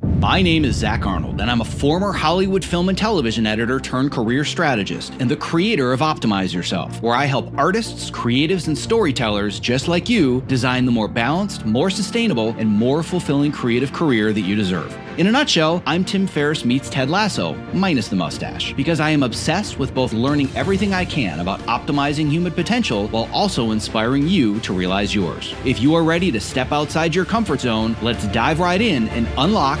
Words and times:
My 0.00 0.42
name 0.42 0.64
is 0.64 0.76
Zach 0.76 1.06
Arnold, 1.06 1.40
and 1.40 1.50
I'm 1.50 1.60
a 1.60 1.64
former 1.64 2.12
Hollywood 2.12 2.64
film 2.64 2.88
and 2.88 2.96
television 2.96 3.46
editor 3.46 3.80
turned 3.80 4.12
career 4.12 4.44
strategist 4.44 5.12
and 5.18 5.28
the 5.28 5.36
creator 5.36 5.92
of 5.92 6.00
Optimize 6.00 6.52
Yourself, 6.52 7.02
where 7.02 7.14
I 7.14 7.24
help 7.24 7.56
artists, 7.58 8.10
creatives, 8.10 8.68
and 8.68 8.76
storytellers 8.76 9.58
just 9.58 9.88
like 9.88 10.08
you 10.08 10.40
design 10.48 10.86
the 10.86 10.92
more 10.92 11.08
balanced, 11.08 11.64
more 11.64 11.88
sustainable, 11.90 12.50
and 12.58 12.68
more 12.68 13.02
fulfilling 13.02 13.50
creative 13.50 13.92
career 13.92 14.32
that 14.32 14.40
you 14.40 14.54
deserve. 14.54 14.96
In 15.18 15.26
a 15.26 15.32
nutshell, 15.32 15.82
I'm 15.84 16.04
Tim 16.04 16.28
Ferriss 16.28 16.64
meets 16.64 16.88
Ted 16.88 17.10
Lasso, 17.10 17.54
minus 17.72 18.06
the 18.06 18.14
mustache, 18.14 18.72
because 18.74 19.00
I 19.00 19.10
am 19.10 19.24
obsessed 19.24 19.76
with 19.76 19.92
both 19.92 20.12
learning 20.12 20.48
everything 20.54 20.94
I 20.94 21.04
can 21.04 21.40
about 21.40 21.58
optimizing 21.62 22.28
human 22.28 22.52
potential 22.52 23.08
while 23.08 23.28
also 23.32 23.72
inspiring 23.72 24.28
you 24.28 24.60
to 24.60 24.72
realize 24.72 25.12
yours. 25.12 25.56
If 25.64 25.80
you 25.80 25.96
are 25.96 26.04
ready 26.04 26.30
to 26.30 26.40
step 26.40 26.70
outside 26.70 27.16
your 27.16 27.24
comfort 27.24 27.62
zone, 27.62 27.96
let's 28.00 28.28
dive 28.28 28.60
right 28.60 28.80
in 28.80 29.08
and 29.08 29.26
unlock 29.38 29.80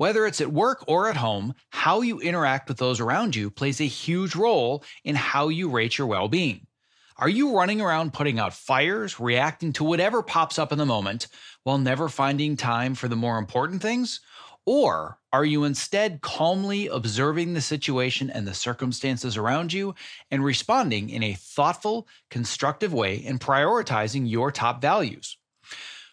Whether 0.00 0.24
it's 0.24 0.40
at 0.40 0.50
work 0.50 0.82
or 0.86 1.10
at 1.10 1.18
home, 1.18 1.52
how 1.68 2.00
you 2.00 2.20
interact 2.20 2.70
with 2.70 2.78
those 2.78 3.00
around 3.00 3.36
you 3.36 3.50
plays 3.50 3.82
a 3.82 3.84
huge 3.84 4.34
role 4.34 4.82
in 5.04 5.14
how 5.14 5.48
you 5.48 5.68
rate 5.68 5.98
your 5.98 6.06
well 6.06 6.26
being. 6.26 6.66
Are 7.18 7.28
you 7.28 7.54
running 7.54 7.82
around 7.82 8.14
putting 8.14 8.38
out 8.38 8.54
fires, 8.54 9.20
reacting 9.20 9.74
to 9.74 9.84
whatever 9.84 10.22
pops 10.22 10.58
up 10.58 10.72
in 10.72 10.78
the 10.78 10.86
moment, 10.86 11.26
while 11.64 11.76
never 11.76 12.08
finding 12.08 12.56
time 12.56 12.94
for 12.94 13.08
the 13.08 13.14
more 13.14 13.36
important 13.36 13.82
things? 13.82 14.22
Or 14.64 15.18
are 15.34 15.44
you 15.44 15.64
instead 15.64 16.22
calmly 16.22 16.86
observing 16.86 17.52
the 17.52 17.60
situation 17.60 18.30
and 18.30 18.48
the 18.48 18.54
circumstances 18.54 19.36
around 19.36 19.70
you 19.70 19.94
and 20.30 20.42
responding 20.42 21.10
in 21.10 21.22
a 21.22 21.34
thoughtful, 21.34 22.08
constructive 22.30 22.94
way 22.94 23.22
and 23.26 23.38
prioritizing 23.38 24.26
your 24.26 24.50
top 24.50 24.80
values? 24.80 25.36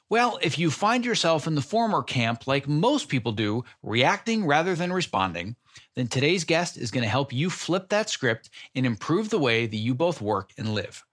Well, 0.09 0.37
if 0.41 0.59
you 0.59 0.69
find 0.69 1.05
yourself 1.05 1.47
in 1.47 1.55
the 1.55 1.61
former 1.61 2.03
camp, 2.03 2.45
like 2.45 2.67
most 2.67 3.07
people 3.07 3.31
do, 3.31 3.63
reacting 3.81 4.45
rather 4.45 4.75
than 4.75 4.91
responding, 4.91 5.55
then 5.95 6.09
today's 6.09 6.43
guest 6.43 6.77
is 6.77 6.91
going 6.91 7.03
to 7.03 7.09
help 7.09 7.31
you 7.31 7.49
flip 7.49 7.87
that 7.89 8.09
script 8.09 8.49
and 8.75 8.85
improve 8.85 9.29
the 9.29 9.39
way 9.39 9.65
that 9.65 9.77
you 9.77 9.95
both 9.95 10.21
work 10.21 10.51
and 10.57 10.73
live. 10.75 11.05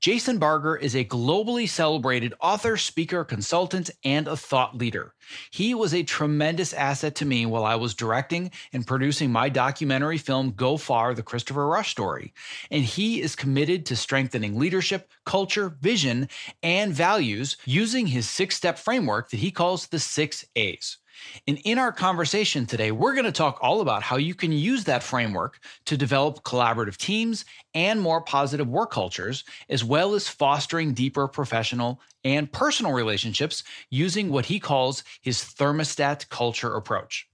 Jason 0.00 0.38
Barger 0.38 0.76
is 0.76 0.94
a 0.94 1.04
globally 1.04 1.68
celebrated 1.68 2.34
author, 2.40 2.76
speaker, 2.76 3.24
consultant, 3.24 3.90
and 4.04 4.28
a 4.28 4.36
thought 4.36 4.76
leader. 4.76 5.14
He 5.50 5.74
was 5.74 5.94
a 5.94 6.02
tremendous 6.02 6.72
asset 6.72 7.14
to 7.16 7.24
me 7.24 7.46
while 7.46 7.64
I 7.64 7.76
was 7.76 7.94
directing 7.94 8.50
and 8.72 8.86
producing 8.86 9.32
my 9.32 9.48
documentary 9.48 10.18
film 10.18 10.52
Go 10.52 10.76
Far, 10.76 11.14
the 11.14 11.22
Christopher 11.22 11.66
Rush 11.66 11.90
story. 11.90 12.34
And 12.70 12.84
he 12.84 13.22
is 13.22 13.34
committed 13.34 13.86
to 13.86 13.96
strengthening 13.96 14.58
leadership, 14.58 15.10
culture, 15.24 15.76
vision, 15.80 16.28
and 16.62 16.92
values 16.92 17.56
using 17.64 18.06
his 18.06 18.28
six 18.28 18.54
step 18.54 18.78
framework 18.78 19.30
that 19.30 19.40
he 19.40 19.50
calls 19.50 19.86
the 19.86 19.98
six 19.98 20.44
A's. 20.56 20.98
And 21.46 21.58
in 21.64 21.78
our 21.78 21.92
conversation 21.92 22.66
today, 22.66 22.90
we're 22.90 23.14
going 23.14 23.24
to 23.24 23.32
talk 23.32 23.58
all 23.60 23.80
about 23.80 24.02
how 24.02 24.16
you 24.16 24.34
can 24.34 24.52
use 24.52 24.84
that 24.84 25.02
framework 25.02 25.58
to 25.86 25.96
develop 25.96 26.42
collaborative 26.42 26.96
teams 26.96 27.44
and 27.74 28.00
more 28.00 28.20
positive 28.20 28.68
work 28.68 28.90
cultures, 28.90 29.44
as 29.68 29.84
well 29.84 30.14
as 30.14 30.28
fostering 30.28 30.94
deeper 30.94 31.28
professional 31.28 32.00
and 32.24 32.50
personal 32.50 32.92
relationships 32.92 33.62
using 33.90 34.30
what 34.30 34.46
he 34.46 34.58
calls 34.58 35.04
his 35.22 35.38
thermostat 35.38 36.28
culture 36.28 36.74
approach. 36.74 37.28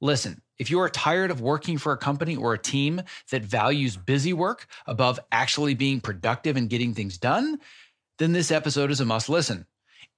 Listen, 0.00 0.42
if 0.58 0.70
you 0.70 0.80
are 0.80 0.88
tired 0.88 1.30
of 1.30 1.40
working 1.40 1.78
for 1.78 1.92
a 1.92 1.98
company 1.98 2.36
or 2.36 2.52
a 2.52 2.58
team 2.58 3.00
that 3.30 3.42
values 3.42 3.96
busy 3.96 4.32
work 4.32 4.66
above 4.86 5.18
actually 5.32 5.74
being 5.74 6.00
productive 6.00 6.56
and 6.56 6.68
getting 6.68 6.94
things 6.94 7.18
done, 7.18 7.58
then 8.18 8.32
this 8.32 8.50
episode 8.50 8.90
is 8.90 9.00
a 9.00 9.04
must 9.04 9.28
listen. 9.28 9.66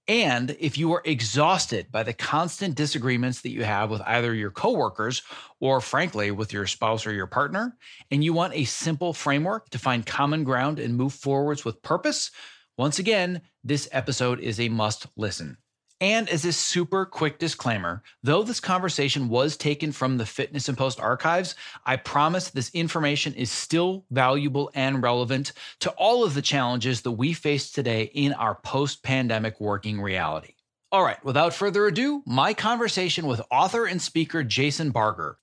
And 0.08 0.56
if 0.58 0.78
you 0.78 0.90
are 0.94 1.02
exhausted 1.04 1.92
by 1.92 2.02
the 2.02 2.14
constant 2.14 2.74
disagreements 2.74 3.42
that 3.42 3.50
you 3.50 3.62
have 3.62 3.90
with 3.90 4.00
either 4.06 4.34
your 4.34 4.50
coworkers 4.50 5.22
or, 5.60 5.82
frankly, 5.82 6.30
with 6.30 6.50
your 6.50 6.66
spouse 6.66 7.06
or 7.06 7.12
your 7.12 7.26
partner, 7.26 7.76
and 8.10 8.24
you 8.24 8.32
want 8.32 8.54
a 8.54 8.64
simple 8.64 9.12
framework 9.12 9.68
to 9.68 9.78
find 9.78 10.06
common 10.06 10.44
ground 10.44 10.78
and 10.78 10.96
move 10.96 11.12
forwards 11.12 11.62
with 11.62 11.82
purpose, 11.82 12.30
once 12.78 12.98
again, 12.98 13.42
this 13.62 13.86
episode 13.92 14.40
is 14.40 14.58
a 14.58 14.70
must 14.70 15.06
listen. 15.16 15.58
And 16.00 16.28
as 16.28 16.44
a 16.44 16.52
super 16.52 17.04
quick 17.04 17.40
disclaimer, 17.40 18.02
though 18.22 18.44
this 18.44 18.60
conversation 18.60 19.28
was 19.28 19.56
taken 19.56 19.90
from 19.90 20.16
the 20.16 20.26
Fitness 20.26 20.68
in 20.68 20.76
Post 20.76 21.00
archives, 21.00 21.56
I 21.84 21.96
promise 21.96 22.50
this 22.50 22.70
information 22.72 23.34
is 23.34 23.50
still 23.50 24.04
valuable 24.10 24.70
and 24.74 25.02
relevant 25.02 25.52
to 25.80 25.90
all 25.92 26.22
of 26.22 26.34
the 26.34 26.42
challenges 26.42 27.00
that 27.00 27.12
we 27.12 27.32
face 27.32 27.72
today 27.72 28.04
in 28.14 28.32
our 28.34 28.54
post 28.54 29.02
pandemic 29.02 29.60
working 29.60 30.00
reality. 30.00 30.54
All 30.92 31.02
right, 31.02 31.22
without 31.24 31.52
further 31.52 31.86
ado, 31.86 32.22
my 32.24 32.54
conversation 32.54 33.26
with 33.26 33.42
author 33.50 33.84
and 33.84 34.00
speaker 34.00 34.44
Jason 34.44 34.90
Barger. 34.90 35.36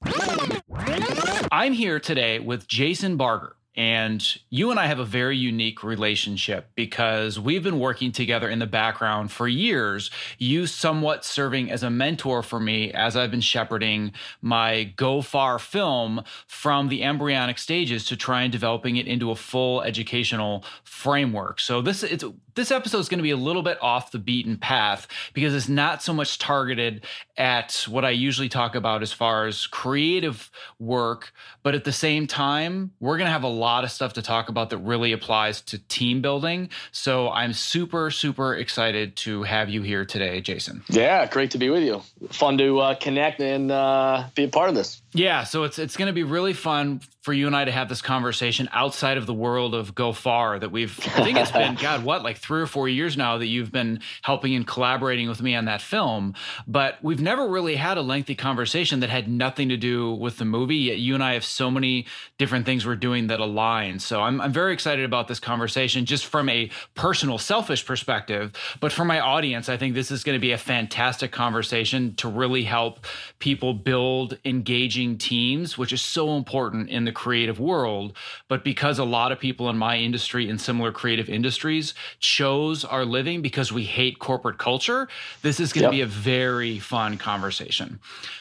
I'm 1.51 1.73
here 1.73 1.99
today 1.99 2.39
with 2.39 2.67
Jason 2.67 3.17
Barger. 3.17 3.57
And 3.75 4.25
you 4.49 4.71
and 4.71 4.79
I 4.79 4.87
have 4.87 4.99
a 4.99 5.05
very 5.05 5.37
unique 5.37 5.83
relationship 5.83 6.69
because 6.75 7.39
we've 7.39 7.63
been 7.63 7.79
working 7.79 8.11
together 8.11 8.49
in 8.49 8.59
the 8.59 8.65
background 8.65 9.31
for 9.31 9.47
years. 9.47 10.09
You 10.37 10.65
somewhat 10.65 11.25
serving 11.25 11.69
as 11.71 11.83
a 11.83 11.89
mentor 11.89 12.41
for 12.41 12.59
me 12.59 12.91
as 12.91 13.17
I've 13.17 13.31
been 13.31 13.41
shepherding 13.41 14.13
my 14.41 14.83
Go 14.95 15.21
Far 15.21 15.59
film 15.59 16.23
from 16.47 16.87
the 16.87 17.03
embryonic 17.03 17.57
stages 17.57 18.05
to 18.05 18.15
try 18.15 18.43
and 18.43 18.51
developing 18.51 18.95
it 18.95 19.07
into 19.07 19.31
a 19.31 19.35
full 19.35 19.81
educational 19.81 20.63
framework. 20.83 21.59
So 21.59 21.81
this 21.81 22.03
it's 22.03 22.23
this 22.55 22.71
episode 22.71 22.99
is 22.99 23.09
going 23.09 23.19
to 23.19 23.23
be 23.23 23.31
a 23.31 23.37
little 23.37 23.63
bit 23.63 23.77
off 23.81 24.11
the 24.11 24.19
beaten 24.19 24.57
path 24.57 25.07
because 25.33 25.53
it's 25.53 25.67
not 25.67 26.01
so 26.01 26.13
much 26.13 26.39
targeted 26.39 27.05
at 27.35 27.85
what 27.89 28.05
I 28.05 28.11
usually 28.11 28.47
talk 28.47 28.75
about 28.75 29.01
as 29.01 29.11
far 29.11 29.45
as 29.45 29.67
creative 29.67 30.49
work, 30.79 31.33
but 31.63 31.75
at 31.75 31.83
the 31.83 31.91
same 31.91 32.27
time, 32.27 32.91
we're 33.01 33.17
going 33.17 33.27
to 33.27 33.33
have 33.33 33.43
a 33.43 33.47
lot 33.47 33.64
of 33.83 33.91
stuff 33.91 34.13
to 34.13 34.21
talk 34.21 34.49
about 34.49 34.69
that 34.69 34.77
really 34.77 35.11
applies 35.11 35.61
to 35.61 35.77
team 35.77 36.21
building. 36.21 36.69
So 36.91 37.29
I'm 37.29 37.53
super, 37.53 38.11
super 38.11 38.55
excited 38.55 39.15
to 39.17 39.43
have 39.43 39.69
you 39.69 39.81
here 39.81 40.05
today, 40.05 40.41
Jason. 40.41 40.83
Yeah, 40.89 41.25
great 41.25 41.51
to 41.51 41.57
be 41.57 41.69
with 41.69 41.83
you. 41.83 42.01
Fun 42.29 42.57
to 42.57 42.79
uh, 42.79 42.95
connect 42.95 43.41
and 43.41 43.71
uh, 43.71 44.25
be 44.35 44.43
a 44.43 44.47
part 44.47 44.69
of 44.69 44.75
this. 44.75 45.01
Yeah, 45.15 45.45
so 45.45 45.63
it's 45.63 45.79
it's 45.79 45.95
going 45.95 46.07
to 46.07 46.13
be 46.13 46.23
really 46.23 46.51
fun 46.51 46.99
for 47.21 47.31
you 47.31 47.47
and 47.47 47.55
I 47.55 47.63
to 47.63 47.71
have 47.71 47.87
this 47.87 48.01
conversation 48.01 48.67
outside 48.73 49.17
of 49.17 49.25
the 49.25 49.33
world 49.33 49.73
of 49.73 49.95
Go 49.95 50.11
Far 50.11 50.59
that 50.59 50.73
we've 50.73 50.99
I 51.15 51.23
think 51.23 51.37
it's 51.37 51.51
been 51.51 51.75
god 51.81 52.03
what 52.03 52.21
like 52.21 52.37
3 52.37 52.61
or 52.61 52.67
4 52.67 52.89
years 52.89 53.15
now 53.15 53.37
that 53.37 53.47
you've 53.47 53.71
been 53.71 54.01
helping 54.23 54.53
and 54.53 54.67
collaborating 54.67 55.29
with 55.29 55.41
me 55.41 55.55
on 55.55 55.65
that 55.65 55.81
film, 55.81 56.33
but 56.67 56.97
we've 57.01 57.21
never 57.21 57.47
really 57.47 57.77
had 57.77 57.97
a 57.97 58.01
lengthy 58.01 58.35
conversation 58.35 58.99
that 58.99 59.09
had 59.09 59.29
nothing 59.29 59.69
to 59.69 59.77
do 59.77 60.13
with 60.13 60.37
the 60.37 60.43
movie. 60.43 60.75
Yet 60.75 60.97
you 60.97 61.13
and 61.13 61.23
I 61.23 61.33
have 61.33 61.45
so 61.45 61.71
many 61.71 62.07
different 62.37 62.65
things 62.65 62.85
we're 62.85 62.97
doing 62.97 63.27
that 63.27 63.39
align. 63.39 63.99
So 63.99 64.21
I'm 64.21 64.41
I'm 64.41 64.51
very 64.51 64.73
excited 64.73 65.05
about 65.05 65.29
this 65.29 65.39
conversation 65.39 66.05
just 66.05 66.25
from 66.25 66.49
a 66.49 66.69
personal 66.93 67.37
selfish 67.37 67.85
perspective, 67.85 68.51
but 68.81 68.91
for 68.91 69.05
my 69.05 69.21
audience, 69.21 69.69
I 69.69 69.77
think 69.77 69.93
this 69.93 70.11
is 70.11 70.25
going 70.25 70.35
to 70.35 70.41
be 70.41 70.51
a 70.51 70.57
fantastic 70.57 71.31
conversation 71.31 72.15
to 72.15 72.27
really 72.27 72.65
help 72.65 73.07
people 73.39 73.73
build 73.73 74.37
engaging 74.43 75.04
teams, 75.17 75.77
which 75.77 75.93
is 75.93 76.01
so 76.01 76.35
important 76.35 76.89
in 76.89 77.05
the 77.05 77.11
creative 77.11 77.59
world. 77.59 78.17
But 78.47 78.63
because 78.63 78.97
a 78.97 79.03
lot 79.03 79.31
of 79.31 79.39
people 79.39 79.69
in 79.69 79.77
my 79.77 79.97
industry 79.97 80.49
and 80.49 80.59
similar 80.59 80.91
creative 80.91 81.29
industries 81.29 81.93
chose 82.19 82.83
our 82.83 83.05
living 83.05 83.41
because 83.41 83.71
we 83.71 83.83
hate 83.83 84.17
corporate 84.19 84.57
culture, 84.57 85.07
this 85.43 85.59
is 85.59 85.71
going 85.71 85.83
to 85.91 85.95
yep. 85.95 85.99
be 85.99 86.01
a 86.01 86.07
very 86.07 86.79
fun 86.79 87.17
conversation. 87.17 87.99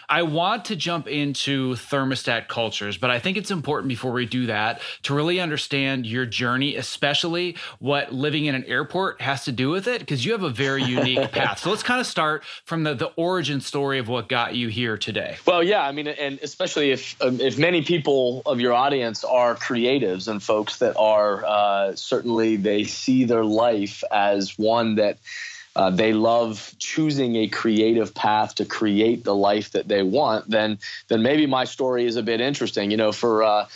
I 0.09 0.23
want 0.23 0.67
to 0.67 0.77
jump 0.77 1.07
into 1.09 1.75
thermostat 1.75 2.49
cultures, 2.49 2.97
but 2.97 3.11
I 3.11 3.19
think 3.19 3.37
it's 3.37 3.51
important 3.51 3.89
before 3.89 4.13
we 4.13 4.27
do 4.27 4.47
that 4.47 4.81
to 5.03 5.15
really 5.15 5.41
understand 5.41 6.07
your 6.07 6.27
journey, 6.27 6.77
especially 6.77 7.57
what 7.79 8.13
living 8.13 8.47
in 8.47 8.55
an 8.55 8.65
airport 8.65 9.21
has 9.21 9.45
to 9.45 9.53
do 9.53 9.71
with 9.71 9.87
it, 9.89 10.01
because 10.01 10.25
you 10.25 10.33
have 10.33 10.43
a 10.43 10.51
very 10.51 10.83
unique 10.83 11.31
path. 11.33 11.61
So 11.61 11.71
let's 11.71 11.83
kind 11.83 12.01
of 12.01 12.07
start 12.07 12.45
from 12.65 12.85
the, 12.85 12.95
the 12.95 13.13
origin 13.17 13.61
story 13.61 13.99
of 13.99 14.09
what 14.09 14.29
got 14.29 14.55
you 14.55 14.69
here 14.69 14.97
today. 14.97 15.37
Well, 15.47 15.63
yeah, 15.63 15.83
I 15.83 15.93
mean, 15.93 16.07
and 16.07 16.39
especially 16.55 16.93
if 16.93 17.21
um, 17.21 17.41
if 17.41 17.59
many 17.59 17.83
people 17.83 18.41
of 18.47 18.61
your 18.61 18.73
audience 18.73 19.25
are 19.25 19.57
creatives 19.57 20.29
and 20.29 20.41
folks 20.41 20.79
that 20.79 20.97
are 20.97 21.45
uh, 21.45 21.97
certainly 21.97 22.55
they 22.55 22.85
see 22.85 23.25
their 23.25 23.45
life 23.45 24.05
as 24.13 24.57
one 24.57 24.95
that 24.95 25.19
uh, 25.75 25.91
they 25.91 26.13
love 26.13 26.73
choosing 26.79 27.35
a 27.35 27.49
creative 27.49 28.15
path 28.15 28.55
to 28.55 28.65
create 28.65 29.25
the 29.25 29.35
life 29.35 29.73
that 29.73 29.89
they 29.89 30.05
want, 30.05 30.49
then 30.49 30.79
then 31.09 31.23
maybe 31.23 31.47
my 31.47 31.65
story 31.65 32.07
is 32.07 32.15
a 32.15 32.23
bit 32.23 32.41
interesting. 32.41 32.93
You 32.93 32.99
know, 32.99 33.11
for 33.11 33.43
uh, 33.43 33.67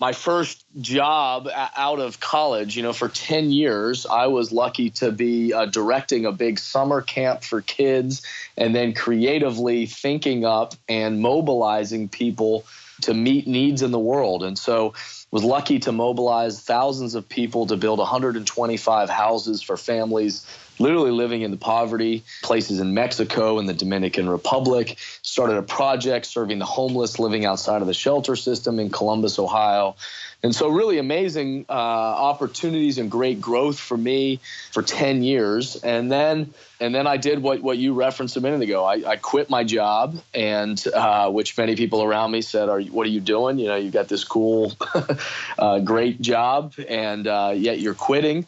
my 0.00 0.12
first 0.12 0.64
job 0.80 1.48
out 1.76 2.00
of 2.00 2.20
college, 2.20 2.74
you 2.74 2.82
know, 2.82 2.94
for 2.94 3.08
10 3.08 3.50
years, 3.50 4.06
I 4.06 4.28
was 4.28 4.50
lucky 4.50 4.88
to 4.90 5.12
be 5.12 5.52
uh, 5.52 5.66
directing 5.66 6.24
a 6.24 6.32
big 6.32 6.58
summer 6.58 7.02
camp 7.02 7.44
for 7.44 7.60
kids 7.60 8.22
and 8.56 8.74
then 8.74 8.94
creatively 8.94 9.84
thinking 9.84 10.46
up 10.46 10.74
and 10.88 11.20
mobilizing 11.20 12.08
people 12.08 12.64
to 13.02 13.12
meet 13.12 13.46
needs 13.46 13.82
in 13.82 13.90
the 13.90 13.98
world. 13.98 14.42
And 14.42 14.58
so 14.58 14.94
was 15.30 15.44
lucky 15.44 15.78
to 15.80 15.92
mobilize 15.92 16.60
thousands 16.60 17.14
of 17.14 17.28
people 17.28 17.66
to 17.66 17.76
build 17.76 17.98
125 17.98 19.10
houses 19.10 19.62
for 19.62 19.76
families 19.76 20.46
literally 20.80 21.10
living 21.10 21.42
in 21.42 21.50
the 21.50 21.56
poverty, 21.56 22.24
places 22.42 22.80
in 22.80 22.94
Mexico 22.94 23.58
and 23.58 23.68
the 23.68 23.74
Dominican 23.74 24.28
Republic, 24.28 24.98
started 25.22 25.58
a 25.58 25.62
project 25.62 26.26
serving 26.26 26.58
the 26.58 26.64
homeless 26.64 27.18
living 27.18 27.44
outside 27.44 27.82
of 27.82 27.86
the 27.86 27.94
shelter 27.94 28.34
system 28.34 28.78
in 28.78 28.90
Columbus, 28.90 29.38
Ohio. 29.38 29.94
And 30.42 30.54
so, 30.54 30.68
really 30.68 30.98
amazing 30.98 31.66
uh, 31.68 31.72
opportunities 31.72 32.96
and 32.96 33.10
great 33.10 33.42
growth 33.42 33.78
for 33.78 33.96
me 33.96 34.40
for 34.72 34.82
10 34.82 35.22
years. 35.22 35.76
And 35.76 36.10
then, 36.10 36.54
and 36.80 36.94
then 36.94 37.06
I 37.06 37.18
did 37.18 37.42
what, 37.42 37.60
what 37.60 37.76
you 37.76 37.92
referenced 37.92 38.38
a 38.38 38.40
minute 38.40 38.62
ago. 38.62 38.82
I, 38.82 39.02
I 39.06 39.16
quit 39.16 39.50
my 39.50 39.64
job, 39.64 40.18
and 40.32 40.82
uh, 40.94 41.30
which 41.30 41.58
many 41.58 41.76
people 41.76 42.02
around 42.02 42.30
me 42.30 42.40
said, 42.40 42.70
"Are 42.70 42.80
what 42.80 43.06
are 43.06 43.10
you 43.10 43.20
doing? 43.20 43.58
You 43.58 43.68
know, 43.68 43.76
you've 43.76 43.92
got 43.92 44.08
this 44.08 44.24
cool, 44.24 44.72
uh, 45.58 45.80
great 45.80 46.22
job, 46.22 46.72
and 46.88 47.26
uh, 47.26 47.52
yet 47.54 47.80
you're 47.80 47.94
quitting." 47.94 48.46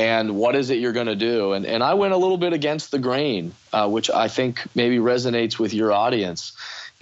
And 0.00 0.34
what 0.34 0.56
is 0.56 0.70
it 0.70 0.78
you're 0.78 0.94
going 0.94 1.08
to 1.08 1.14
do? 1.14 1.52
And, 1.52 1.66
and 1.66 1.82
I 1.82 1.92
went 1.92 2.14
a 2.14 2.16
little 2.16 2.38
bit 2.38 2.54
against 2.54 2.90
the 2.90 2.98
grain, 2.98 3.52
uh, 3.70 3.86
which 3.86 4.08
I 4.08 4.28
think 4.28 4.62
maybe 4.74 4.96
resonates 4.96 5.58
with 5.58 5.74
your 5.74 5.92
audience. 5.92 6.52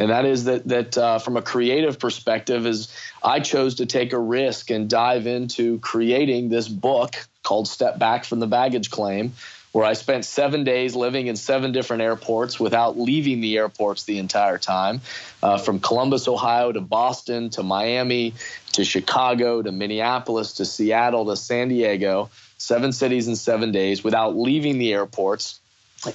And 0.01 0.11
that 0.11 0.25
is 0.25 0.45
that 0.45 0.67
that 0.67 0.99
uh, 0.99 1.19
from 1.21 1.37
a 1.37 1.43
creative 1.43 2.01
perspective, 2.01 2.67
is 2.67 2.93
I 3.23 3.39
chose 3.39 3.77
to 3.77 3.87
take 3.87 4.13
a 4.13 4.19
risk 4.19 4.71
and 4.71 4.91
dive 4.91 5.29
into 5.29 5.79
creating 5.79 6.49
this 6.49 6.67
book 6.67 7.15
called 7.45 7.69
"Step 7.69 8.01
Back 8.01 8.25
from 8.25 8.41
the 8.41 8.49
Baggage 8.49 8.91
Claim," 8.91 9.33
where 9.71 9.85
I 9.85 9.93
spent 9.93 10.25
seven 10.25 10.65
days 10.65 10.97
living 10.97 11.29
in 11.29 11.37
seven 11.37 11.71
different 11.71 12.03
airports 12.03 12.59
without 12.59 12.99
leaving 12.99 13.41
the 13.41 13.59
airports 13.59 14.05
the 14.05 14.19
entire 14.19 14.59
time, 14.59 15.01
uh, 15.41 15.59
from 15.59 15.79
Columbus, 15.79 16.27
Ohio, 16.27 16.73
to 16.73 16.81
Boston, 16.81 17.51
to 17.51 17.63
Miami, 17.63 18.35
to 18.73 18.85
Chicago, 18.85 19.63
to 19.63 19.71
Minneapolis, 19.71 20.55
to 20.55 20.65
Seattle, 20.65 21.27
to 21.27 21.37
San 21.37 21.69
Diego 21.69 22.31
seven 22.59 22.93
cities 22.93 23.29
in 23.29 23.37
seven 23.37 23.73
days 23.73 24.05
without 24.05 24.37
leaving 24.37 24.79
the 24.79 24.93
airports 24.93 25.61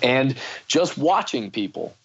and 0.01 0.35
just 0.67 0.97
watching 0.97 1.51
people, 1.51 1.95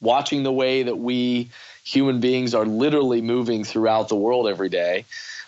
watching 0.00 0.42
the 0.42 0.52
way 0.52 0.84
that 0.84 0.96
we 0.96 1.50
human 1.84 2.20
beings 2.20 2.54
are 2.54 2.66
literally 2.66 3.22
moving 3.22 3.64
throughout 3.64 4.08
the 4.08 4.16
world 4.16 4.48
every 4.48 4.68
day. 4.68 5.04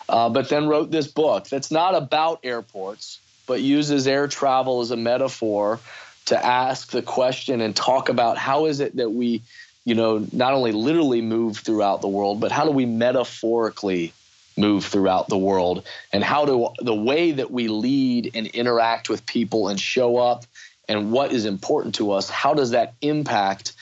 Uh, 0.07 0.29
but 0.29 0.49
then 0.49 0.67
wrote 0.67 0.89
this 0.89 1.07
book 1.07 1.47
that's 1.47 1.69
not 1.69 1.93
about 1.93 2.39
airports, 2.43 3.19
but 3.45 3.61
uses 3.61 4.07
air 4.07 4.27
travel 4.27 4.81
as 4.81 4.89
a 4.89 4.97
metaphor 4.97 5.79
to 6.25 6.45
ask 6.45 6.91
the 6.91 7.01
question 7.01 7.61
and 7.61 7.75
talk 7.75 8.09
about 8.09 8.37
how 8.37 8.65
is 8.65 8.79
it 8.79 8.95
that 8.95 9.11
we, 9.11 9.41
you 9.85 9.95
know, 9.95 10.25
not 10.31 10.53
only 10.53 10.71
literally 10.71 11.21
move 11.21 11.57
throughout 11.57 12.01
the 12.01 12.07
world, 12.07 12.39
but 12.39 12.51
how 12.51 12.65
do 12.65 12.71
we 12.71 12.85
metaphorically 12.85 14.13
move 14.59 14.85
throughout 14.85 15.27
the 15.27 15.37
world 15.37 15.85
and 16.11 16.23
how 16.23 16.45
do 16.45 16.69
the 16.79 16.93
way 16.93 17.31
that 17.31 17.49
we 17.49 17.67
lead 17.67 18.31
and 18.35 18.47
interact 18.47 19.09
with 19.09 19.25
people 19.25 19.69
and 19.69 19.79
show 19.79 20.17
up 20.17 20.45
and 20.87 21.11
what 21.11 21.31
is 21.31 21.45
important 21.45 21.95
to 21.95 22.11
us 22.11 22.29
how 22.29 22.53
does 22.53 22.71
that 22.71 22.93
impact 23.01 23.73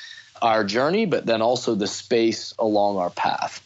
our 0.41 0.63
journey 0.63 1.05
but 1.05 1.25
then 1.25 1.41
also 1.41 1.75
the 1.75 1.87
space 1.87 2.53
along 2.59 2.97
our 2.97 3.09
path 3.09 3.63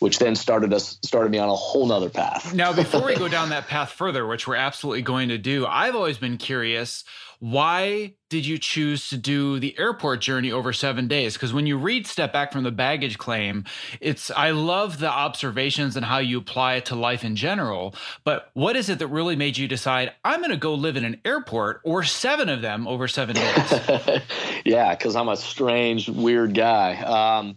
which 0.00 0.18
then 0.18 0.34
started 0.34 0.72
us 0.72 0.98
started 1.02 1.30
me 1.30 1.38
on 1.38 1.48
a 1.48 1.54
whole 1.54 1.86
nother 1.86 2.08
path. 2.08 2.54
Now 2.54 2.72
before 2.72 3.04
we 3.04 3.16
go 3.16 3.28
down 3.28 3.50
that 3.50 3.68
path 3.68 3.90
further 3.92 4.26
which 4.26 4.46
we're 4.48 4.56
absolutely 4.56 5.02
going 5.02 5.28
to 5.28 5.38
do 5.38 5.66
i've 5.66 5.94
always 5.94 6.18
been 6.18 6.36
curious 6.36 7.04
why 7.40 8.12
did 8.28 8.44
you 8.44 8.58
choose 8.58 9.08
to 9.08 9.16
do 9.16 9.58
the 9.58 9.76
airport 9.78 10.20
journey 10.20 10.52
over 10.52 10.74
seven 10.74 11.08
days? 11.08 11.32
Because 11.32 11.54
when 11.54 11.66
you 11.66 11.78
read 11.78 12.06
Step 12.06 12.34
Back 12.34 12.52
from 12.52 12.62
the 12.64 12.70
Baggage 12.70 13.16
Claim, 13.16 13.64
it's, 13.98 14.30
I 14.30 14.50
love 14.50 14.98
the 14.98 15.08
observations 15.08 15.96
and 15.96 16.04
how 16.04 16.18
you 16.18 16.38
apply 16.38 16.74
it 16.74 16.86
to 16.86 16.94
life 16.94 17.24
in 17.24 17.36
general. 17.36 17.94
But 18.24 18.50
what 18.52 18.76
is 18.76 18.90
it 18.90 18.98
that 18.98 19.06
really 19.08 19.36
made 19.36 19.56
you 19.56 19.66
decide, 19.66 20.12
I'm 20.22 20.40
going 20.40 20.50
to 20.50 20.58
go 20.58 20.74
live 20.74 20.98
in 20.98 21.04
an 21.04 21.20
airport 21.24 21.80
or 21.82 22.04
seven 22.04 22.50
of 22.50 22.60
them 22.60 22.86
over 22.86 23.08
seven 23.08 23.36
days? 23.36 24.20
yeah, 24.66 24.94
because 24.94 25.16
I'm 25.16 25.28
a 25.28 25.36
strange, 25.36 26.10
weird 26.10 26.54
guy. 26.54 26.96
Um, 26.96 27.56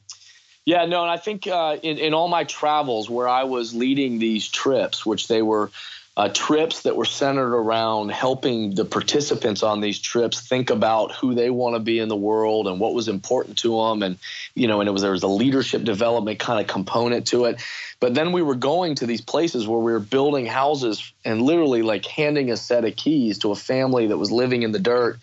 yeah, 0.65 0.86
no, 0.86 1.01
and 1.01 1.12
I 1.12 1.18
think 1.18 1.45
uh, 1.45 1.77
in, 1.83 1.97
in 1.97 2.13
all 2.13 2.29
my 2.29 2.45
travels 2.45 3.09
where 3.09 3.27
I 3.27 3.44
was 3.44 3.75
leading 3.75 4.18
these 4.18 4.47
trips, 4.47 5.06
which 5.06 5.27
they 5.27 5.41
were 5.41 5.71
uh, 6.15 6.30
trips 6.30 6.83
that 6.83 6.95
were 6.95 7.06
centered 7.06 7.55
around 7.55 8.12
helping 8.12 8.75
the 8.75 8.86
participants 8.86 9.63
on 9.63 9.82
these 9.82 10.00
trips 10.00 10.39
think 10.39 10.70
about 10.70 11.12
who 11.12 11.34
they 11.34 11.50
want 11.50 11.75
to 11.75 11.79
be 11.79 11.98
in 11.98 12.08
the 12.08 12.15
world 12.15 12.67
and 12.67 12.79
what 12.79 12.93
was 12.93 13.08
important 13.08 13.58
to 13.58 13.75
them 13.77 14.03
and 14.03 14.20
you 14.53 14.67
know 14.67 14.79
and 14.79 14.88
it 14.88 14.91
was 14.91 15.01
there 15.01 15.12
was 15.12 15.24
a 15.24 15.27
leadership 15.27 15.84
development 15.84 16.38
kind 16.39 16.62
of 16.62 16.67
component 16.67 17.27
to 17.27 17.46
it. 17.46 17.60
But 18.00 18.13
then 18.13 18.32
we 18.32 18.43
were 18.43 18.55
going 18.55 18.96
to 18.96 19.08
these 19.08 19.22
places 19.22 19.67
where 19.67 19.79
we 19.79 19.91
were 19.91 20.00
building 20.00 20.46
houses 20.46 21.12
and 21.25 21.41
literally 21.41 21.82
like 21.82 22.05
handing 22.05 22.51
a 22.51 22.58
set 22.58 22.86
of 22.86 22.96
keys 22.96 23.39
to 23.39 23.51
a 23.51 23.55
family 23.55 24.08
that 24.08 24.17
was 24.17 24.32
living 24.32 24.62
in 24.62 24.72
the 24.72 24.79
dirt. 24.79 25.17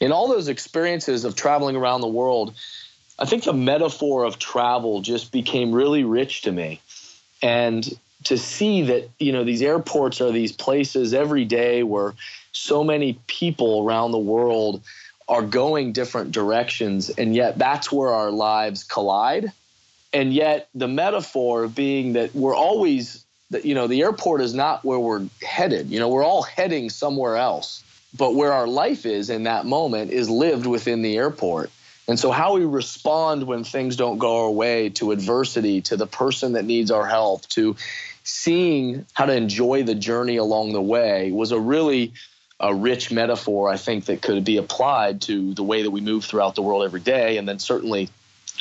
And 0.00 0.12
all 0.12 0.28
those 0.28 0.48
experiences 0.48 1.24
of 1.24 1.36
traveling 1.36 1.76
around 1.76 2.02
the 2.02 2.08
world 2.08 2.54
i 3.18 3.24
think 3.24 3.44
the 3.44 3.52
metaphor 3.52 4.24
of 4.24 4.40
travel 4.40 5.00
just 5.00 5.32
became 5.32 5.72
really 5.72 6.04
rich 6.04 6.42
to 6.42 6.52
me. 6.52 6.82
And 7.40 7.88
to 8.24 8.38
see 8.38 8.82
that 8.82 9.08
you 9.18 9.32
know 9.32 9.44
these 9.44 9.62
airports 9.62 10.20
are 10.20 10.32
these 10.32 10.52
places 10.52 11.14
every 11.14 11.44
day 11.44 11.82
where 11.82 12.14
so 12.52 12.84
many 12.84 13.18
people 13.26 13.84
around 13.84 14.12
the 14.12 14.18
world 14.18 14.82
are 15.28 15.42
going 15.42 15.92
different 15.92 16.32
directions 16.32 17.10
and 17.10 17.34
yet 17.34 17.58
that's 17.58 17.90
where 17.90 18.10
our 18.10 18.30
lives 18.30 18.84
collide. 18.84 19.52
And 20.12 20.32
yet 20.32 20.68
the 20.74 20.88
metaphor 20.88 21.66
being 21.66 22.12
that 22.12 22.34
we're 22.34 22.54
always 22.54 23.24
you 23.62 23.74
know 23.74 23.86
the 23.86 24.02
airport 24.02 24.40
is 24.40 24.54
not 24.54 24.84
where 24.84 24.98
we're 24.98 25.26
headed. 25.42 25.90
You 25.90 26.00
know 26.00 26.08
we're 26.08 26.24
all 26.24 26.42
heading 26.42 26.90
somewhere 26.90 27.36
else. 27.36 27.82
But 28.16 28.36
where 28.36 28.52
our 28.52 28.68
life 28.68 29.06
is 29.06 29.28
in 29.28 29.42
that 29.42 29.66
moment 29.66 30.12
is 30.12 30.30
lived 30.30 30.66
within 30.66 31.02
the 31.02 31.16
airport. 31.16 31.70
And 32.06 32.18
so, 32.18 32.30
how 32.30 32.54
we 32.54 32.64
respond 32.64 33.46
when 33.46 33.64
things 33.64 33.96
don't 33.96 34.18
go 34.18 34.44
our 34.44 34.50
way 34.50 34.90
to 34.90 35.10
adversity, 35.10 35.80
to 35.82 35.96
the 35.96 36.06
person 36.06 36.52
that 36.52 36.64
needs 36.64 36.90
our 36.90 37.06
help, 37.06 37.46
to 37.48 37.76
seeing 38.24 39.06
how 39.12 39.26
to 39.26 39.34
enjoy 39.34 39.84
the 39.84 39.94
journey 39.94 40.36
along 40.36 40.72
the 40.72 40.82
way 40.82 41.30
was 41.30 41.52
a 41.52 41.60
really 41.60 42.12
a 42.58 42.74
rich 42.74 43.10
metaphor, 43.10 43.68
I 43.68 43.76
think, 43.76 44.06
that 44.06 44.22
could 44.22 44.44
be 44.44 44.56
applied 44.56 45.22
to 45.22 45.54
the 45.54 45.62
way 45.62 45.82
that 45.82 45.90
we 45.90 46.00
move 46.00 46.24
throughout 46.24 46.54
the 46.54 46.62
world 46.62 46.84
every 46.84 47.00
day. 47.00 47.36
And 47.36 47.48
then 47.48 47.58
certainly 47.58 48.08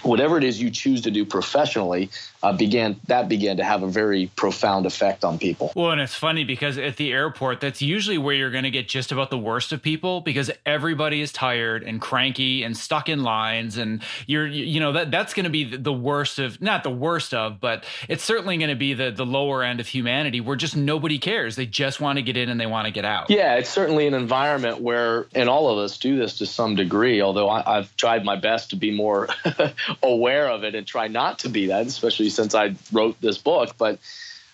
whatever 0.02 0.38
it 0.38 0.44
is 0.44 0.62
you 0.62 0.70
choose 0.70 1.02
to 1.02 1.12
do 1.12 1.26
professionally 1.26 2.10
uh, 2.42 2.52
began 2.52 3.00
that 3.08 3.30
began 3.30 3.58
to 3.58 3.64
have 3.64 3.84
a 3.84 3.88
very 3.88 4.30
profound 4.36 4.86
effect 4.86 5.24
on 5.24 5.40
people. 5.40 5.72
Well, 5.76 5.92
and 5.92 6.02
it's 6.02 6.16
funny 6.16 6.44
because 6.44 6.78
at 6.78 6.98
the 6.98 7.12
airport, 7.12 7.62
that's 7.62 7.82
usually 7.82 8.18
where 8.18 8.36
you're 8.36 8.52
going 8.52 8.66
to 8.66 8.72
get 8.72 8.90
just 8.90 9.12
about 9.12 9.30
the 9.30 9.38
worst 9.38 9.72
of 9.72 9.82
people 9.82 10.20
because 10.20 10.52
everybody 10.66 11.22
is 11.22 11.32
tired 11.32 11.84
and 11.84 12.02
cranky 12.02 12.64
and 12.64 12.76
stuck 12.76 13.08
in 13.08 13.24
lines, 13.24 13.78
and 13.78 14.04
you're 14.28 14.46
you 14.46 14.80
know 14.80 14.92
that 14.92 15.12
that's 15.12 15.34
going 15.34 15.46
to 15.46 15.50
be 15.50 15.64
the 15.64 15.94
worst 15.94 16.40
of 16.40 16.62
not 16.62 16.84
the 16.84 16.90
worst 16.90 17.34
of, 17.34 17.62
but 17.62 17.86
it's 18.10 18.24
certainly 18.24 18.58
going 18.58 18.70
to 18.70 18.76
be 18.76 18.94
the 18.94 19.12
the 19.12 19.26
lower 19.26 19.64
end 19.64 19.80
of 19.80 19.88
humanity 19.88 20.42
where 20.42 20.58
just 20.58 20.76
nobody 20.76 21.20
cares. 21.20 21.56
They 21.56 21.66
just 21.66 22.02
want 22.02 22.18
to 22.18 22.24
get 22.24 22.36
in 22.36 22.50
and 22.50 22.60
they 22.60 22.66
want 22.66 22.86
to 22.86 22.92
get 22.92 23.06
out. 23.06 23.30
Yeah, 23.30 23.56
it's 23.56 23.70
certainly 23.70 24.06
an 24.08 24.14
environment 24.14 24.82
where, 24.82 25.28
and 25.34 25.48
all 25.48 25.70
of 25.70 25.78
us 25.78 25.98
do 25.98 26.18
this 26.18 26.40
to 26.40 26.46
some 26.46 26.76
degree. 26.76 27.22
Although 27.22 27.50
I, 27.50 27.78
I've 27.78 27.96
tried 27.96 28.26
my 28.26 28.36
best 28.36 28.72
to 28.72 28.76
be 28.76 28.92
more 28.92 29.30
aware 30.02 30.50
of 30.50 30.64
it 30.64 30.76
and 30.76 30.86
try 30.86 31.08
not 31.08 31.40
to 31.40 31.50
be 31.50 31.68
that, 31.68 31.88
especially 31.88 32.30
since 32.30 32.56
I 32.56 32.76
wrote 32.92 33.20
this 33.22 33.38
book. 33.38 33.76
But 33.78 34.00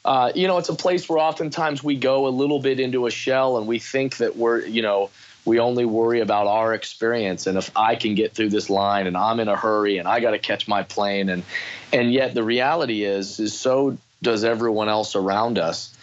uh, 0.06 0.32
you 0.34 0.48
know, 0.48 0.58
it's 0.58 0.70
a 0.70 0.76
place 0.76 1.10
where 1.10 1.20
oftentimes 1.20 1.84
we 1.84 1.96
go 1.96 2.28
a 2.28 2.30
little 2.30 2.60
bit 2.60 2.80
into 2.80 3.06
a 3.06 3.12
shell 3.12 3.58
and 3.58 3.68
we 3.68 3.80
think 3.80 4.18
that 4.18 4.38
we're, 4.38 4.66
you 4.66 4.82
know, 4.82 5.10
we 5.46 5.60
only 5.60 5.86
worry 5.86 6.22
about 6.22 6.48
our 6.48 6.74
experience 6.74 7.48
and 7.48 7.58
if 7.58 7.72
I 7.76 7.96
can 7.96 8.16
get 8.16 8.34
through 8.34 8.50
this 8.50 8.70
line 8.70 9.08
and 9.08 9.18
I'm 9.18 9.40
in 9.40 9.48
a 9.48 9.56
hurry 9.56 9.98
and 9.98 10.08
I 10.08 10.20
got 10.20 10.32
to 10.32 10.40
catch 10.40 10.68
my 10.68 10.84
plane 10.84 11.30
and 11.30 11.44
and 11.92 12.12
yet 12.12 12.34
the 12.34 12.44
reality 12.44 13.04
is 13.04 13.40
is 13.40 13.58
so 13.58 13.98
does 14.22 14.44
everyone 14.44 14.90
else 14.90 15.16
around 15.16 15.58
us. 15.58 15.96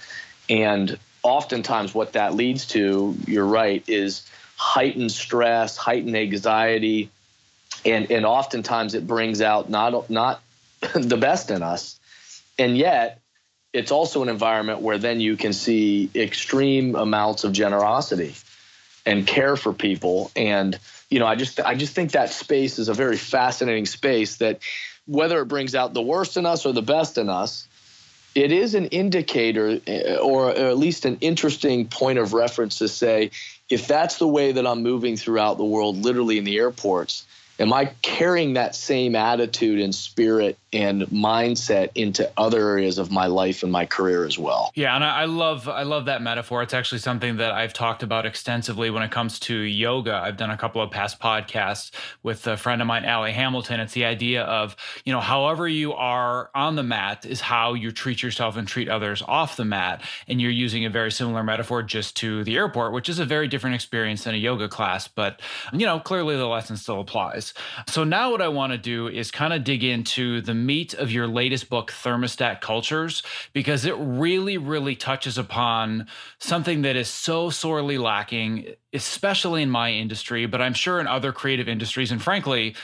And 0.48 0.98
oftentimes 1.22 1.94
what 1.94 2.14
that 2.14 2.34
leads 2.34 2.66
to, 2.68 3.16
you're 3.26 3.46
right, 3.46 3.84
is 3.88 4.28
heightened 4.56 5.12
stress, 5.12 5.76
heightened 5.76 6.16
anxiety, 6.16 7.10
and 7.86 8.10
and 8.10 8.26
oftentimes 8.26 8.94
it 8.94 9.06
brings 9.06 9.40
out 9.40 9.70
not 9.70 10.10
not 10.10 10.42
the 10.94 11.16
best 11.16 11.50
in 11.50 11.62
us. 11.62 11.98
And 12.58 12.76
yet 12.76 13.20
it's 13.72 13.90
also 13.90 14.22
an 14.22 14.28
environment 14.28 14.80
where 14.80 14.98
then 14.98 15.20
you 15.20 15.36
can 15.36 15.52
see 15.52 16.10
extreme 16.14 16.94
amounts 16.94 17.44
of 17.44 17.52
generosity 17.52 18.34
and 19.04 19.26
care 19.26 19.56
for 19.56 19.72
people. 19.72 20.30
And 20.34 20.78
you 21.10 21.18
know 21.18 21.26
i 21.26 21.34
just 21.34 21.60
i 21.60 21.74
just 21.74 21.94
think 21.94 22.12
that 22.12 22.30
space 22.30 22.78
is 22.78 22.88
a 22.88 22.94
very 22.94 23.16
fascinating 23.16 23.86
space 23.86 24.36
that 24.36 24.60
whether 25.06 25.40
it 25.40 25.46
brings 25.46 25.74
out 25.74 25.94
the 25.94 26.02
worst 26.02 26.36
in 26.36 26.46
us 26.46 26.66
or 26.66 26.72
the 26.72 26.82
best 26.82 27.18
in 27.18 27.28
us 27.28 27.68
it 28.34 28.52
is 28.52 28.74
an 28.74 28.86
indicator 28.86 29.80
eh, 29.86 30.16
or 30.16 30.50
at 30.50 30.76
least 30.76 31.04
an 31.04 31.16
interesting 31.20 31.86
point 31.86 32.18
of 32.18 32.32
reference 32.32 32.78
to 32.78 32.88
say 32.88 33.30
if 33.70 33.86
that's 33.86 34.18
the 34.18 34.26
way 34.26 34.52
that 34.52 34.66
i'm 34.66 34.82
moving 34.82 35.16
throughout 35.16 35.58
the 35.58 35.64
world 35.64 35.96
literally 35.96 36.38
in 36.38 36.44
the 36.44 36.58
airports 36.58 37.25
am 37.58 37.72
I 37.72 37.86
carrying 38.02 38.54
that 38.54 38.74
same 38.74 39.14
attitude 39.14 39.80
and 39.80 39.94
spirit 39.94 40.58
and 40.72 41.02
mindset 41.02 41.90
into 41.94 42.30
other 42.36 42.68
areas 42.68 42.98
of 42.98 43.10
my 43.10 43.26
life 43.26 43.62
and 43.62 43.72
my 43.72 43.86
career 43.86 44.24
as 44.24 44.38
well? 44.38 44.70
Yeah, 44.74 44.94
and 44.94 45.04
I 45.04 45.24
love 45.24 45.68
I 45.68 45.84
love 45.84 46.06
that 46.06 46.22
metaphor. 46.22 46.62
It's 46.62 46.74
actually 46.74 46.98
something 46.98 47.38
that 47.38 47.52
I've 47.52 47.72
talked 47.72 48.02
about 48.02 48.26
extensively 48.26 48.90
when 48.90 49.02
it 49.02 49.10
comes 49.10 49.38
to 49.40 49.56
yoga. 49.56 50.14
I've 50.14 50.36
done 50.36 50.50
a 50.50 50.56
couple 50.56 50.82
of 50.82 50.90
past 50.90 51.18
podcasts 51.18 51.90
with 52.22 52.46
a 52.46 52.56
friend 52.56 52.80
of 52.80 52.86
mine, 52.86 53.04
Ally 53.04 53.30
Hamilton. 53.30 53.80
It's 53.80 53.94
the 53.94 54.04
idea 54.04 54.42
of 54.42 54.76
you 55.04 55.12
know, 55.12 55.20
however 55.20 55.66
you 55.68 55.94
are 55.94 56.50
on 56.54 56.76
the 56.76 56.82
mat 56.82 57.24
is 57.24 57.40
how 57.40 57.74
you 57.74 57.92
treat 57.92 58.22
yourself 58.22 58.56
and 58.56 58.68
treat 58.68 58.88
others 58.88 59.22
off 59.26 59.56
the 59.56 59.64
mat. 59.64 60.02
And 60.28 60.40
you're 60.40 60.50
using 60.50 60.84
a 60.84 60.90
very 60.90 61.10
similar 61.10 61.42
metaphor 61.42 61.82
just 61.82 62.16
to 62.18 62.44
the 62.44 62.56
airport, 62.56 62.92
which 62.92 63.08
is 63.08 63.18
a 63.18 63.24
very 63.24 63.48
different 63.48 63.74
experience 63.76 64.24
than 64.24 64.34
a 64.34 64.38
yoga 64.38 64.68
class. 64.68 65.08
But 65.08 65.40
you 65.72 65.86
know, 65.86 66.00
clearly 66.00 66.36
the 66.36 66.46
lesson 66.46 66.76
still 66.76 67.00
applies. 67.00 67.45
So 67.88 68.04
now 68.04 68.30
what 68.30 68.42
I 68.42 68.48
want 68.48 68.72
to 68.72 68.78
do 68.78 69.08
is 69.08 69.30
kind 69.30 69.52
of 69.52 69.64
dig 69.64 69.84
into 69.84 70.40
the 70.40 70.54
meat 70.54 70.94
of 70.94 71.10
your 71.10 71.26
latest 71.26 71.68
book, 71.68 71.92
Thermostat 71.92 72.60
Cultures, 72.60 73.22
because 73.52 73.84
it 73.84 73.94
really, 73.98 74.58
really 74.58 74.96
touches 74.96 75.38
upon 75.38 76.06
something 76.38 76.82
that 76.82 76.96
is 76.96 77.08
so 77.08 77.50
sorely 77.50 77.98
lacking, 77.98 78.74
especially 78.92 79.62
in 79.62 79.70
my 79.70 79.92
industry, 79.92 80.46
but 80.46 80.60
I'm 80.60 80.74
sure 80.74 81.00
in 81.00 81.06
other 81.06 81.32
creative 81.32 81.68
industries. 81.68 82.10
And 82.12 82.22
frankly, 82.22 82.74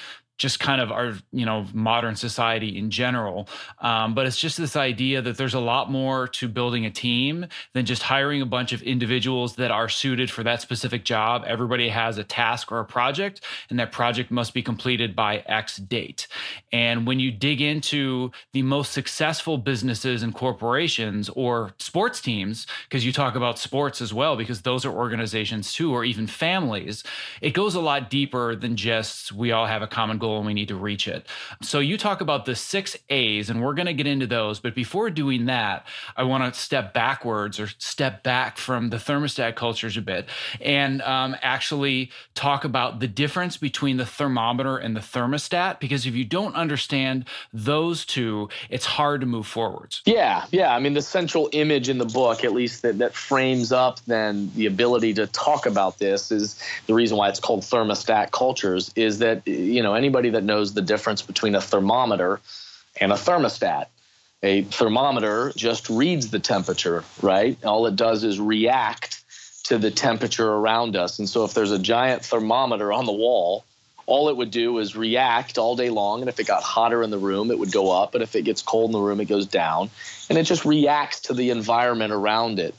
just 0.42 0.58
kind 0.58 0.80
of 0.80 0.90
our 0.90 1.14
you 1.30 1.46
know 1.46 1.64
modern 1.72 2.16
society 2.16 2.76
in 2.76 2.90
general. 2.90 3.48
Um, 3.78 4.12
but 4.12 4.26
it's 4.26 4.36
just 4.36 4.58
this 4.58 4.74
idea 4.74 5.22
that 5.22 5.36
there's 5.36 5.54
a 5.54 5.60
lot 5.60 5.88
more 5.88 6.26
to 6.26 6.48
building 6.48 6.84
a 6.84 6.90
team 6.90 7.46
than 7.74 7.86
just 7.86 8.02
hiring 8.02 8.42
a 8.42 8.46
bunch 8.46 8.72
of 8.72 8.82
individuals 8.82 9.54
that 9.54 9.70
are 9.70 9.88
suited 9.88 10.32
for 10.32 10.42
that 10.42 10.60
specific 10.60 11.04
job. 11.04 11.44
Everybody 11.46 11.88
has 11.90 12.18
a 12.18 12.24
task 12.24 12.72
or 12.72 12.80
a 12.80 12.84
project 12.84 13.40
and 13.70 13.78
that 13.78 13.92
project 13.92 14.32
must 14.32 14.52
be 14.52 14.62
completed 14.62 15.14
by 15.14 15.44
x 15.46 15.76
date. 15.76 16.26
And 16.72 17.06
when 17.06 17.20
you 17.20 17.30
dig 17.30 17.60
into 17.60 18.32
the 18.52 18.62
most 18.62 18.92
successful 18.92 19.58
businesses 19.58 20.24
and 20.24 20.34
corporations 20.34 21.28
or 21.36 21.72
sports 21.78 22.20
teams 22.20 22.66
because 22.88 23.06
you 23.06 23.12
talk 23.12 23.36
about 23.36 23.60
sports 23.60 24.00
as 24.00 24.12
well 24.12 24.34
because 24.34 24.62
those 24.62 24.84
are 24.84 24.90
organizations 24.90 25.72
too 25.72 25.92
or 25.92 26.04
even 26.04 26.26
families 26.26 27.04
it 27.40 27.50
goes 27.50 27.76
a 27.76 27.80
lot 27.80 28.10
deeper 28.10 28.56
than 28.56 28.74
just 28.74 29.30
we 29.30 29.52
all 29.52 29.66
have 29.66 29.82
a 29.82 29.86
common 29.86 30.18
goal 30.18 30.31
and 30.36 30.46
we 30.46 30.54
need 30.54 30.68
to 30.68 30.76
reach 30.76 31.08
it. 31.08 31.26
So 31.60 31.78
you 31.78 31.96
talk 31.96 32.20
about 32.20 32.44
the 32.44 32.54
six 32.54 32.96
A's, 33.10 33.50
and 33.50 33.62
we're 33.62 33.74
going 33.74 33.86
to 33.86 33.94
get 33.94 34.06
into 34.06 34.26
those. 34.26 34.60
But 34.60 34.74
before 34.74 35.10
doing 35.10 35.46
that, 35.46 35.86
I 36.16 36.24
want 36.24 36.52
to 36.52 36.58
step 36.58 36.92
backwards 36.92 37.58
or 37.58 37.68
step 37.78 38.22
back 38.22 38.58
from 38.58 38.90
the 38.90 38.96
thermostat 38.96 39.54
cultures 39.54 39.96
a 39.96 40.02
bit 40.02 40.28
and 40.60 41.02
um, 41.02 41.36
actually 41.42 42.10
talk 42.34 42.64
about 42.64 43.00
the 43.00 43.08
difference 43.08 43.56
between 43.56 43.96
the 43.96 44.06
thermometer 44.06 44.76
and 44.76 44.96
the 44.96 45.00
thermostat. 45.00 45.80
Because 45.80 46.06
if 46.06 46.14
you 46.14 46.24
don't 46.24 46.54
understand 46.54 47.26
those 47.52 48.04
two, 48.04 48.48
it's 48.70 48.86
hard 48.86 49.20
to 49.20 49.26
move 49.26 49.46
forwards. 49.46 50.02
Yeah, 50.06 50.44
yeah. 50.50 50.74
I 50.74 50.78
mean, 50.78 50.94
the 50.94 51.02
central 51.02 51.48
image 51.52 51.88
in 51.88 51.98
the 51.98 52.06
book, 52.06 52.44
at 52.44 52.52
least 52.52 52.82
that, 52.82 52.98
that 52.98 53.14
frames 53.14 53.72
up 53.72 54.00
then 54.06 54.50
the 54.54 54.66
ability 54.66 55.14
to 55.14 55.26
talk 55.28 55.66
about 55.66 55.98
this, 55.98 56.30
is 56.30 56.58
the 56.86 56.94
reason 56.94 57.16
why 57.16 57.28
it's 57.28 57.40
called 57.40 57.62
thermostat 57.62 58.30
cultures, 58.30 58.92
is 58.96 59.18
that, 59.18 59.46
you 59.46 59.82
know, 59.82 59.94
anybody 59.94 60.21
that 60.30 60.44
knows 60.44 60.74
the 60.74 60.82
difference 60.82 61.22
between 61.22 61.54
a 61.54 61.60
thermometer 61.60 62.40
and 63.00 63.12
a 63.12 63.16
thermostat. 63.16 63.86
A 64.42 64.62
thermometer 64.62 65.52
just 65.54 65.88
reads 65.88 66.30
the 66.30 66.40
temperature, 66.40 67.04
right? 67.20 67.56
All 67.64 67.86
it 67.86 67.96
does 67.96 68.24
is 68.24 68.40
react 68.40 69.22
to 69.64 69.78
the 69.78 69.90
temperature 69.90 70.48
around 70.48 70.96
us. 70.96 71.18
And 71.18 71.28
so 71.28 71.44
if 71.44 71.54
there's 71.54 71.70
a 71.70 71.78
giant 71.78 72.24
thermometer 72.24 72.92
on 72.92 73.06
the 73.06 73.12
wall, 73.12 73.64
all 74.06 74.28
it 74.28 74.36
would 74.36 74.50
do 74.50 74.78
is 74.78 74.96
react 74.96 75.58
all 75.58 75.76
day 75.76 75.90
long. 75.90 76.20
And 76.20 76.28
if 76.28 76.40
it 76.40 76.46
got 76.46 76.64
hotter 76.64 77.02
in 77.02 77.10
the 77.10 77.18
room, 77.18 77.50
it 77.52 77.58
would 77.58 77.70
go 77.70 77.92
up. 77.92 78.14
And 78.14 78.22
if 78.22 78.34
it 78.34 78.42
gets 78.42 78.62
cold 78.62 78.88
in 78.88 78.92
the 78.92 79.00
room, 79.00 79.20
it 79.20 79.26
goes 79.26 79.46
down. 79.46 79.90
And 80.28 80.36
it 80.36 80.42
just 80.42 80.64
reacts 80.64 81.20
to 81.20 81.34
the 81.34 81.50
environment 81.50 82.12
around 82.12 82.58
it. 82.58 82.74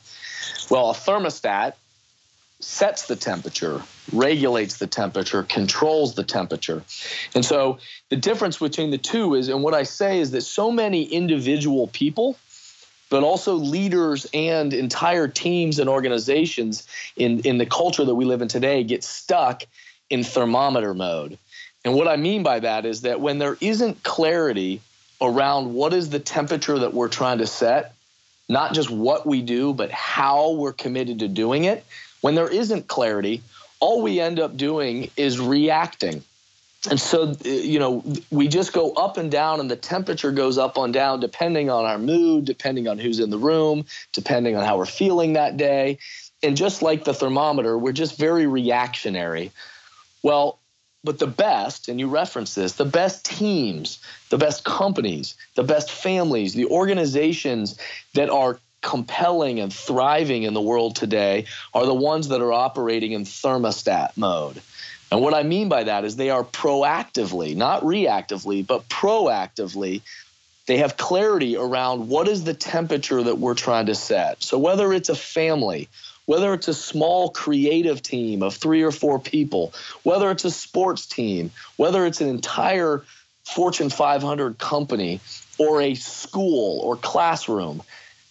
Well, 0.70 0.90
a 0.90 0.94
thermostat 0.94 1.74
sets 2.64 3.08
the 3.08 3.16
temperature, 3.16 3.82
regulates 4.12 4.78
the 4.78 4.88
temperature, 4.88 5.44
controls 5.44 6.16
the 6.16 6.24
temperature. 6.24 6.84
And 7.36 7.46
so 7.46 7.80
the 8.10 8.16
difference 8.16 8.58
between 8.58 8.92
the 8.92 8.98
two 8.98 9.36
is, 9.36 9.50
and 9.50 9.64
what 9.64 9.74
I 9.74 9.84
say 9.84 10.20
is 10.20 10.32
that 10.32 10.42
so 10.42 10.72
many 10.72 11.04
individual 11.04 11.88
people, 11.88 12.38
but 13.10 13.24
also 13.24 13.56
leaders 13.56 14.26
and 14.34 14.74
entire 14.74 15.28
teams 15.28 15.80
and 15.80 15.90
organizations 15.90 16.88
in, 17.16 17.42
in 17.42 17.58
the 17.58 17.66
culture 17.66 18.06
that 18.06 18.16
we 18.16 18.26
live 18.26 18.42
in 18.42 18.48
today 18.48 18.84
get 18.84 19.04
stuck 19.04 19.64
in 20.10 20.24
thermometer 20.24 20.94
mode. 20.94 21.38
And 21.86 21.94
what 21.96 22.08
I 22.08 22.16
mean 22.16 22.44
by 22.44 22.60
that 22.60 22.86
is 22.86 23.02
that 23.02 23.20
when 23.20 23.40
there 23.40 23.58
isn't 23.60 24.04
clarity 24.04 24.82
around 25.22 25.74
what 25.74 25.94
is 25.94 26.10
the 26.10 26.20
temperature 26.20 26.80
that 26.80 26.94
we're 26.94 27.10
trying 27.10 27.38
to 27.40 27.48
set, 27.48 27.94
not 28.50 28.74
just 28.74 28.90
what 28.90 29.26
we 29.26 29.42
do, 29.42 29.74
but 29.74 29.92
how 29.92 30.52
we're 30.52 30.74
committed 30.74 31.20
to 31.20 31.28
doing 31.28 31.66
it, 31.66 31.86
when 32.24 32.36
there 32.36 32.48
isn't 32.48 32.88
clarity, 32.88 33.44
all 33.82 34.02
we 34.02 34.22
end 34.22 34.40
up 34.40 34.56
doing 34.56 35.12
is 35.18 35.42
reacting. 35.42 36.24
And 36.90 36.98
so, 36.98 37.36
you 37.44 37.80
know, 37.80 38.02
we 38.32 38.48
just 38.48 38.72
go 38.72 38.94
up 38.94 39.18
and 39.18 39.30
down, 39.30 39.60
and 39.60 39.70
the 39.70 39.76
temperature 39.76 40.32
goes 40.32 40.58
up 40.58 40.78
and 40.78 40.94
down 40.94 41.20
depending 41.20 41.70
on 41.70 41.84
our 41.84 41.98
mood, 41.98 42.46
depending 42.46 42.88
on 42.88 42.98
who's 42.98 43.20
in 43.20 43.30
the 43.30 43.38
room, 43.38 43.86
depending 44.14 44.56
on 44.56 44.64
how 44.64 44.78
we're 44.78 44.86
feeling 44.86 45.34
that 45.34 45.58
day. 45.58 45.98
And 46.42 46.56
just 46.56 46.82
like 46.82 47.04
the 47.04 47.14
thermometer, 47.14 47.78
we're 47.78 47.92
just 47.92 48.18
very 48.18 48.48
reactionary. 48.48 49.52
Well, 50.24 50.60
but 51.04 51.20
the 51.20 51.28
best, 51.28 51.90
and 51.90 52.00
you 52.00 52.08
reference 52.08 52.56
this, 52.56 52.74
the 52.74 52.86
best 52.86 53.26
teams, 53.26 54.00
the 54.30 54.38
best 54.38 54.64
companies, 54.64 55.36
the 55.56 55.64
best 55.64 55.92
families, 55.92 56.54
the 56.54 56.68
organizations 56.68 57.78
that 58.14 58.30
are 58.30 58.62
compelling 58.84 59.60
and 59.60 59.74
thriving 59.74 60.44
in 60.44 60.54
the 60.54 60.62
world 60.62 60.96
today 60.96 61.46
are 61.74 61.88
the 61.88 61.94
ones 61.94 62.28
that 62.28 62.42
are 62.42 62.54
operating 62.54 63.14
in 63.14 63.24
thermostat 63.24 64.16
mode. 64.16 64.62
And 65.12 65.22
what 65.22 65.34
I 65.34 65.44
mean 65.44 65.70
by 65.70 65.86
that 65.86 66.06
is 66.06 66.16
they 66.16 66.30
are 66.30 66.44
proactively, 66.44 67.56
not 67.56 67.82
reactively, 67.82 68.66
but 68.66 68.88
proactively, 68.90 70.02
they 70.66 70.78
have 70.78 70.98
clarity 70.98 71.58
around 71.58 72.08
what 72.08 72.28
is 72.28 72.44
the 72.44 72.54
temperature 72.54 73.22
that 73.22 73.38
we're 73.38 73.54
trying 73.54 73.88
to 73.88 73.96
set. 73.96 74.42
So 74.44 74.58
whether 74.58 74.94
it's 74.94 75.10
a 75.10 75.16
family, 75.16 75.90
whether 76.26 76.54
it's 76.54 76.68
a 76.68 76.74
small 76.74 77.30
creative 77.30 78.02
team 78.02 78.44
of 78.44 78.56
three 78.56 78.84
or 78.84 78.92
four 78.92 79.20
people, 79.20 79.74
whether 80.04 80.32
it's 80.32 80.46
a 80.46 80.52
sports 80.52 81.06
team, 81.06 81.52
whether 81.76 82.06
it's 82.06 82.22
an 82.22 82.30
entire 82.30 83.04
Fortune 83.44 83.90
500 83.90 84.58
company 84.58 85.20
or 85.58 85.82
a 85.82 85.96
school 85.96 86.80
or 86.80 86.96
classroom, 86.96 87.84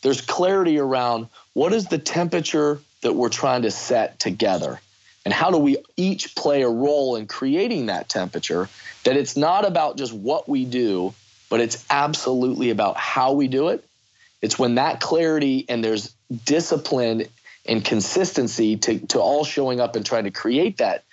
there's 0.02 0.20
clarity 0.20 0.78
around 0.78 1.28
what 1.54 1.72
is 1.72 1.86
the 1.86 1.98
temperature 1.98 2.80
that 3.02 3.14
we're 3.14 3.28
trying 3.28 3.62
to 3.62 3.70
set 3.70 4.18
together 4.18 4.80
and 5.24 5.32
how 5.32 5.50
do 5.50 5.58
we 5.58 5.76
each 5.96 6.34
play 6.34 6.62
a 6.62 6.68
role 6.68 7.16
in 7.16 7.26
creating 7.26 7.86
that 7.86 8.08
temperature 8.08 8.68
that 9.04 9.16
it's 9.16 9.36
not 9.36 9.66
about 9.66 9.96
just 9.96 10.12
what 10.12 10.48
we 10.48 10.64
do 10.64 11.14
but 11.52 11.60
it's 11.60 11.84
absolutely 11.90 12.70
about 12.70 12.96
how 12.96 13.34
we 13.34 13.46
do 13.46 13.68
it. 13.68 13.84
It's 14.40 14.58
when 14.58 14.76
that 14.76 15.00
clarity 15.00 15.66
and 15.68 15.84
there's 15.84 16.14
discipline 16.46 17.24
and 17.66 17.84
consistency 17.84 18.78
to, 18.78 19.00
to 19.08 19.20
all 19.20 19.44
showing 19.44 19.78
up 19.78 19.94
and 19.94 20.04
trying 20.04 20.24
to 20.24 20.30
create 20.30 20.78
that 20.78 21.04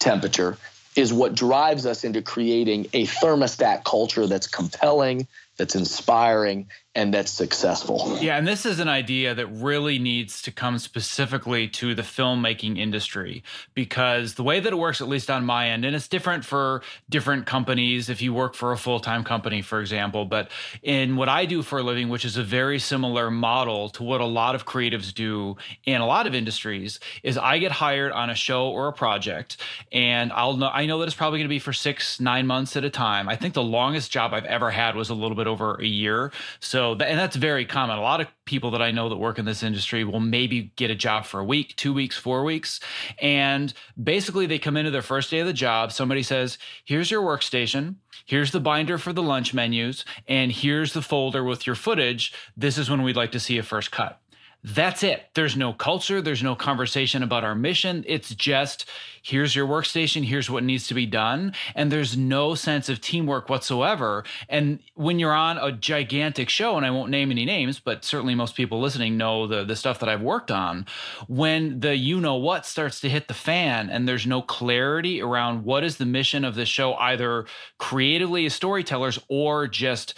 temperature 0.00 0.58
is 0.96 1.12
what 1.12 1.32
drives 1.32 1.86
us 1.86 2.02
into 2.02 2.22
creating 2.22 2.88
a 2.92 3.06
thermostat 3.06 3.84
culture 3.84 4.26
that's 4.26 4.48
compelling 4.48 5.28
that's 5.58 5.76
inspiring 5.76 6.66
and 6.98 7.14
that's 7.14 7.30
successful. 7.30 8.18
Yeah, 8.20 8.36
and 8.36 8.46
this 8.46 8.66
is 8.66 8.80
an 8.80 8.88
idea 8.88 9.32
that 9.32 9.46
really 9.46 10.00
needs 10.00 10.42
to 10.42 10.50
come 10.50 10.80
specifically 10.80 11.68
to 11.68 11.94
the 11.94 12.02
filmmaking 12.02 12.76
industry 12.76 13.44
because 13.72 14.34
the 14.34 14.42
way 14.42 14.58
that 14.58 14.72
it 14.72 14.76
works, 14.76 15.00
at 15.00 15.06
least 15.06 15.30
on 15.30 15.44
my 15.44 15.68
end, 15.68 15.84
and 15.84 15.94
it's 15.94 16.08
different 16.08 16.44
for 16.44 16.82
different 17.08 17.46
companies 17.46 18.08
if 18.08 18.20
you 18.20 18.34
work 18.34 18.54
for 18.54 18.72
a 18.72 18.76
full 18.76 18.98
time 18.98 19.22
company, 19.22 19.62
for 19.62 19.80
example. 19.80 20.24
But 20.24 20.50
in 20.82 21.14
what 21.14 21.28
I 21.28 21.44
do 21.44 21.62
for 21.62 21.78
a 21.78 21.84
living, 21.84 22.08
which 22.08 22.24
is 22.24 22.36
a 22.36 22.42
very 22.42 22.80
similar 22.80 23.30
model 23.30 23.90
to 23.90 24.02
what 24.02 24.20
a 24.20 24.26
lot 24.26 24.56
of 24.56 24.66
creatives 24.66 25.14
do 25.14 25.56
in 25.84 26.00
a 26.00 26.06
lot 26.06 26.26
of 26.26 26.34
industries, 26.34 26.98
is 27.22 27.38
I 27.38 27.58
get 27.58 27.70
hired 27.70 28.10
on 28.10 28.28
a 28.28 28.34
show 28.34 28.70
or 28.70 28.88
a 28.88 28.92
project, 28.92 29.58
and 29.92 30.32
I'll 30.32 30.56
know 30.56 30.68
I 30.68 30.86
know 30.86 30.98
that 30.98 31.06
it's 31.06 31.14
probably 31.14 31.38
going 31.38 31.48
to 31.48 31.54
be 31.54 31.60
for 31.60 31.72
six, 31.72 32.18
nine 32.18 32.48
months 32.48 32.76
at 32.76 32.82
a 32.82 32.90
time. 32.90 33.28
I 33.28 33.36
think 33.36 33.54
the 33.54 33.62
longest 33.62 34.10
job 34.10 34.34
I've 34.34 34.46
ever 34.46 34.72
had 34.72 34.96
was 34.96 35.10
a 35.10 35.14
little 35.14 35.36
bit 35.36 35.46
over 35.46 35.80
a 35.80 35.86
year. 35.86 36.32
So, 36.58 36.87
and 36.92 37.18
that's 37.18 37.36
very 37.36 37.64
common. 37.64 37.98
A 37.98 38.02
lot 38.02 38.20
of 38.20 38.28
people 38.44 38.70
that 38.72 38.82
I 38.82 38.90
know 38.90 39.08
that 39.08 39.16
work 39.16 39.38
in 39.38 39.44
this 39.44 39.62
industry 39.62 40.04
will 40.04 40.20
maybe 40.20 40.72
get 40.76 40.90
a 40.90 40.94
job 40.94 41.24
for 41.24 41.40
a 41.40 41.44
week, 41.44 41.74
two 41.76 41.92
weeks, 41.92 42.16
four 42.16 42.44
weeks. 42.44 42.80
And 43.20 43.72
basically, 44.02 44.46
they 44.46 44.58
come 44.58 44.76
into 44.76 44.90
their 44.90 45.02
first 45.02 45.30
day 45.30 45.40
of 45.40 45.46
the 45.46 45.52
job. 45.52 45.92
Somebody 45.92 46.22
says, 46.22 46.58
Here's 46.84 47.10
your 47.10 47.22
workstation. 47.22 47.96
Here's 48.26 48.52
the 48.52 48.60
binder 48.60 48.98
for 48.98 49.12
the 49.12 49.22
lunch 49.22 49.54
menus. 49.54 50.04
And 50.26 50.52
here's 50.52 50.92
the 50.92 51.02
folder 51.02 51.44
with 51.44 51.66
your 51.66 51.76
footage. 51.76 52.32
This 52.56 52.78
is 52.78 52.90
when 52.90 53.02
we'd 53.02 53.16
like 53.16 53.32
to 53.32 53.40
see 53.40 53.58
a 53.58 53.62
first 53.62 53.90
cut. 53.90 54.20
That's 54.64 55.04
it. 55.04 55.26
There's 55.34 55.56
no 55.56 55.72
culture. 55.72 56.20
There's 56.20 56.42
no 56.42 56.56
conversation 56.56 57.22
about 57.22 57.44
our 57.44 57.54
mission. 57.54 58.04
It's 58.08 58.34
just 58.34 58.86
here's 59.22 59.54
your 59.54 59.68
workstation. 59.68 60.24
Here's 60.24 60.50
what 60.50 60.64
needs 60.64 60.88
to 60.88 60.94
be 60.94 61.06
done. 61.06 61.54
And 61.76 61.92
there's 61.92 62.16
no 62.16 62.56
sense 62.56 62.88
of 62.88 63.00
teamwork 63.00 63.48
whatsoever. 63.48 64.24
And 64.48 64.80
when 64.94 65.20
you're 65.20 65.32
on 65.32 65.58
a 65.58 65.70
gigantic 65.70 66.48
show, 66.48 66.76
and 66.76 66.84
I 66.84 66.90
won't 66.90 67.10
name 67.10 67.30
any 67.30 67.44
names, 67.44 67.78
but 67.78 68.04
certainly 68.04 68.34
most 68.34 68.56
people 68.56 68.80
listening 68.80 69.16
know 69.16 69.46
the, 69.46 69.64
the 69.64 69.76
stuff 69.76 70.00
that 70.00 70.08
I've 70.08 70.22
worked 70.22 70.50
on, 70.50 70.86
when 71.28 71.78
the 71.78 71.94
you 71.94 72.20
know 72.20 72.34
what 72.34 72.66
starts 72.66 73.00
to 73.02 73.08
hit 73.08 73.28
the 73.28 73.34
fan 73.34 73.88
and 73.88 74.08
there's 74.08 74.26
no 74.26 74.42
clarity 74.42 75.22
around 75.22 75.64
what 75.64 75.84
is 75.84 75.98
the 75.98 76.06
mission 76.06 76.44
of 76.44 76.56
the 76.56 76.66
show, 76.66 76.94
either 76.94 77.46
creatively 77.78 78.44
as 78.46 78.54
storytellers 78.54 79.20
or 79.28 79.68
just 79.68 80.14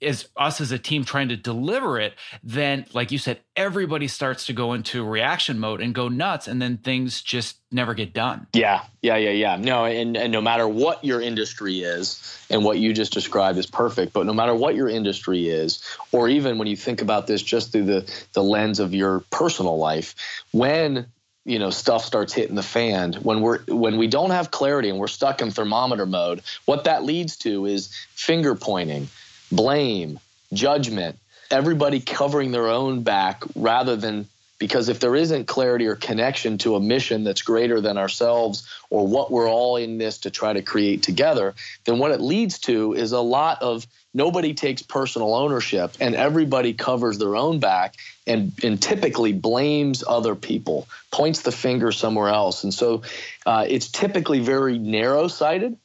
is 0.00 0.28
us 0.36 0.60
as 0.60 0.72
a 0.72 0.78
team 0.78 1.04
trying 1.04 1.28
to 1.28 1.36
deliver 1.36 1.98
it, 2.00 2.14
then, 2.42 2.86
like 2.92 3.10
you 3.10 3.18
said, 3.18 3.40
everybody 3.54 4.08
starts 4.08 4.46
to 4.46 4.52
go 4.52 4.72
into 4.72 5.04
reaction 5.04 5.58
mode 5.58 5.80
and 5.80 5.94
go 5.94 6.08
nuts, 6.08 6.48
and 6.48 6.60
then 6.60 6.78
things 6.78 7.20
just 7.20 7.56
never 7.70 7.94
get 7.94 8.12
done. 8.12 8.46
Yeah, 8.54 8.82
yeah, 9.02 9.16
yeah, 9.16 9.30
yeah. 9.30 9.56
No, 9.56 9.84
and, 9.84 10.16
and 10.16 10.32
no 10.32 10.40
matter 10.40 10.66
what 10.66 11.04
your 11.04 11.20
industry 11.20 11.80
is, 11.80 12.46
and 12.50 12.64
what 12.64 12.78
you 12.78 12.92
just 12.92 13.12
described 13.12 13.58
is 13.58 13.66
perfect, 13.66 14.12
but 14.12 14.26
no 14.26 14.32
matter 14.32 14.54
what 14.54 14.74
your 14.74 14.88
industry 14.88 15.48
is, 15.48 15.84
or 16.12 16.28
even 16.28 16.58
when 16.58 16.66
you 16.66 16.76
think 16.76 17.02
about 17.02 17.26
this 17.26 17.42
just 17.42 17.72
through 17.72 17.84
the, 17.84 18.24
the 18.32 18.42
lens 18.42 18.80
of 18.80 18.94
your 18.94 19.20
personal 19.30 19.76
life, 19.76 20.14
when 20.52 21.06
you 21.44 21.58
know 21.58 21.70
stuff 21.70 22.04
starts 22.04 22.34
hitting 22.34 22.54
the 22.54 22.62
fan 22.62 23.14
when 23.14 23.40
we're 23.40 23.60
when 23.64 23.96
we 23.96 24.06
don't 24.06 24.30
have 24.30 24.50
clarity 24.50 24.90
and 24.90 24.98
we're 24.98 25.08
stuck 25.08 25.40
in 25.40 25.50
thermometer 25.50 26.04
mode 26.04 26.42
what 26.66 26.84
that 26.84 27.02
leads 27.02 27.38
to 27.38 27.64
is 27.64 27.92
finger 28.10 28.54
pointing 28.54 29.08
blame, 29.50 30.18
judgment, 30.52 31.18
everybody 31.50 32.00
covering 32.00 32.52
their 32.52 32.68
own 32.68 33.02
back 33.02 33.42
rather 33.54 33.96
than 33.96 34.26
because 34.60 34.90
if 34.90 35.00
there 35.00 35.16
isn't 35.16 35.46
clarity 35.46 35.86
or 35.86 35.96
connection 35.96 36.58
to 36.58 36.76
a 36.76 36.80
mission 36.80 37.24
that's 37.24 37.40
greater 37.40 37.80
than 37.80 37.96
ourselves 37.96 38.68
or 38.90 39.06
what 39.06 39.30
we're 39.32 39.48
all 39.48 39.76
in 39.76 39.96
this 39.96 40.18
to 40.18 40.30
try 40.30 40.52
to 40.52 40.60
create 40.60 41.02
together, 41.02 41.54
then 41.86 41.98
what 41.98 42.10
it 42.10 42.20
leads 42.20 42.58
to 42.58 42.92
is 42.92 43.12
a 43.12 43.20
lot 43.20 43.62
of 43.62 43.86
nobody 44.12 44.52
takes 44.52 44.82
personal 44.82 45.34
ownership 45.34 45.92
and 45.98 46.14
everybody 46.14 46.74
covers 46.74 47.16
their 47.16 47.36
own 47.36 47.58
back 47.58 47.94
and, 48.26 48.52
and 48.62 48.82
typically 48.82 49.32
blames 49.32 50.04
other 50.06 50.34
people, 50.34 50.86
points 51.10 51.40
the 51.40 51.52
finger 51.52 51.90
somewhere 51.90 52.28
else. 52.28 52.62
And 52.62 52.74
so 52.74 53.00
uh, 53.46 53.64
it's 53.66 53.88
typically 53.88 54.40
very 54.40 54.78
narrow 54.78 55.26
sighted 55.26 55.78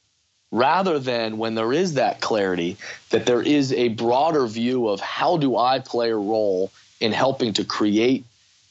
rather 0.55 0.99
than 0.99 1.37
when 1.37 1.53
there 1.53 1.73
is 1.73 1.95
that 1.95 2.21
clarity 2.21 2.77
that 3.09 3.25
there 3.25 3.41
is 3.41 3.73
a 3.73 3.89
broader 3.89 4.47
view 4.47 4.87
of 4.87 5.01
how 5.01 5.35
do 5.35 5.57
I 5.57 5.79
play 5.79 6.11
a 6.11 6.15
role 6.15 6.71
in 7.01 7.11
helping 7.11 7.51
to 7.53 7.65
create 7.65 8.23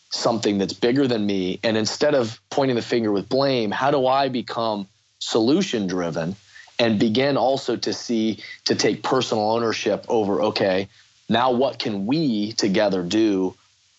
something 0.08 0.56
that's 0.56 0.72
bigger 0.72 1.06
than 1.06 1.26
me. 1.26 1.60
And 1.62 1.76
instead 1.76 2.14
of 2.14 2.40
pointing 2.48 2.76
the 2.76 2.82
finger 2.82 3.12
with 3.12 3.28
blame 3.28 3.70
how 3.70 3.90
do 3.90 4.06
I 4.06 4.30
become 4.30 4.88
solution 5.18 5.86
driven 5.86 6.36
and 6.78 6.98
begin 6.98 7.36
also 7.36 7.76
to 7.76 7.92
see 7.92 8.42
to 8.64 8.74
take 8.74 9.02
personal 9.02 9.50
ownership 9.50 10.06
over 10.08 10.42
okay 10.42 10.88
now 11.28 11.52
what 11.52 11.78
can 11.78 12.06
we 12.06 12.52
together 12.52 13.02
do 13.02 13.54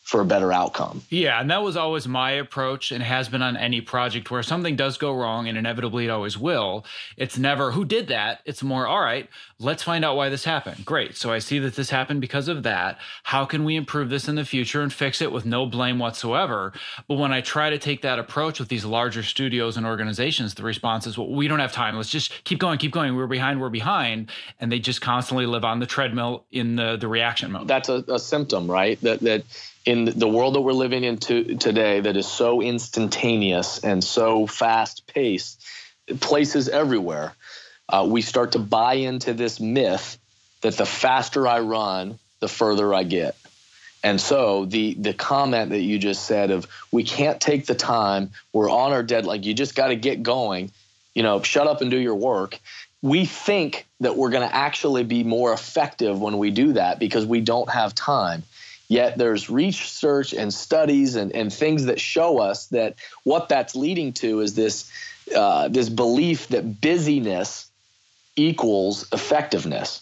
for 0.06 0.22
a 0.22 0.26
better 0.26 0.54
outcome. 0.54 1.02
Yeah, 1.10 1.42
and 1.42 1.50
that 1.50 1.64
was 1.64 1.76
always 1.76 2.08
my 2.08 2.30
approach 2.30 2.92
and 2.92 3.04
has 3.04 3.28
been 3.28 3.42
on 3.42 3.58
any 3.58 3.82
project 3.82 4.30
where 4.30 4.44
something 4.44 4.76
does 4.76 5.00
go 5.00 5.12
wrong 5.12 5.48
and 5.48 5.58
inevitably 5.58 6.06
it 6.06 6.10
always 6.10 6.38
will. 6.38 6.86
It's 7.18 7.40
never 7.40 7.72
who 7.72 7.84
did 7.86 8.08
that. 8.10 8.42
It's 8.46 8.62
more, 8.62 8.86
all 8.86 9.02
right, 9.02 9.28
let's 9.60 9.84
find 9.84 10.04
out 10.04 10.18
why 10.18 10.30
this 10.30 10.44
happened. 10.44 10.84
Great. 10.84 11.16
So 11.16 11.32
I 11.32 11.40
see 11.40 11.60
that 11.60 11.76
this 11.76 11.90
happened 11.90 12.22
because 12.22 12.48
of 12.48 12.64
that. 12.64 13.00
How 13.24 13.46
can 13.46 13.64
we 13.64 13.76
improve 13.76 14.10
this 14.10 14.28
in 14.28 14.36
the 14.36 14.44
future 14.44 14.82
and 14.82 14.92
fix 14.92 15.22
it 15.22 15.32
with 15.32 15.46
no 15.46 15.66
blame 15.66 15.98
whatsoever? 15.98 16.74
But 17.08 17.18
when 17.18 17.32
I 17.32 17.42
try 17.42 17.70
to 17.70 17.78
take 17.78 18.02
that 18.02 18.20
approach 18.20 18.60
with 18.60 18.68
these 18.68 18.84
larger 18.84 19.24
studios 19.24 19.78
and 19.78 19.86
organizations, 19.86 20.56
the 20.56 20.64
response 20.64 21.08
is, 21.08 21.18
well, 21.18 21.30
we 21.30 21.48
don't 21.48 21.60
have 21.60 21.72
time. 21.72 21.96
Let's 21.96 22.10
just 22.10 22.44
keep 22.44 22.60
going, 22.60 22.80
keep 22.80 22.92
going. 22.92 23.16
We're 23.16 23.28
behind, 23.28 23.62
we're 23.62 23.70
behind. 23.70 24.30
And 24.60 24.72
they 24.72 24.80
just 24.80 25.02
constantly 25.02 25.46
live 25.46 25.64
on 25.64 25.80
the 25.80 25.86
treadmill 25.86 26.46
in 26.52 26.76
the, 26.76 26.98
the 26.98 27.08
reaction 27.08 27.52
mode. 27.52 27.68
That's 27.68 27.88
a, 27.88 28.04
a 28.10 28.20
symptom, 28.20 28.70
right? 28.70 29.00
That 29.02 29.22
that 29.22 29.44
in 29.86 30.06
the 30.06 30.28
world 30.28 30.56
that 30.56 30.62
we're 30.62 30.74
living 30.74 31.04
in 31.04 31.18
to, 31.18 31.56
today 31.56 32.00
that 32.02 32.18
is 32.18 32.28
so 32.28 32.62
instantaneous 32.62 33.80
and 33.84 34.04
so 34.04 34.48
fast 34.48 35.06
paced, 35.08 35.64
places 36.20 36.68
everywhere, 36.68 37.36
uh, 37.90 38.06
we 38.10 38.22
start 38.22 38.54
to 38.54 38.60
buy 38.60 38.96
into 38.96 39.34
this 39.34 39.60
myth 39.60 40.18
that 40.62 40.78
the 40.78 40.86
faster 40.86 41.48
I 41.48 41.60
run, 41.60 42.20
the 42.40 42.48
further 42.48 42.94
I 42.94 43.04
get. 43.04 43.36
And 44.04 44.22
so 44.22 44.66
the 44.66 44.94
the 44.94 45.14
comment 45.14 45.72
that 45.72 45.82
you 45.82 45.98
just 45.98 46.26
said 46.26 46.52
of 46.52 46.68
we 46.92 47.04
can't 47.04 47.42
take 47.42 47.66
the 47.66 47.74
time, 47.74 48.30
we're 48.54 48.70
on 48.70 48.92
our 48.92 49.02
deadline, 49.02 49.44
you 49.44 49.56
just 49.56 49.74
got 49.74 49.88
to 49.88 49.96
get 49.96 50.22
going, 50.22 50.72
you 51.16 51.24
know, 51.24 51.42
shut 51.42 51.66
up 51.66 51.82
and 51.82 51.90
do 51.90 51.98
your 51.98 52.16
work. 52.16 52.60
We 53.02 53.26
think 53.26 53.88
that 54.02 54.16
we're 54.16 54.30
going 54.30 54.48
to 54.48 54.56
actually 54.56 55.04
be 55.04 55.24
more 55.24 55.54
effective 55.54 56.22
when 56.22 56.38
we 56.38 56.52
do 56.52 56.74
that 56.74 57.00
because 57.00 57.26
we 57.26 57.42
don't 57.42 57.70
have 57.70 57.96
time. 57.96 58.44
Yet 58.88 59.18
there's 59.18 59.50
research 59.50 60.34
and 60.34 60.54
studies 60.54 61.16
and, 61.16 61.32
and 61.32 61.52
things 61.52 61.86
that 61.86 62.00
show 62.00 62.40
us 62.40 62.68
that 62.68 62.96
what 63.24 63.50
that's 63.50 63.76
leading 63.76 64.14
to 64.14 64.42
is 64.42 64.54
this 64.54 64.92
uh, 65.36 65.68
this 65.70 65.90
belief 65.90 66.50
that 66.50 66.80
busyness 66.82 67.65
equals 68.36 69.08
effectiveness. 69.12 70.02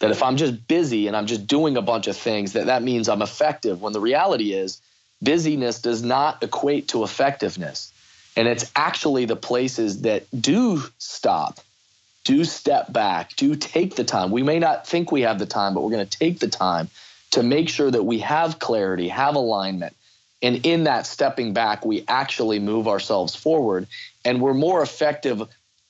That 0.00 0.10
if 0.10 0.22
I'm 0.22 0.36
just 0.36 0.66
busy 0.66 1.06
and 1.06 1.16
I'm 1.16 1.26
just 1.26 1.46
doing 1.46 1.76
a 1.76 1.82
bunch 1.82 2.08
of 2.08 2.16
things, 2.16 2.54
that 2.54 2.66
that 2.66 2.82
means 2.82 3.08
I'm 3.08 3.22
effective. 3.22 3.80
When 3.80 3.92
the 3.92 4.00
reality 4.00 4.52
is, 4.52 4.80
busyness 5.22 5.80
does 5.80 6.02
not 6.02 6.42
equate 6.42 6.88
to 6.88 7.04
effectiveness, 7.04 7.92
and 8.36 8.48
it's 8.48 8.70
actually 8.74 9.26
the 9.26 9.36
places 9.36 10.02
that 10.02 10.24
do 10.38 10.82
stop, 10.98 11.60
do 12.24 12.44
step 12.44 12.92
back, 12.92 13.36
do 13.36 13.54
take 13.54 13.94
the 13.94 14.04
time. 14.04 14.30
We 14.30 14.42
may 14.42 14.58
not 14.58 14.86
think 14.86 15.12
we 15.12 15.22
have 15.22 15.38
the 15.38 15.46
time, 15.46 15.74
but 15.74 15.82
we're 15.82 15.90
going 15.90 16.06
to 16.06 16.18
take 16.18 16.40
the 16.40 16.48
time 16.48 16.88
to 17.32 17.42
make 17.42 17.68
sure 17.68 17.90
that 17.90 18.04
we 18.04 18.20
have 18.20 18.58
clarity, 18.58 19.08
have 19.08 19.36
alignment. 19.36 19.96
And 20.42 20.66
in 20.66 20.84
that 20.84 21.06
stepping 21.06 21.52
back, 21.52 21.84
we 21.84 22.04
actually 22.08 22.58
move 22.58 22.88
ourselves 22.88 23.34
forward 23.34 23.86
and 24.24 24.40
we're 24.40 24.54
more 24.54 24.82
effective 24.82 25.42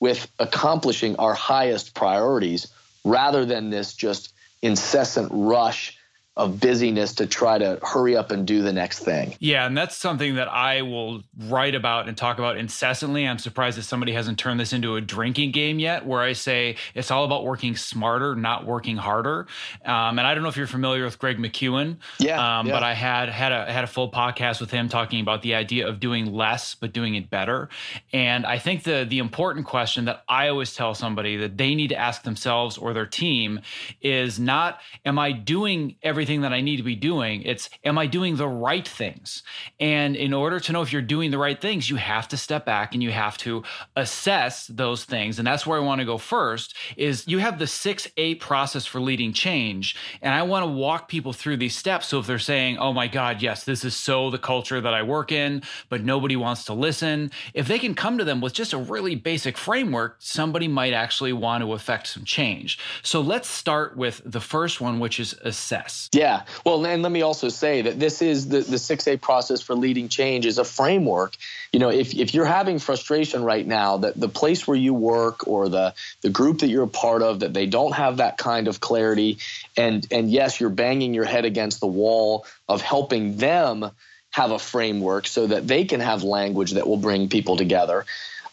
with 0.03 0.29
accomplishing 0.37 1.15
our 1.15 1.33
highest 1.33 1.95
priorities 1.95 2.67
rather 3.05 3.45
than 3.45 3.69
this 3.69 3.93
just 3.93 4.33
incessant 4.61 5.29
rush 5.31 5.97
of 6.35 6.59
busyness 6.59 7.13
to 7.13 7.27
try 7.27 7.59
to 7.59 7.77
hurry 7.83 8.17
up 8.17 8.31
and 8.31 8.47
do 8.47 8.63
the 8.63 8.73
next 8.73 8.99
thing. 8.99 9.35
Yeah, 9.39 9.67
and 9.67 9.77
that's 9.77 9.95
something 9.95 10.35
that 10.35 10.47
I 10.47 10.81
will 10.81 11.21
write 11.37 11.75
about 11.75 12.07
and 12.07 12.17
talk 12.17 12.39
about 12.39 12.57
incessantly. 12.57 13.27
I'm 13.27 13.37
surprised 13.37 13.77
that 13.77 13.83
somebody 13.83 14.13
hasn't 14.13 14.39
turned 14.39 14.59
this 14.59 14.73
into 14.73 14.95
a 14.95 15.01
drinking 15.01 15.51
game 15.51 15.77
yet, 15.77 16.07
where 16.07 16.21
I 16.21 16.33
say 16.33 16.77
it's 16.95 17.11
all 17.11 17.23
about 17.23 17.45
working 17.45 17.75
smarter, 17.75 18.35
not 18.35 18.65
working 18.65 18.97
harder. 18.97 19.45
Um, 19.85 20.17
and 20.17 20.21
I 20.21 20.33
don't 20.33 20.41
know 20.41 20.49
if 20.49 20.57
you're 20.57 20.65
familiar 20.65 21.03
with 21.03 21.19
Greg 21.19 21.37
McKeown, 21.37 21.97
yeah, 22.17 22.59
um, 22.59 22.65
yeah, 22.65 22.73
but 22.73 22.81
I 22.81 22.95
had 22.95 23.29
had 23.29 23.51
a 23.51 23.71
had 23.71 23.83
a 23.83 23.87
full 23.87 24.09
podcast 24.09 24.59
with 24.59 24.71
him 24.71 24.89
talking 24.89 25.21
about 25.21 25.43
the 25.43 25.53
idea 25.53 25.87
of 25.87 25.99
doing 25.99 26.33
less 26.33 26.73
but 26.73 26.93
doing 26.93 27.13
it 27.13 27.29
better. 27.29 27.69
And 28.11 28.47
I 28.47 28.57
think 28.57 28.83
the 28.83 29.05
the 29.07 29.19
important 29.19 29.67
question 29.67 30.05
that 30.05 30.23
I 30.27 30.47
always 30.47 30.73
tell 30.73 30.95
somebody 30.95 31.37
that 31.37 31.57
they 31.57 31.75
need 31.75 31.89
to 31.89 31.95
ask 31.95 32.23
themselves 32.23 32.75
or 32.75 32.93
their 32.93 33.05
team 33.05 33.61
is 34.01 34.39
not, 34.39 34.79
"Am 35.05 35.19
I 35.19 35.31
doing 35.31 35.95
everything?" 36.01 36.22
Everything 36.23 36.41
that 36.41 36.53
I 36.53 36.61
need 36.61 36.77
to 36.77 36.83
be 36.83 36.95
doing. 36.95 37.41
It's, 37.41 37.69
am 37.83 37.97
I 37.97 38.05
doing 38.05 38.37
the 38.37 38.47
right 38.47 38.87
things? 38.87 39.43
And 39.81 40.15
in 40.15 40.33
order 40.33 40.57
to 40.57 40.71
know 40.71 40.81
if 40.81 40.93
you're 40.93 41.01
doing 41.01 41.31
the 41.31 41.37
right 41.37 41.59
things, 41.59 41.89
you 41.89 41.97
have 41.97 42.29
to 42.29 42.37
step 42.37 42.65
back 42.65 42.93
and 42.93 43.03
you 43.03 43.11
have 43.11 43.37
to 43.39 43.63
assess 43.97 44.67
those 44.67 45.03
things. 45.03 45.37
And 45.37 45.45
that's 45.45 45.67
where 45.67 45.77
I 45.77 45.81
want 45.81 45.99
to 45.99 46.05
go 46.05 46.17
first 46.17 46.75
is 46.95 47.27
you 47.27 47.39
have 47.39 47.59
the 47.59 47.65
6A 47.65 48.39
process 48.39 48.85
for 48.85 49.01
leading 49.01 49.33
change. 49.33 49.97
And 50.21 50.33
I 50.33 50.43
want 50.43 50.63
to 50.63 50.71
walk 50.71 51.09
people 51.09 51.33
through 51.33 51.57
these 51.57 51.75
steps. 51.75 52.07
So 52.07 52.19
if 52.19 52.25
they're 52.25 52.39
saying, 52.39 52.77
oh 52.77 52.93
my 52.93 53.09
God, 53.09 53.41
yes, 53.41 53.65
this 53.65 53.83
is 53.83 53.93
so 53.93 54.29
the 54.29 54.37
culture 54.37 54.79
that 54.79 54.93
I 54.93 55.03
work 55.03 55.29
in, 55.33 55.61
but 55.89 56.05
nobody 56.05 56.37
wants 56.37 56.63
to 56.65 56.73
listen, 56.73 57.31
if 57.53 57.67
they 57.67 57.79
can 57.79 57.95
come 57.95 58.17
to 58.17 58.23
them 58.23 58.39
with 58.39 58.53
just 58.53 58.71
a 58.71 58.77
really 58.77 59.15
basic 59.15 59.57
framework, 59.57 60.15
somebody 60.19 60.69
might 60.69 60.93
actually 60.93 61.33
want 61.33 61.65
to 61.65 61.73
affect 61.73 62.07
some 62.07 62.23
change. 62.23 62.79
So 63.01 63.19
let's 63.19 63.49
start 63.49 63.97
with 63.97 64.21
the 64.23 64.39
first 64.39 64.79
one, 64.79 65.01
which 65.01 65.19
is 65.19 65.33
assess. 65.41 66.07
Yeah. 66.13 66.43
Well, 66.63 66.85
and 66.85 67.01
let 67.01 67.11
me 67.11 67.23
also 67.23 67.49
say 67.49 67.81
that 67.81 67.99
this 67.99 68.21
is 68.21 68.47
the, 68.47 68.59
the 68.59 68.75
6A 68.75 69.19
process 69.19 69.61
for 69.61 69.73
leading 69.73 70.09
change 70.09 70.45
is 70.45 70.59
a 70.59 70.63
framework. 70.63 71.35
You 71.71 71.79
know, 71.79 71.89
if, 71.89 72.13
if 72.13 72.35
you're 72.35 72.45
having 72.45 72.77
frustration 72.77 73.43
right 73.43 73.65
now 73.65 73.97
that 73.97 74.19
the 74.19 74.29
place 74.29 74.67
where 74.67 74.77
you 74.77 74.93
work 74.93 75.47
or 75.47 75.69
the, 75.69 75.95
the 76.21 76.29
group 76.29 76.59
that 76.59 76.67
you're 76.67 76.83
a 76.83 76.87
part 76.87 77.23
of, 77.23 77.39
that 77.39 77.55
they 77.55 77.65
don't 77.65 77.93
have 77.93 78.17
that 78.17 78.37
kind 78.37 78.67
of 78.67 78.79
clarity, 78.79 79.39
and, 79.75 80.05
and 80.11 80.29
yes, 80.29 80.59
you're 80.59 80.69
banging 80.69 81.15
your 81.15 81.25
head 81.25 81.45
against 81.45 81.79
the 81.79 81.87
wall 81.87 82.45
of 82.69 82.81
helping 82.81 83.37
them 83.37 83.89
have 84.29 84.51
a 84.51 84.59
framework 84.59 85.25
so 85.25 85.47
that 85.47 85.67
they 85.67 85.85
can 85.85 85.99
have 85.99 86.23
language 86.23 86.71
that 86.71 86.87
will 86.87 86.97
bring 86.97 87.27
people 87.27 87.57
together. 87.57 88.05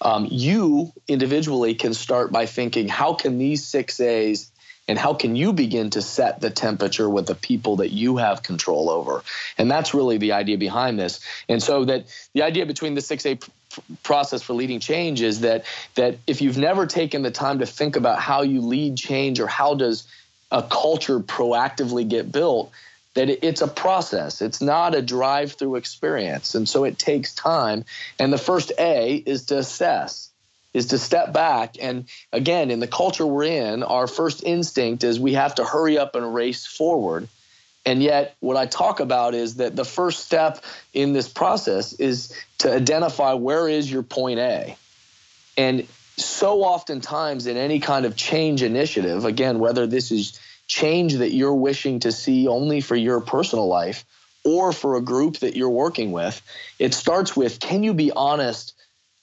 Um, 0.03 0.27
you 0.31 0.93
individually 1.09 1.75
can 1.75 1.93
start 1.93 2.33
by 2.33 2.47
thinking, 2.47 2.89
how 2.89 3.13
can 3.15 3.37
these 3.37 3.67
six 3.67 4.01
A's 4.01 4.50
and 4.91 4.99
how 4.99 5.15
can 5.15 5.37
you 5.37 5.53
begin 5.53 5.91
to 5.91 6.03
set 6.03 6.41
the 6.41 6.51
temperature 6.51 7.09
with 7.09 7.27
the 7.27 7.37
people 7.37 7.77
that 7.77 7.91
you 7.93 8.17
have 8.17 8.43
control 8.43 8.91
over? 8.91 9.23
And 9.57 9.71
that's 9.71 9.95
really 9.95 10.19
the 10.19 10.33
idea 10.33 10.59
behind 10.59 10.99
this. 10.99 11.21
And 11.49 11.63
so 11.63 11.85
that 11.85 12.07
the 12.35 12.43
idea 12.43 12.67
between 12.67 12.97
the 12.97 13.01
6a 13.01 13.49
process 14.03 14.43
for 14.43 14.53
leading 14.55 14.81
change 14.81 15.23
is 15.23 15.43
that 15.43 15.65
that 15.95 16.19
if 16.27 16.43
you've 16.43 16.59
never 16.59 16.87
taken 16.87 17.23
the 17.23 17.31
time 17.31 17.61
to 17.61 17.67
think 17.67 17.95
about 17.95 18.19
how 18.19 18.43
you 18.43 18.63
lead 18.63 18.97
change 18.97 19.39
or 19.39 19.47
how 19.47 19.77
does 19.77 20.09
a 20.51 20.61
culture 20.61 21.21
proactively 21.21 22.09
get 22.09 22.33
built 22.33 22.73
that 23.15 23.29
it's 23.29 23.61
a 23.61 23.69
process. 23.69 24.43
It's 24.43 24.61
not 24.61 24.97
a 24.97 25.03
drive 25.03 25.53
through 25.53 25.77
experience. 25.77 26.57
And 26.57 26.69
so 26.69 26.83
it 26.83 26.99
takes 26.99 27.33
time. 27.33 27.85
And 28.19 28.33
the 28.33 28.39
first 28.39 28.73
a 28.77 29.15
is 29.15 29.47
to 29.47 29.59
assess 29.59 30.30
is 30.73 30.87
to 30.87 30.99
step 30.99 31.33
back. 31.33 31.77
And 31.81 32.07
again 32.33 32.71
in 32.71 32.81
the 32.81 32.87
culture 32.87 33.27
we're 33.27 33.45
in 33.45 33.83
our 33.83 34.07
first 34.07 34.45
instinct 34.45 35.05
is 35.05 35.19
we 35.19 35.35
have 35.35 35.57
to 35.57 35.65
hurry 35.65 35.99
up 35.99 36.15
and 36.15 36.35
race 36.35 36.67
forward. 36.67 37.29
And 37.87 38.03
yet 38.03 38.37
what 38.41 38.57
i 38.57 38.67
talk 38.67 39.01
about 39.01 39.35
is 39.35 39.57
that 39.57 39.77
the 39.77 39.85
first 39.85 40.25
step 40.25 40.63
in 40.93 41.13
this 41.13 41.29
process 41.29 41.93
is 41.95 42.35
to 42.59 42.73
identify 42.73 43.35
where 43.35 43.69
is 43.69 43.91
your 43.91 44.03
point 44.03 44.39
a. 44.39 44.77
And 45.57 45.87
so 46.17 46.63
oftentimes 46.63 47.47
in 47.47 47.57
any 47.57 47.81
kind 47.81 48.07
of 48.07 48.17
change 48.17 48.63
initiative 48.63 49.25
again 49.25 49.59
whether 49.59 49.87
this 49.87 50.11
is 50.11 50.39
change 50.67 51.15
that 51.15 51.33
you're 51.33 51.55
wishing 51.55 52.01
to 52.01 52.13
see 52.13 52.47
only 52.47 52.81
for 52.81 52.95
your 52.95 53.21
personal 53.21 53.67
life 53.67 54.05
or 54.45 54.73
for 54.73 54.97
a 54.97 55.01
group 55.01 55.39
that 55.39 55.57
you're 55.57 55.71
working 55.71 56.13
with 56.13 56.41
it 56.79 56.95
starts 56.95 57.37
with 57.37 57.59
can 57.59 57.83
you 57.83 57.95
be 57.95 58.13
honest 58.13 58.75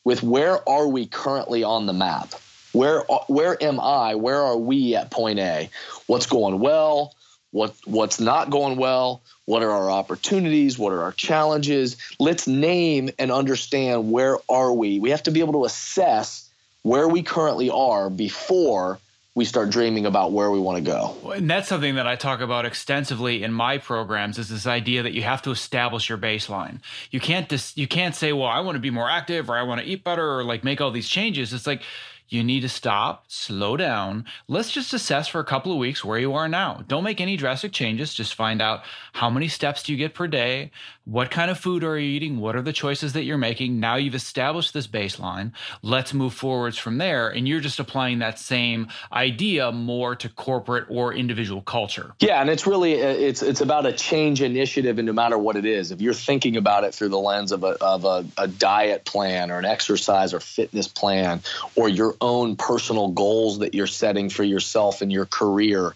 with 0.08 0.24
where 0.24 0.68
are 0.70 0.88
we 0.88 1.06
currently 1.06 1.66
on 1.66 1.86
the 1.86 1.92
map? 1.92 2.34
Where 2.72 3.04
uh, 3.12 3.26
where 3.28 3.62
am 3.62 3.78
I? 3.78 4.16
Where 4.16 4.42
are 4.42 4.56
we 4.56 4.96
at 4.96 5.12
point 5.12 5.38
A? 5.38 5.70
What's 6.06 6.28
going 6.28 6.62
well? 6.62 7.14
What 7.52 7.76
what's 7.84 8.18
not 8.18 8.50
going 8.50 8.78
well? 8.78 9.22
What 9.44 9.64
are 9.64 9.70
our 9.72 9.92
opportunities? 9.92 10.80
What 10.80 10.94
are 10.94 11.04
our 11.04 11.12
challenges? 11.12 11.98
Let's 12.20 12.48
name 12.48 13.10
and 13.20 13.34
understand 13.34 14.10
where 14.10 14.38
are 14.48 14.72
we. 14.72 14.98
We 15.02 15.10
have 15.10 15.24
to 15.24 15.32
be 15.32 15.42
able 15.42 15.60
to 15.60 15.66
assess 15.66 16.50
where 16.84 17.10
we 17.10 17.22
currently 17.22 17.70
are 17.70 18.10
before 18.10 19.00
we 19.38 19.46
start 19.46 19.70
dreaming 19.70 20.08
about 20.08 20.32
where 20.32 20.50
we 20.50 20.58
want 20.58 20.84
to 20.84 20.84
go. 20.84 21.32
And 21.36 21.48
that's 21.48 21.68
something 21.68 21.94
that 21.94 22.08
I 22.08 22.16
talk 22.16 22.42
about 22.42 22.66
extensively 22.66 23.44
in 23.44 23.54
my 23.54 23.78
programs 23.78 24.40
is 24.40 24.50
this 24.50 24.66
idea 24.66 25.04
that 25.04 25.14
you 25.14 25.22
have 25.22 25.44
to 25.44 25.52
establish 25.52 26.10
your 26.10 26.18
baseline. 26.18 26.80
You 27.12 27.20
can't 27.20 27.48
just 27.48 27.78
you 27.78 27.88
can't 27.88 28.16
say, 28.16 28.34
"Well, 28.34 28.48
I 28.48 28.62
want 28.62 28.78
to 28.78 28.80
be 28.80 28.90
more 28.90 29.08
active 29.08 29.52
or 29.52 29.56
I 29.56 29.62
want 29.62 29.80
to 29.80 29.86
eat 29.86 30.04
better 30.04 30.40
or 30.40 30.44
like 30.44 30.64
make 30.64 30.82
all 30.82 30.90
these 30.90 31.08
changes." 31.08 31.54
It's 31.54 31.68
like 31.68 31.84
you 32.30 32.44
need 32.44 32.62
to 32.62 32.70
stop, 32.70 33.26
slow 33.28 33.78
down. 33.78 34.26
Let's 34.48 34.72
just 34.72 34.92
assess 34.92 35.28
for 35.28 35.40
a 35.40 35.46
couple 35.46 35.72
of 35.72 35.78
weeks 35.78 36.04
where 36.04 36.18
you 36.18 36.34
are 36.34 36.50
now. 36.50 36.84
Don't 36.88 37.04
make 37.04 37.22
any 37.22 37.38
drastic 37.38 37.72
changes. 37.72 38.16
Just 38.16 38.34
find 38.34 38.60
out 38.60 38.82
how 39.14 39.30
many 39.30 39.48
steps 39.48 39.84
do 39.84 39.92
you 39.92 40.00
get 40.00 40.16
per 40.16 40.26
day? 40.26 40.72
What 41.10 41.32
kind 41.32 41.50
of 41.50 41.58
food 41.58 41.86
are 41.86 41.98
you 41.98 42.10
eating? 42.10 42.38
What 42.38 42.58
are 42.58 42.62
the 42.62 42.74
choices 42.74 43.14
that 43.14 43.24
you're 43.24 43.38
making? 43.38 43.80
Now 43.80 43.96
you've 43.96 44.14
established 44.14 44.74
this 44.74 44.88
baseline. 44.88 45.54
Let's 45.82 46.14
move 46.14 46.34
forwards 46.34 46.78
from 46.78 46.98
there. 46.98 47.30
And 47.30 47.48
you're 47.48 47.62
just 47.62 47.80
applying 47.80 48.20
that 48.20 48.38
same 48.40 48.90
idea 49.10 49.72
more 49.72 50.18
to 50.18 50.28
corporate 50.28 50.86
or 50.90 51.14
individual 51.14 51.62
culture. 51.62 52.14
Yeah, 52.20 52.42
and 52.42 52.50
it's 52.50 52.68
really 52.68 52.94
it's 52.96 53.42
it's 53.42 53.62
about 53.62 53.86
a 53.86 53.94
change 53.94 54.42
initiative, 54.42 55.00
and 55.00 55.06
no 55.06 55.14
matter 55.14 55.38
what 55.38 55.56
it 55.56 55.66
is, 55.66 55.92
if 55.92 56.02
you're 56.02 56.14
thinking 56.14 56.58
about 56.58 56.84
it 56.84 56.94
through 56.94 57.10
the 57.10 57.20
lens 57.20 57.54
of 57.54 57.64
a 57.64 57.82
of 57.82 58.04
a, 58.04 58.26
a 58.38 58.50
diet 58.50 59.06
plan 59.06 59.50
or 59.50 59.60
an 59.60 59.66
exercise 59.66 60.34
or 60.34 60.42
fitness 60.42 60.90
plan 60.90 61.40
or 61.76 61.88
your 61.88 62.16
own 62.20 62.58
personal 62.58 63.08
goals 63.08 63.60
that 63.60 63.74
you're 63.74 63.88
setting 63.88 64.30
for 64.30 64.44
yourself 64.44 65.02
and 65.02 65.10
your 65.10 65.26
career. 65.26 65.96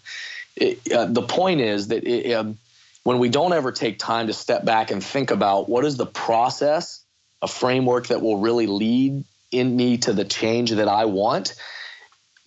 It, 0.56 0.90
uh, 0.92 1.06
the 1.06 1.22
point 1.22 1.60
is 1.60 1.88
that 1.88 2.04
it, 2.04 2.32
um, 2.32 2.58
when 3.04 3.18
we 3.18 3.28
don't 3.28 3.52
ever 3.52 3.72
take 3.72 3.98
time 3.98 4.28
to 4.28 4.32
step 4.32 4.64
back 4.64 4.90
and 4.90 5.02
think 5.02 5.30
about 5.30 5.68
what 5.68 5.84
is 5.84 5.96
the 5.96 6.06
process, 6.06 7.04
a 7.40 7.48
framework 7.48 8.08
that 8.08 8.22
will 8.22 8.38
really 8.38 8.66
lead 8.66 9.24
in 9.50 9.76
me 9.76 9.98
to 9.98 10.12
the 10.12 10.24
change 10.24 10.70
that 10.70 10.88
I 10.88 11.06
want, 11.06 11.54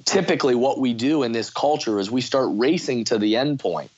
typically 0.06 0.56
what 0.56 0.80
we 0.80 0.94
do 0.94 1.24
in 1.24 1.32
this 1.32 1.50
culture 1.50 2.00
is 2.00 2.10
we 2.10 2.22
start 2.22 2.50
racing 2.54 3.06
to 3.06 3.18
the 3.18 3.38
end 3.38 3.60
point 3.60 3.92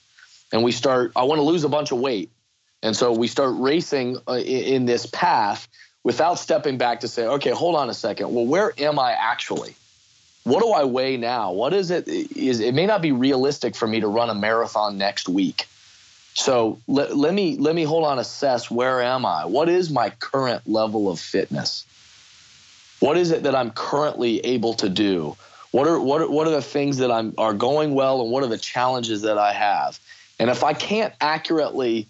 and 0.51 0.63
we 0.63 0.71
start, 0.71 1.11
I 1.15 1.23
want 1.23 1.39
to 1.39 1.43
lose 1.43 1.63
a 1.63 1.69
bunch 1.69 1.91
of 1.91 1.99
weight. 1.99 2.31
And 2.83 2.95
so 2.95 3.11
we 3.11 3.27
start 3.27 3.55
racing 3.57 4.17
uh, 4.27 4.33
in 4.33 4.85
this 4.85 5.05
path 5.05 5.67
without 6.03 6.35
stepping 6.35 6.77
back 6.77 7.01
to 7.01 7.07
say, 7.07 7.25
okay, 7.25 7.49
hold 7.49 7.75
on 7.75 7.89
a 7.89 7.93
second. 7.93 8.33
Well, 8.33 8.45
where 8.45 8.71
am 8.77 8.99
I 8.99 9.11
actually? 9.11 9.75
What 10.43 10.61
do 10.61 10.69
I 10.69 10.85
weigh 10.85 11.17
now? 11.17 11.51
What 11.51 11.73
is 11.73 11.91
it? 11.91 12.07
Is 12.07 12.61
it 12.61 12.73
may 12.73 12.85
not 12.85 13.01
be 13.01 13.11
realistic 13.11 13.75
for 13.75 13.87
me 13.87 13.99
to 13.99 14.07
run 14.07 14.29
a 14.29 14.35
marathon 14.35 14.97
next 14.97 15.27
week. 15.27 15.67
So 16.37 16.79
let, 16.87 17.17
let 17.17 17.33
me 17.33 17.57
let 17.57 17.73
me 17.73 17.83
hold 17.83 18.05
on 18.05 18.19
assess 18.19 18.69
where 18.69 19.01
am 19.01 19.25
I? 19.25 19.45
What 19.45 19.69
is 19.69 19.89
my 19.89 20.11
current 20.11 20.69
level 20.69 21.09
of 21.09 21.19
fitness? 21.19 21.83
What 22.99 23.17
is 23.17 23.31
it 23.31 23.41
that 23.43 23.55
I'm 23.55 23.71
currently 23.71 24.39
able 24.45 24.75
to 24.75 24.87
do? 24.87 25.35
What 25.71 25.87
are 25.87 25.99
what 25.99 26.21
are, 26.21 26.29
what 26.29 26.45
are 26.45 26.51
the 26.51 26.61
things 26.61 26.97
that 26.97 27.09
I'm 27.11 27.33
are 27.39 27.55
going 27.55 27.95
well 27.95 28.21
and 28.21 28.29
what 28.29 28.43
are 28.43 28.47
the 28.47 28.57
challenges 28.57 29.23
that 29.23 29.39
I 29.39 29.51
have? 29.51 29.99
And 30.37 30.51
if 30.51 30.63
I 30.63 30.73
can't 30.73 31.11
accurately 31.19 32.05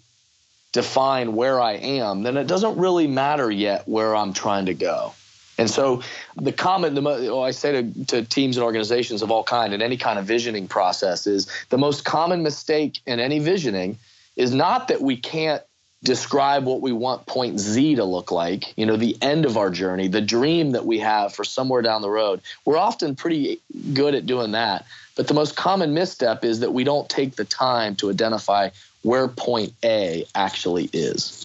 define 0.72 1.34
where 1.34 1.58
I 1.58 1.72
am, 1.72 2.22
then 2.22 2.36
it 2.36 2.46
doesn't 2.46 2.76
really 2.76 3.06
matter 3.06 3.50
yet 3.50 3.88
where 3.88 4.14
I'm 4.14 4.34
trying 4.34 4.66
to 4.66 4.74
go. 4.74 5.14
And 5.56 5.70
so 5.70 6.02
the 6.36 6.52
common, 6.52 6.94
the, 6.94 7.00
well, 7.00 7.38
oh, 7.38 7.42
I 7.42 7.52
say 7.52 7.82
to, 7.82 8.04
to 8.04 8.22
teams 8.22 8.58
and 8.58 8.64
organizations 8.64 9.22
of 9.22 9.30
all 9.30 9.42
kind 9.42 9.72
in 9.72 9.80
any 9.80 9.96
kind 9.96 10.18
of 10.18 10.26
visioning 10.26 10.68
process 10.68 11.26
is 11.26 11.50
the 11.70 11.78
most 11.78 12.04
common 12.04 12.42
mistake 12.42 13.00
in 13.06 13.20
any 13.20 13.38
visioning 13.38 13.98
is 14.38 14.54
not 14.54 14.88
that 14.88 15.02
we 15.02 15.16
can't 15.16 15.62
describe 16.04 16.64
what 16.64 16.80
we 16.80 16.92
want 16.92 17.26
point 17.26 17.58
Z 17.58 17.96
to 17.96 18.04
look 18.04 18.30
like, 18.30 18.72
you 18.76 18.86
know, 18.86 18.96
the 18.96 19.16
end 19.20 19.44
of 19.44 19.56
our 19.56 19.68
journey, 19.68 20.06
the 20.06 20.20
dream 20.20 20.70
that 20.70 20.86
we 20.86 21.00
have 21.00 21.34
for 21.34 21.44
somewhere 21.44 21.82
down 21.82 22.02
the 22.02 22.08
road. 22.08 22.40
We're 22.64 22.78
often 22.78 23.16
pretty 23.16 23.60
good 23.92 24.14
at 24.14 24.24
doing 24.24 24.52
that. 24.52 24.86
But 25.16 25.26
the 25.26 25.34
most 25.34 25.56
common 25.56 25.94
misstep 25.94 26.44
is 26.44 26.60
that 26.60 26.72
we 26.72 26.84
don't 26.84 27.08
take 27.08 27.34
the 27.34 27.44
time 27.44 27.96
to 27.96 28.10
identify 28.10 28.70
where 29.02 29.26
point 29.26 29.72
A 29.84 30.24
actually 30.36 30.88
is. 30.92 31.44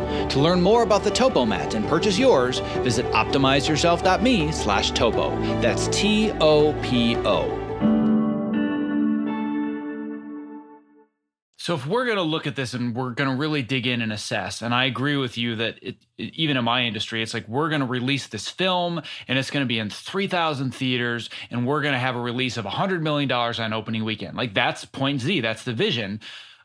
To 0.29 0.39
learn 0.39 0.61
more 0.61 0.83
about 0.83 1.03
the 1.03 1.11
Topo 1.11 1.45
Mat 1.45 1.73
and 1.73 1.87
purchase 1.87 2.17
yours, 2.17 2.59
visit 2.83 3.05
optimizeyourself.me 3.07 4.51
slash 4.51 4.91
topo. 4.91 5.29
That's 5.61 5.87
T-O-P-O. 5.89 7.61
So 11.61 11.75
if 11.75 11.85
we're 11.85 12.05
going 12.05 12.17
to 12.17 12.23
look 12.23 12.47
at 12.47 12.55
this 12.55 12.73
and 12.73 12.95
we're 12.95 13.11
going 13.11 13.29
to 13.29 13.35
really 13.35 13.61
dig 13.61 13.85
in 13.85 14.01
and 14.01 14.11
assess, 14.11 14.63
and 14.63 14.73
I 14.73 14.85
agree 14.85 15.15
with 15.15 15.37
you 15.37 15.57
that 15.57 15.77
it, 15.83 15.97
it, 16.17 16.33
even 16.33 16.57
in 16.57 16.63
my 16.63 16.85
industry, 16.85 17.21
it's 17.21 17.35
like 17.35 17.47
we're 17.47 17.69
going 17.69 17.81
to 17.81 17.87
release 17.87 18.25
this 18.25 18.49
film 18.49 18.99
and 19.27 19.37
it's 19.37 19.51
going 19.51 19.63
to 19.63 19.67
be 19.67 19.77
in 19.77 19.91
3,000 19.91 20.73
theaters 20.73 21.29
and 21.51 21.67
we're 21.67 21.83
going 21.83 21.93
to 21.93 21.99
have 21.99 22.15
a 22.15 22.19
release 22.19 22.57
of 22.57 22.65
$100 22.65 23.01
million 23.01 23.31
on 23.31 23.73
opening 23.73 24.03
weekend. 24.03 24.35
Like 24.35 24.55
that's 24.55 24.85
point 24.85 25.21
Z, 25.21 25.41
that's 25.41 25.63
the 25.63 25.73
vision. 25.73 26.21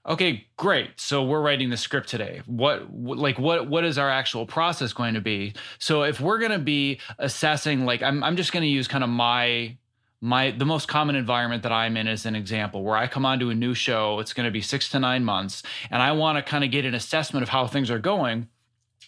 Okay, 0.06 0.46
great. 0.56 0.90
So 1.00 1.24
we're 1.24 1.40
writing 1.40 1.68
the 1.68 1.76
script 1.76 2.08
today. 2.08 2.40
What 2.46 2.92
like 2.94 3.40
what 3.40 3.68
what 3.68 3.84
is 3.84 3.98
our 3.98 4.08
actual 4.08 4.46
process 4.46 4.92
going 4.92 5.14
to 5.14 5.20
be? 5.20 5.54
So 5.78 6.04
if 6.04 6.20
we're 6.20 6.38
going 6.38 6.52
to 6.52 6.60
be 6.60 7.00
assessing 7.18 7.84
like 7.84 8.02
I'm 8.02 8.22
I'm 8.22 8.36
just 8.36 8.52
going 8.52 8.62
to 8.62 8.68
use 8.68 8.86
kind 8.86 9.02
of 9.02 9.10
my 9.10 9.76
my 10.20 10.52
the 10.52 10.64
most 10.64 10.86
common 10.86 11.16
environment 11.16 11.64
that 11.64 11.72
I'm 11.72 11.96
in 11.96 12.06
is 12.06 12.24
an 12.24 12.36
example 12.36 12.84
where 12.84 12.96
I 12.96 13.08
come 13.08 13.26
onto 13.26 13.50
a 13.50 13.54
new 13.54 13.74
show. 13.74 14.20
It's 14.20 14.32
going 14.32 14.44
to 14.44 14.52
be 14.52 14.60
six 14.60 14.88
to 14.90 15.00
nine 15.00 15.24
months, 15.24 15.64
and 15.90 16.00
I 16.00 16.12
want 16.12 16.38
to 16.38 16.42
kind 16.42 16.62
of 16.62 16.70
get 16.70 16.84
an 16.84 16.94
assessment 16.94 17.42
of 17.42 17.48
how 17.48 17.66
things 17.66 17.90
are 17.90 17.98
going 17.98 18.48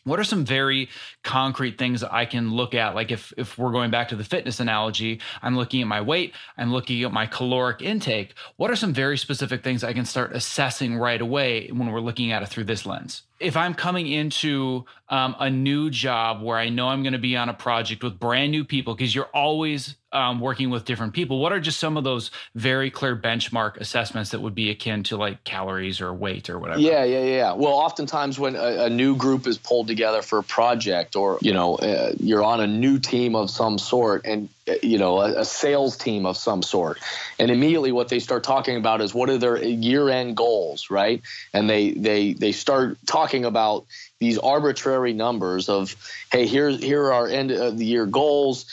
what 0.09 0.18
are 0.18 0.25
some 0.25 0.44
very 0.44 0.88
concrete 1.23 1.79
things 1.79 2.01
that 2.01 2.12
I 2.12 2.25
can 2.25 2.53
look 2.53 2.75
at? 2.75 2.94
Like 2.94 3.11
if 3.11 3.33
if 3.37 3.59
we're 3.59 3.73
going 3.73 3.90
back 3.90 4.09
to 4.09 4.16
the 4.16 4.25
fitness 4.25 4.61
analogy, 4.61 5.21
I'm 5.42 5.57
looking 5.57 5.83
at 5.83 5.88
my 5.88 6.01
weight, 6.01 6.35
I'm 6.57 6.73
looking 6.73 7.03
at 7.05 7.12
my 7.12 7.27
caloric 7.27 7.83
intake. 7.83 8.35
What 8.57 8.71
are 8.71 8.77
some 8.77 8.92
very 8.92 9.18
specific 9.18 9.62
things 9.62 9.85
I 9.85 9.92
can 9.92 10.05
start 10.05 10.35
assessing 10.35 10.97
right 10.97 11.21
away 11.21 11.68
when 11.68 11.90
we're 11.90 12.01
looking 12.01 12.33
at 12.33 12.42
it 12.42 12.49
through 12.49 12.64
this 12.64 12.87
lens? 12.87 13.23
If 13.40 13.57
I'm 13.57 13.74
coming 13.74 14.09
into 14.09 14.85
um, 15.09 15.37
a 15.38 15.48
new 15.48 15.90
job 15.90 16.42
where 16.42 16.59
I 16.59 16.68
know 16.68 16.88
I'm 16.88 17.03
going 17.03 17.12
to 17.12 17.18
be 17.18 17.37
on 17.37 17.48
a 17.48 17.55
project 17.55 18.03
with 18.03 18.18
brand 18.18 18.51
new 18.51 18.64
people, 18.64 18.94
because 18.94 19.14
you're 19.14 19.31
always 19.33 19.94
um, 20.12 20.40
working 20.40 20.70
with 20.70 20.85
different 20.85 21.12
people, 21.12 21.40
what 21.40 21.53
are 21.53 21.61
just 21.61 21.79
some 21.79 21.96
of 21.96 22.05
those 22.05 22.31
very 22.55 22.90
clear 22.90 23.14
benchmark 23.16 23.77
assessments 23.77 24.31
that 24.31 24.40
would 24.40 24.55
be 24.55 24.70
akin 24.70 25.03
to 25.05 25.16
like 25.16 25.44
calories 25.44 26.01
or 26.01 26.12
weight 26.12 26.51
or 26.51 26.59
whatever? 26.59 26.81
Yeah, 26.81 27.05
yeah, 27.05 27.24
yeah. 27.24 27.53
Well, 27.53 27.74
oftentimes 27.74 28.38
when 28.38 28.57
a, 28.57 28.85
a 28.85 28.90
new 28.90 29.14
group 29.16 29.46
is 29.46 29.57
pulled 29.57 29.87
together 29.87 30.22
for 30.22 30.38
a 30.40 30.42
project, 30.42 31.14
or 31.14 31.38
you 31.40 31.53
know, 31.53 31.77
uh, 31.77 32.12
you're 32.18 32.42
on 32.42 32.61
a 32.61 32.66
new 32.66 32.98
team 32.98 33.37
of 33.37 33.51
some 33.51 33.79
sort, 33.79 34.24
and 34.24 34.48
you 34.83 34.98
know, 34.98 35.20
a, 35.20 35.40
a, 35.40 35.44
sales 35.44 35.96
team 35.96 36.26
of 36.26 36.37
some 36.37 36.62
sort, 36.62 36.98
and 37.38 37.50
immediately 37.50 37.92
what 37.92 38.09
they 38.09 38.18
start 38.18 38.44
talking 38.44 38.76
about 38.76 39.00
is 39.00 39.14
what 39.14 39.31
are 39.31 39.38
their 39.38 39.62
year-end 39.62 40.37
goals, 40.37 40.90
right? 40.90 41.22
And 41.52 41.68
they 41.68 41.92
they 41.92 42.33
they 42.33 42.52
start 42.52 42.98
talking 43.07 43.44
about 43.44 43.87
these 44.18 44.38
arbitrary 44.38 45.12
numbers 45.12 45.68
of, 45.68 45.94
hey, 46.31 46.46
here's 46.46 46.83
here 46.83 47.04
are 47.04 47.12
our 47.12 47.26
end 47.28 47.50
of 47.50 47.78
the 47.78 47.85
year 47.85 48.07
goals. 48.07 48.66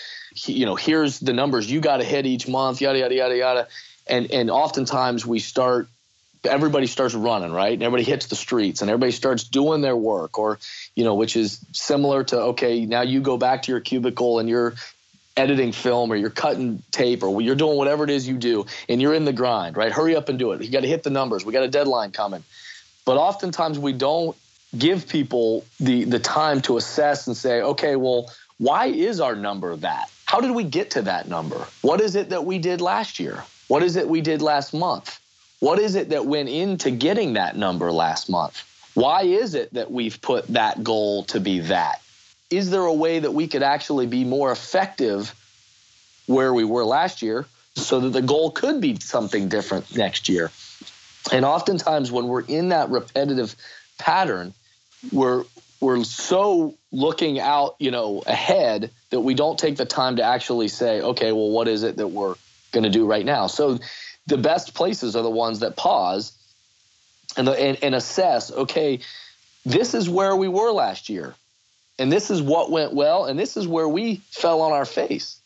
You 0.46 0.66
know, 0.66 0.76
here's 0.76 1.20
the 1.20 1.34
numbers 1.34 1.70
you 1.70 1.80
got 1.80 1.98
to 1.98 2.04
hit 2.04 2.26
each 2.26 2.48
month, 2.48 2.82
yada 2.82 3.00
yada 3.00 3.16
yada 3.16 3.38
yada, 3.38 3.68
and 4.08 4.32
and 4.32 4.50
oftentimes 4.50 5.26
we 5.26 5.40
start 5.40 5.88
everybody 6.46 6.88
starts 6.88 7.16
running 7.16 7.52
right? 7.52 7.74
And 7.74 7.84
everybody 7.84 8.04
hits 8.04 8.28
the 8.28 8.36
streets 8.36 8.82
and 8.82 8.90
everybody 8.90 9.12
starts 9.12 9.44
doing 9.44 9.82
their 9.82 9.96
work 9.96 10.38
or 10.40 10.60
you 10.96 11.04
know 11.04 11.16
which 11.16 11.36
is 11.36 11.60
similar 11.72 12.24
to 12.26 12.40
okay 12.40 12.86
now 12.86 13.02
you 13.02 13.22
go 13.22 13.38
back 13.38 13.64
to 13.64 13.72
your 13.72 13.82
cubicle 13.82 14.40
and 14.40 14.48
you're 14.50 14.76
editing 15.38 15.72
film 15.72 16.12
or 16.12 16.16
you're 16.16 16.30
cutting 16.30 16.82
tape 16.92 17.24
or 17.24 17.42
you're 17.42 17.56
doing 17.56 17.78
whatever 17.78 18.04
it 18.04 18.10
is 18.10 18.28
you 18.28 18.38
do 18.38 18.66
and 18.88 19.02
you're 19.02 19.14
in 19.14 19.26
the 19.26 19.34
grind 19.34 19.76
right 19.76 19.92
hurry 19.92 20.16
up 20.16 20.30
and 20.30 20.40
do 20.40 20.52
it 20.52 20.62
you 20.62 20.72
got 20.72 20.82
to 20.82 20.88
hit 20.88 21.04
the 21.04 21.10
numbers 21.10 21.46
we 21.46 21.52
got 21.52 21.64
a 21.64 21.68
deadline 21.68 22.12
coming 22.12 22.44
but 23.06 23.18
oftentimes 23.18 23.78
we 23.78 23.92
don't 23.92 24.36
give 24.78 25.08
people 25.08 25.66
the 25.80 26.06
the 26.06 26.20
time 26.20 26.62
to 26.62 26.78
assess 26.78 27.28
and 27.28 27.36
say 27.36 27.62
okay 27.62 27.96
well 27.96 28.32
why 28.58 28.86
is 28.86 29.20
our 29.20 29.36
number 29.36 29.76
that 29.76 30.10
how 30.26 30.42
did 30.42 30.52
we 30.52 30.64
get 30.64 30.92
to 30.92 31.02
that 31.04 31.28
number? 31.30 31.66
What 31.82 32.02
is 32.02 32.16
it 32.16 32.30
that 32.30 32.46
we 32.46 32.58
did 32.58 32.82
last 32.82 33.20
year? 33.20 33.44
What 33.68 33.84
is 33.84 33.96
it 33.96 34.10
we 34.10 34.22
did 34.22 34.42
last 34.42 34.74
month? 34.74 35.20
What 35.60 35.80
is 35.80 35.96
it 35.96 36.10
that 36.10 36.26
went 36.26 36.50
into 36.50 36.92
getting 36.92 37.34
that 37.34 37.56
number 37.56 37.92
last 37.92 38.30
month? 38.30 38.64
Why 38.96 39.22
is 39.22 39.54
it 39.54 39.74
that 39.74 39.92
we've 39.92 40.20
put 40.22 40.48
that 40.48 40.84
goal 40.84 41.24
to 41.26 41.40
be 41.40 41.60
that? 41.62 42.02
Is 42.50 42.70
there 42.70 42.86
a 42.86 42.94
way 42.94 43.20
that 43.20 43.34
we 43.34 43.48
could 43.48 43.64
actually 43.64 44.06
be 44.06 44.24
more 44.24 44.52
effective 44.52 45.34
where 46.28 46.54
we 46.54 46.64
were 46.64 46.86
last 46.86 47.22
year 47.22 47.46
so 47.76 48.00
that 48.02 48.10
the 48.10 48.22
goal 48.22 48.52
could 48.52 48.82
be 48.82 49.00
something 49.00 49.50
different 49.50 49.96
next 49.96 50.30
year? 50.30 50.52
And 51.32 51.44
oftentimes, 51.44 52.12
when 52.12 52.28
we're 52.28 52.42
in 52.42 52.70
that 52.70 52.90
repetitive 52.90 53.56
pattern, 53.98 54.54
we're 55.12 55.44
we're 55.82 56.04
so 56.04 56.76
looking 56.92 57.40
out, 57.40 57.76
you 57.80 57.92
know, 57.92 58.24
ahead 58.26 58.92
that 59.10 59.20
we 59.20 59.34
don't 59.34 59.60
take 59.60 59.76
the 59.78 59.86
time 59.86 60.16
to 60.16 60.24
actually 60.24 60.68
say, 60.68 61.02
okay, 61.02 61.32
well, 61.32 61.50
what 61.50 61.68
is 61.68 61.84
it 61.84 61.98
that 61.98 62.08
we're 62.08 62.36
going 62.72 62.84
to 62.84 62.90
do 62.90 63.06
right 63.06 63.26
now? 63.26 63.48
So 63.48 63.80
the 64.26 64.38
best 64.38 64.74
places 64.74 65.16
are 65.16 65.24
the 65.24 65.30
ones 65.30 65.60
that 65.60 65.76
pause 65.76 66.32
and, 67.38 67.48
and, 67.50 67.78
and 67.84 67.94
assess, 67.94 68.52
okay, 68.52 69.02
this 69.66 69.94
is 69.94 70.10
where 70.10 70.36
we 70.36 70.48
were 70.48 70.72
last 70.72 71.10
year. 71.10 71.36
And 71.98 72.12
this 72.12 72.30
is 72.30 72.42
what 72.42 72.72
went 72.72 72.94
well. 72.94 73.26
And 73.26 73.40
this 73.40 73.58
is 73.58 73.68
where 73.68 73.88
we 73.88 74.18
fell 74.30 74.62
on 74.62 74.72
our 74.72 74.86
face. 74.86 75.40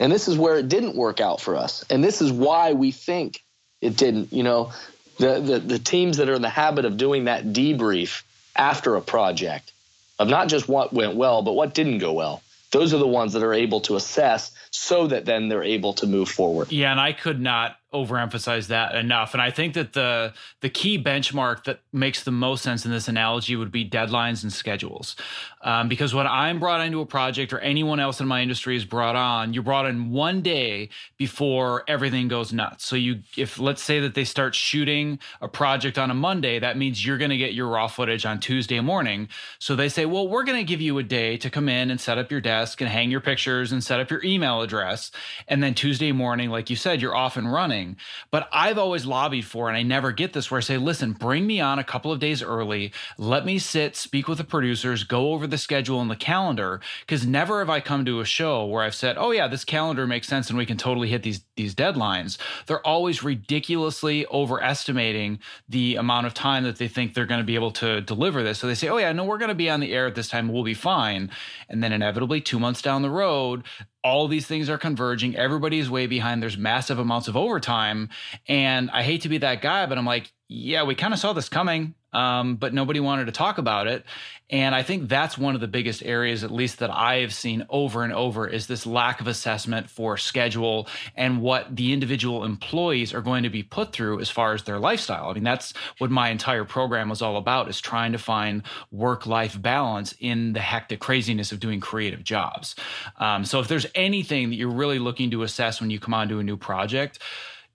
And 0.00 0.10
this 0.12 0.26
is 0.26 0.36
where 0.36 0.58
it 0.58 0.68
didn't 0.68 0.96
work 0.96 1.20
out 1.20 1.40
for 1.40 1.56
us. 1.56 1.84
And 1.88 2.02
this 2.02 2.20
is 2.20 2.32
why 2.32 2.72
we 2.72 2.90
think 2.90 3.42
it 3.80 3.96
didn't. 3.96 4.32
You 4.32 4.42
know, 4.42 4.72
the, 5.18 5.40
the, 5.40 5.58
the 5.60 5.78
teams 5.78 6.16
that 6.16 6.28
are 6.28 6.34
in 6.34 6.42
the 6.42 6.48
habit 6.48 6.84
of 6.84 6.96
doing 6.96 7.24
that 7.24 7.44
debrief 7.44 8.22
after 8.56 8.96
a 8.96 9.00
project 9.00 9.72
of 10.18 10.28
not 10.28 10.48
just 10.48 10.68
what 10.68 10.92
went 10.92 11.14
well, 11.16 11.42
but 11.42 11.52
what 11.52 11.74
didn't 11.74 11.98
go 11.98 12.12
well. 12.12 12.42
those 12.70 12.92
are 12.92 12.98
the 12.98 13.06
ones 13.06 13.34
that 13.34 13.42
are 13.42 13.54
able 13.54 13.80
to 13.82 13.94
assess 13.96 14.50
so 14.70 15.06
that 15.06 15.24
then 15.24 15.48
they're 15.48 15.62
able 15.62 15.92
to 15.94 16.06
move 16.06 16.28
forward. 16.28 16.72
Yeah, 16.72 16.90
and 16.90 17.00
I 17.00 17.12
could 17.12 17.40
not 17.40 17.76
overemphasize 17.94 18.66
that 18.66 18.94
enough. 18.94 19.32
And 19.32 19.40
I 19.42 19.50
think 19.50 19.74
that 19.74 19.92
the 19.92 20.34
the 20.60 20.68
key 20.68 21.02
benchmark 21.02 21.64
that 21.64 21.80
makes 21.92 22.24
the 22.24 22.30
most 22.30 22.62
sense 22.62 22.84
in 22.84 22.90
this 22.90 23.08
analogy 23.08 23.56
would 23.56 23.72
be 23.72 23.88
deadlines 23.88 24.42
and 24.42 24.52
schedules. 24.52 25.16
Um, 25.64 25.88
because 25.88 26.14
when 26.14 26.26
I'm 26.26 26.60
brought 26.60 26.82
into 26.82 27.00
a 27.00 27.06
project 27.06 27.54
or 27.54 27.58
anyone 27.58 27.98
else 27.98 28.20
in 28.20 28.28
my 28.28 28.42
industry 28.42 28.76
is 28.76 28.84
brought 28.84 29.16
on, 29.16 29.54
you're 29.54 29.62
brought 29.62 29.86
in 29.86 30.12
one 30.12 30.42
day 30.42 30.90
before 31.16 31.84
everything 31.88 32.28
goes 32.28 32.52
nuts. 32.52 32.84
So 32.84 32.96
you, 32.96 33.20
if 33.36 33.58
let's 33.58 33.82
say 33.82 33.98
that 34.00 34.14
they 34.14 34.24
start 34.24 34.54
shooting 34.54 35.18
a 35.40 35.48
project 35.48 35.96
on 35.96 36.10
a 36.10 36.14
Monday, 36.14 36.58
that 36.58 36.76
means 36.76 37.04
you're 37.04 37.16
going 37.16 37.30
to 37.30 37.38
get 37.38 37.54
your 37.54 37.68
raw 37.68 37.86
footage 37.86 38.26
on 38.26 38.40
Tuesday 38.40 38.78
morning. 38.80 39.28
So 39.58 39.74
they 39.74 39.88
say, 39.88 40.04
well, 40.04 40.28
we're 40.28 40.44
going 40.44 40.58
to 40.58 40.64
give 40.64 40.82
you 40.82 40.98
a 40.98 41.02
day 41.02 41.38
to 41.38 41.48
come 41.48 41.70
in 41.70 41.90
and 41.90 41.98
set 41.98 42.18
up 42.18 42.30
your 42.30 42.42
desk 42.42 42.82
and 42.82 42.90
hang 42.90 43.10
your 43.10 43.22
pictures 43.22 43.72
and 43.72 43.82
set 43.82 44.00
up 44.00 44.10
your 44.10 44.22
email 44.22 44.60
address. 44.60 45.10
And 45.48 45.62
then 45.62 45.72
Tuesday 45.74 46.12
morning, 46.12 46.50
like 46.50 46.68
you 46.68 46.76
said, 46.76 47.00
you're 47.00 47.16
off 47.16 47.38
and 47.38 47.50
running. 47.50 47.96
But 48.30 48.50
I've 48.52 48.76
always 48.76 49.06
lobbied 49.06 49.46
for, 49.46 49.68
and 49.68 49.78
I 49.78 49.82
never 49.82 50.12
get 50.12 50.34
this, 50.34 50.50
where 50.50 50.58
I 50.58 50.60
say, 50.60 50.76
listen, 50.76 51.12
bring 51.14 51.46
me 51.46 51.58
on 51.58 51.78
a 51.78 51.84
couple 51.84 52.12
of 52.12 52.20
days 52.20 52.42
early. 52.42 52.92
Let 53.16 53.46
me 53.46 53.58
sit, 53.58 53.96
speak 53.96 54.28
with 54.28 54.36
the 54.36 54.44
producers, 54.44 55.04
go 55.04 55.32
over 55.32 55.46
schedule 55.62 56.00
and 56.00 56.10
the 56.10 56.16
calendar 56.16 56.80
because 57.00 57.26
never 57.26 57.58
have 57.60 57.70
I 57.70 57.80
come 57.80 58.04
to 58.04 58.20
a 58.20 58.24
show 58.24 58.64
where 58.64 58.82
I've 58.82 58.94
said, 58.94 59.16
"Oh 59.18 59.30
yeah, 59.30 59.48
this 59.48 59.64
calendar 59.64 60.06
makes 60.06 60.28
sense 60.28 60.48
and 60.48 60.58
we 60.58 60.66
can 60.66 60.76
totally 60.76 61.08
hit 61.08 61.22
these 61.22 61.44
these 61.56 61.74
deadlines." 61.74 62.38
They're 62.66 62.86
always 62.86 63.22
ridiculously 63.22 64.26
overestimating 64.26 65.38
the 65.68 65.96
amount 65.96 66.26
of 66.26 66.34
time 66.34 66.64
that 66.64 66.76
they 66.76 66.88
think 66.88 67.14
they're 67.14 67.26
going 67.26 67.40
to 67.40 67.46
be 67.46 67.54
able 67.54 67.72
to 67.72 68.00
deliver 68.00 68.42
this. 68.42 68.58
So 68.58 68.66
they 68.66 68.74
say, 68.74 68.88
"Oh 68.88 68.98
yeah, 68.98 69.12
no, 69.12 69.24
we're 69.24 69.38
going 69.38 69.48
to 69.48 69.54
be 69.54 69.70
on 69.70 69.80
the 69.80 69.92
air 69.92 70.06
at 70.06 70.14
this 70.14 70.28
time. 70.28 70.48
We'll 70.48 70.64
be 70.64 70.74
fine." 70.74 71.30
And 71.68 71.82
then 71.82 71.92
inevitably 71.92 72.40
2 72.40 72.58
months 72.58 72.82
down 72.82 73.02
the 73.02 73.10
road, 73.10 73.64
all 74.04 74.28
these 74.28 74.46
things 74.46 74.68
are 74.68 74.76
converging. 74.76 75.34
Everybody 75.34 75.78
is 75.78 75.88
way 75.88 76.06
behind. 76.06 76.42
There's 76.42 76.58
massive 76.58 76.98
amounts 76.98 77.26
of 77.26 77.36
overtime. 77.36 78.10
And 78.46 78.90
I 78.90 79.02
hate 79.02 79.22
to 79.22 79.30
be 79.30 79.38
that 79.38 79.62
guy, 79.62 79.86
but 79.86 79.96
I'm 79.96 80.04
like, 80.04 80.30
yeah, 80.46 80.84
we 80.84 80.94
kind 80.94 81.14
of 81.14 81.18
saw 81.18 81.32
this 81.32 81.48
coming 81.48 81.94
um, 82.14 82.56
but 82.56 82.72
nobody 82.72 83.00
wanted 83.00 83.26
to 83.26 83.32
talk 83.32 83.58
about 83.58 83.86
it. 83.88 84.04
And 84.50 84.74
I 84.74 84.82
think 84.82 85.08
that's 85.08 85.38
one 85.38 85.54
of 85.54 85.62
the 85.62 85.66
biggest 85.66 86.04
areas, 86.04 86.44
at 86.44 86.50
least 86.50 86.78
that 86.78 86.90
I 86.90 87.16
have 87.20 87.32
seen 87.32 87.66
over 87.70 88.04
and 88.04 88.12
over, 88.12 88.46
is 88.46 88.66
this 88.66 88.86
lack 88.86 89.20
of 89.20 89.26
assessment 89.26 89.88
for 89.90 90.16
schedule 90.16 90.86
and 91.16 91.40
what 91.40 91.74
the 91.74 91.92
individual 91.92 92.44
employees 92.44 93.14
are 93.14 93.22
going 93.22 93.44
to 93.44 93.50
be 93.50 93.62
put 93.62 93.92
through 93.92 94.20
as 94.20 94.30
far 94.30 94.52
as 94.52 94.62
their 94.62 94.78
lifestyle. 94.78 95.30
I 95.30 95.32
mean, 95.32 95.44
that's 95.44 95.72
what 95.98 96.10
my 96.10 96.28
entire 96.28 96.64
program 96.64 97.08
was 97.08 97.22
all 97.22 97.38
about: 97.38 97.68
is 97.68 97.80
trying 97.80 98.12
to 98.12 98.18
find 98.18 98.62
work-life 98.92 99.60
balance 99.60 100.14
in 100.20 100.52
the 100.52 100.60
hectic 100.60 101.00
craziness 101.00 101.50
of 101.50 101.58
doing 101.58 101.80
creative 101.80 102.22
jobs. 102.22 102.76
Um, 103.16 103.44
so, 103.46 103.60
if 103.60 103.66
there's 103.66 103.86
anything 103.94 104.50
that 104.50 104.56
you're 104.56 104.70
really 104.70 104.98
looking 104.98 105.30
to 105.30 105.42
assess 105.42 105.80
when 105.80 105.90
you 105.90 106.00
come 106.00 106.14
onto 106.14 106.38
a 106.38 106.42
new 106.42 106.56
project 106.56 107.18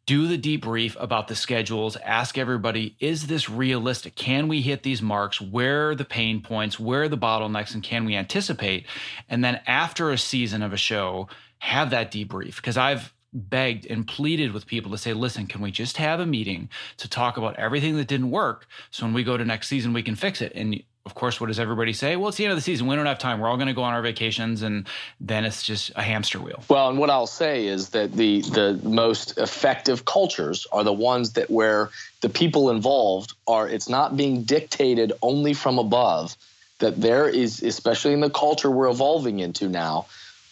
do 0.10 0.28
the 0.28 0.40
debrief 0.40 0.98
about 1.00 1.28
the 1.28 1.36
schedules. 1.36 1.96
Ask 1.98 2.40
everybody 2.40 2.96
is 3.00 3.28
this 3.28 3.48
realistic? 3.48 4.16
Can 4.16 4.48
we 4.48 4.60
hit 4.60 4.82
these 4.82 5.04
marks? 5.04 5.40
Where 5.40 5.92
are 5.92 5.96
the 5.96 6.04
pain 6.04 6.42
points? 6.42 6.80
Where 6.80 7.04
are 7.04 7.08
the 7.08 7.16
bottlenecks? 7.16 7.76
And 7.76 7.84
can 7.84 8.06
we 8.06 8.16
anticipate? 8.16 8.88
And 9.30 9.44
then 9.44 9.62
after 9.68 10.10
a 10.10 10.18
season 10.18 10.64
of 10.64 10.74
a 10.74 10.78
show 10.78 11.28
have 11.60 11.92
that 11.92 12.12
debrief. 12.12 12.56
Because 12.56 12.76
i've 12.76 13.14
begged 13.34 13.86
and 13.86 14.08
pleaded 14.08 14.52
with 14.52 14.66
people 14.66 14.90
to 14.90 14.98
say 14.98 15.14
listen 15.14 15.46
can 15.46 15.62
we 15.62 15.70
just 15.70 15.98
have 15.98 16.20
a 16.20 16.26
meeting 16.26 16.68
to 16.98 17.08
talk 17.08 17.38
about 17.38 17.56
everything 17.58 17.96
that 17.98 18.08
didn't 18.08 18.32
work? 18.32 18.66
So 18.90 19.06
when 19.06 19.14
we 19.14 19.24
go 19.24 19.38
to 19.38 19.46
next 19.46 19.68
season 19.68 19.94
we 19.94 20.02
can 20.02 20.16
fix 20.16 20.42
it. 20.42 20.54
And 20.56 20.82
of 21.10 21.16
course, 21.16 21.42
what 21.42 21.48
does 21.48 21.60
everybody 21.60 21.92
say? 21.92 22.16
Well, 22.16 22.30
it's 22.30 22.38
the 22.38 22.46
end 22.46 22.52
of 22.52 22.58
the 22.58 22.62
season. 22.62 22.86
We 22.86 22.96
don't 22.96 23.08
have 23.08 23.18
time. 23.18 23.40
We're 23.40 23.50
all 23.50 23.58
going 23.58 23.68
to 23.68 23.74
go 23.74 23.82
on 23.82 23.96
our 23.96 24.02
vacations, 24.04 24.62
and 24.62 24.88
then 25.20 25.44
it's 25.44 25.64
just 25.64 25.92
a 25.96 26.04
hamster 26.04 26.40
wheel. 26.40 26.64
Well, 26.70 26.88
and 26.88 27.00
what 27.00 27.10
I'll 27.10 27.26
say 27.26 27.66
is 27.66 27.90
that 27.90 28.12
the 28.12 28.42
the 28.42 28.80
most 28.84 29.40
effective 29.40 30.06
cultures 30.06 30.68
are 30.72 30.84
the 30.84 30.94
ones 30.94 31.34
that 31.34 31.50
where 31.50 31.90
the 32.22 32.30
people 32.30 32.70
involved 32.70 33.34
are. 33.48 33.68
It's 33.68 33.90
not 33.90 34.16
being 34.16 34.44
dictated 34.44 35.14
only 35.24 35.56
from 35.56 35.80
above. 35.80 36.38
That 36.78 37.02
there 37.02 37.28
is, 37.28 37.64
especially 37.64 38.14
in 38.14 38.20
the 38.20 38.30
culture 38.30 38.70
we're 38.70 38.90
evolving 38.90 39.40
into 39.40 39.68
now, 39.68 40.06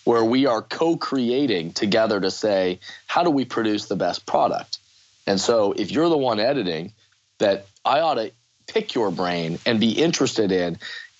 where 0.05 0.25
we 0.25 0.47
are 0.47 0.63
co-creating 0.63 1.73
together 1.73 2.19
to 2.19 2.31
say, 2.31 2.79
how 3.05 3.23
do 3.23 3.29
we 3.29 3.45
produce 3.45 3.85
the 3.85 3.95
best 3.95 4.25
product? 4.25 4.79
And 5.27 5.39
so, 5.39 5.73
if 5.73 5.91
you're 5.91 6.09
the 6.09 6.17
one 6.17 6.39
editing, 6.39 6.93
that 7.37 7.67
I 7.85 7.99
ought 7.99 8.15
to 8.15 8.31
pick 8.67 8.93
your 8.93 9.11
brain 9.11 9.59
and 9.65 9.79
be 9.79 9.91
interested 9.91 10.51
in 10.51 10.77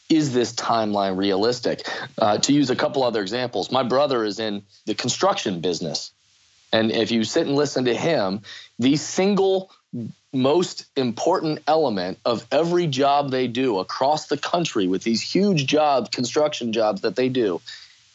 is 0.10 0.34
this 0.34 0.54
timeline 0.54 1.18
realistic? 1.18 1.88
Uh, 2.18 2.38
to 2.38 2.54
use 2.54 2.70
a 2.70 2.76
couple 2.76 3.04
other 3.04 3.22
examples, 3.22 3.72
my 3.72 3.84
brother 3.84 4.24
is 4.24 4.40
in 4.40 4.64
the 4.86 4.96
construction 4.96 5.60
business. 5.60 6.12
And 6.72 6.92
if 6.92 7.12
you 7.12 7.24
sit 7.24 7.48
and 7.48 7.56
listen 7.56 7.86
to 7.86 7.94
him, 7.94 8.42
the 8.80 8.96
single 8.98 9.72
most 10.34 10.86
important 10.96 11.60
element 11.68 12.20
of 12.26 12.46
every 12.52 12.88
job 12.88 13.32
they 13.32 13.48
do 13.48 13.80
across 13.80 14.28
the 14.28 14.38
country 14.38 14.88
with 14.88 15.04
these 15.04 15.22
huge 15.22 15.66
jobs, 15.66 16.10
construction 16.10 16.74
jobs 16.74 17.02
that 17.02 17.16
they 17.16 17.30
do, 17.30 17.62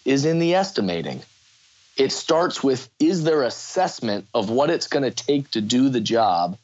is 0.04 0.24
in 0.24 0.38
the 0.38 0.54
estimating. 0.54 1.22
It 1.96 2.12
starts 2.12 2.62
with 2.62 2.88
is 2.98 3.24
their 3.24 3.42
assessment 3.42 4.26
of 4.32 4.50
what 4.50 4.70
it's 4.70 4.86
going 4.86 5.04
to 5.04 5.10
take 5.10 5.50
to 5.52 5.60
do 5.60 5.88
the 5.88 6.00
job? 6.00 6.58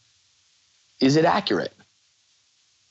Is 1.00 1.16
it 1.16 1.24
accurate? 1.24 1.72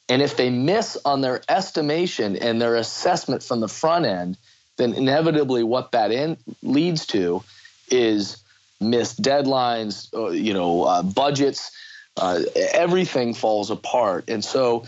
And 0.10 0.22
if 0.22 0.38
they 0.38 0.50
miss 0.50 0.98
on 1.04 1.22
their 1.22 1.41
estimation 1.50 2.36
and 2.38 2.62
their 2.62 2.76
assessment 2.76 3.43
from 3.43 3.60
the 3.60 3.67
front 3.67 4.06
end, 4.06 4.38
then 4.78 4.93
inevitably 4.93 5.63
what 5.63 5.91
that 5.91 6.12
in, 6.12 6.38
leads 6.62 7.06
to 7.08 7.43
is 7.89 8.38
missed 8.80 9.22
deadlines, 9.22 10.13
uh, 10.13 10.30
you 10.30 10.54
know, 10.54 10.84
uh, 10.84 11.02
budgets, 11.04 11.72
uh, 12.15 12.41
everything 12.56 13.34
falls 13.34 13.70
apart. 13.70 14.30
And 14.30 14.43
so 14.43 14.86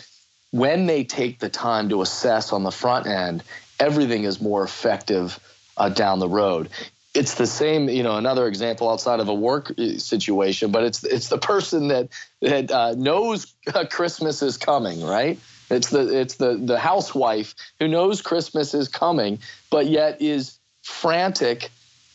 when 0.52 0.86
they 0.86 1.04
take 1.04 1.40
the 1.40 1.50
time 1.50 1.90
to 1.90 2.02
assess 2.02 2.54
on 2.54 2.64
the 2.64 2.72
front 2.72 3.08
end, 3.08 3.44
everything 3.80 4.24
is 4.24 4.40
more 4.40 4.64
effective 4.64 5.40
uh, 5.76 5.90
down 5.90 6.20
the 6.20 6.30
road 6.30 6.70
it's 7.14 7.36
the 7.36 7.48
same 7.48 7.90
you 7.90 8.04
know 8.04 8.18
another 8.18 8.48
example 8.48 8.90
outside 8.90 9.20
of 9.20 9.28
a 9.28 9.34
work 9.34 9.72
uh, 9.78 9.98
situation 9.98 10.72
but 10.72 10.84
it's 10.84 11.04
it's 11.04 11.30
the 11.30 11.38
person 11.38 11.88
that 11.88 12.10
that 12.42 12.72
uh, 12.72 12.94
knows 12.96 13.56
christmas 13.90 14.42
is 14.42 14.58
coming 14.58 15.04
right? 15.04 15.40
It's 15.72 15.90
the 15.90 16.20
it's 16.20 16.36
the 16.36 16.56
the 16.56 16.80
housewife 16.80 17.56
who 17.80 17.88
knows 17.88 18.22
christmas 18.22 18.74
is 18.74 18.88
coming 18.88 19.40
but 19.70 19.88
yet 19.88 20.22
is 20.22 20.58
frantic 20.84 21.70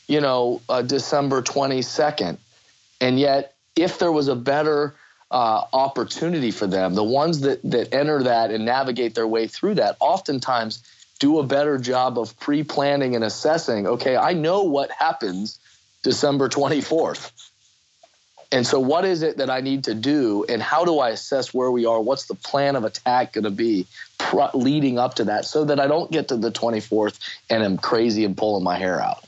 you 0.08 0.20
know 0.20 0.60
uh, 0.68 0.82
december 0.82 1.40
22nd 1.42 2.36
and 3.00 3.18
yet 3.18 3.54
if 3.76 3.98
there 3.98 4.12
was 4.12 4.28
a 4.28 4.34
better 4.34 4.94
uh, 5.30 5.64
opportunity 5.72 6.50
for 6.50 6.66
them 6.66 6.94
the 6.94 7.04
ones 7.04 7.40
that 7.40 7.60
that 7.62 7.94
enter 7.94 8.24
that 8.24 8.50
and 8.50 8.64
navigate 8.64 9.14
their 9.14 9.26
way 9.26 9.46
through 9.46 9.74
that 9.74 9.96
oftentimes 10.00 10.82
do 11.24 11.38
a 11.38 11.42
better 11.42 11.78
job 11.78 12.18
of 12.18 12.38
pre-planning 12.38 13.14
and 13.16 13.24
assessing 13.24 13.86
okay 13.86 14.14
i 14.14 14.34
know 14.34 14.64
what 14.64 14.90
happens 14.90 15.58
december 16.02 16.50
24th 16.50 17.30
and 18.52 18.66
so 18.66 18.78
what 18.78 19.06
is 19.06 19.22
it 19.22 19.38
that 19.38 19.48
i 19.48 19.62
need 19.62 19.84
to 19.84 19.94
do 19.94 20.44
and 20.50 20.62
how 20.62 20.84
do 20.84 20.98
i 20.98 21.08
assess 21.08 21.54
where 21.54 21.70
we 21.70 21.86
are? 21.86 21.98
What's 21.98 22.26
the 22.26 22.34
plan 22.34 22.76
of 22.76 22.84
attack 22.84 23.32
going 23.32 23.44
to 23.44 23.50
be 23.50 23.86
leading 24.52 24.98
up 24.98 25.14
to 25.14 25.24
that 25.24 25.46
so 25.46 25.64
that 25.64 25.80
i 25.80 25.86
don't 25.86 26.10
get 26.12 26.28
to 26.28 26.36
the 26.36 26.50
24th 26.50 27.18
and 27.48 27.62
am 27.62 27.78
crazy 27.78 28.26
and 28.26 28.36
pulling 28.36 28.62
my 28.62 28.76
hair 28.76 29.00
out? 29.00 29.24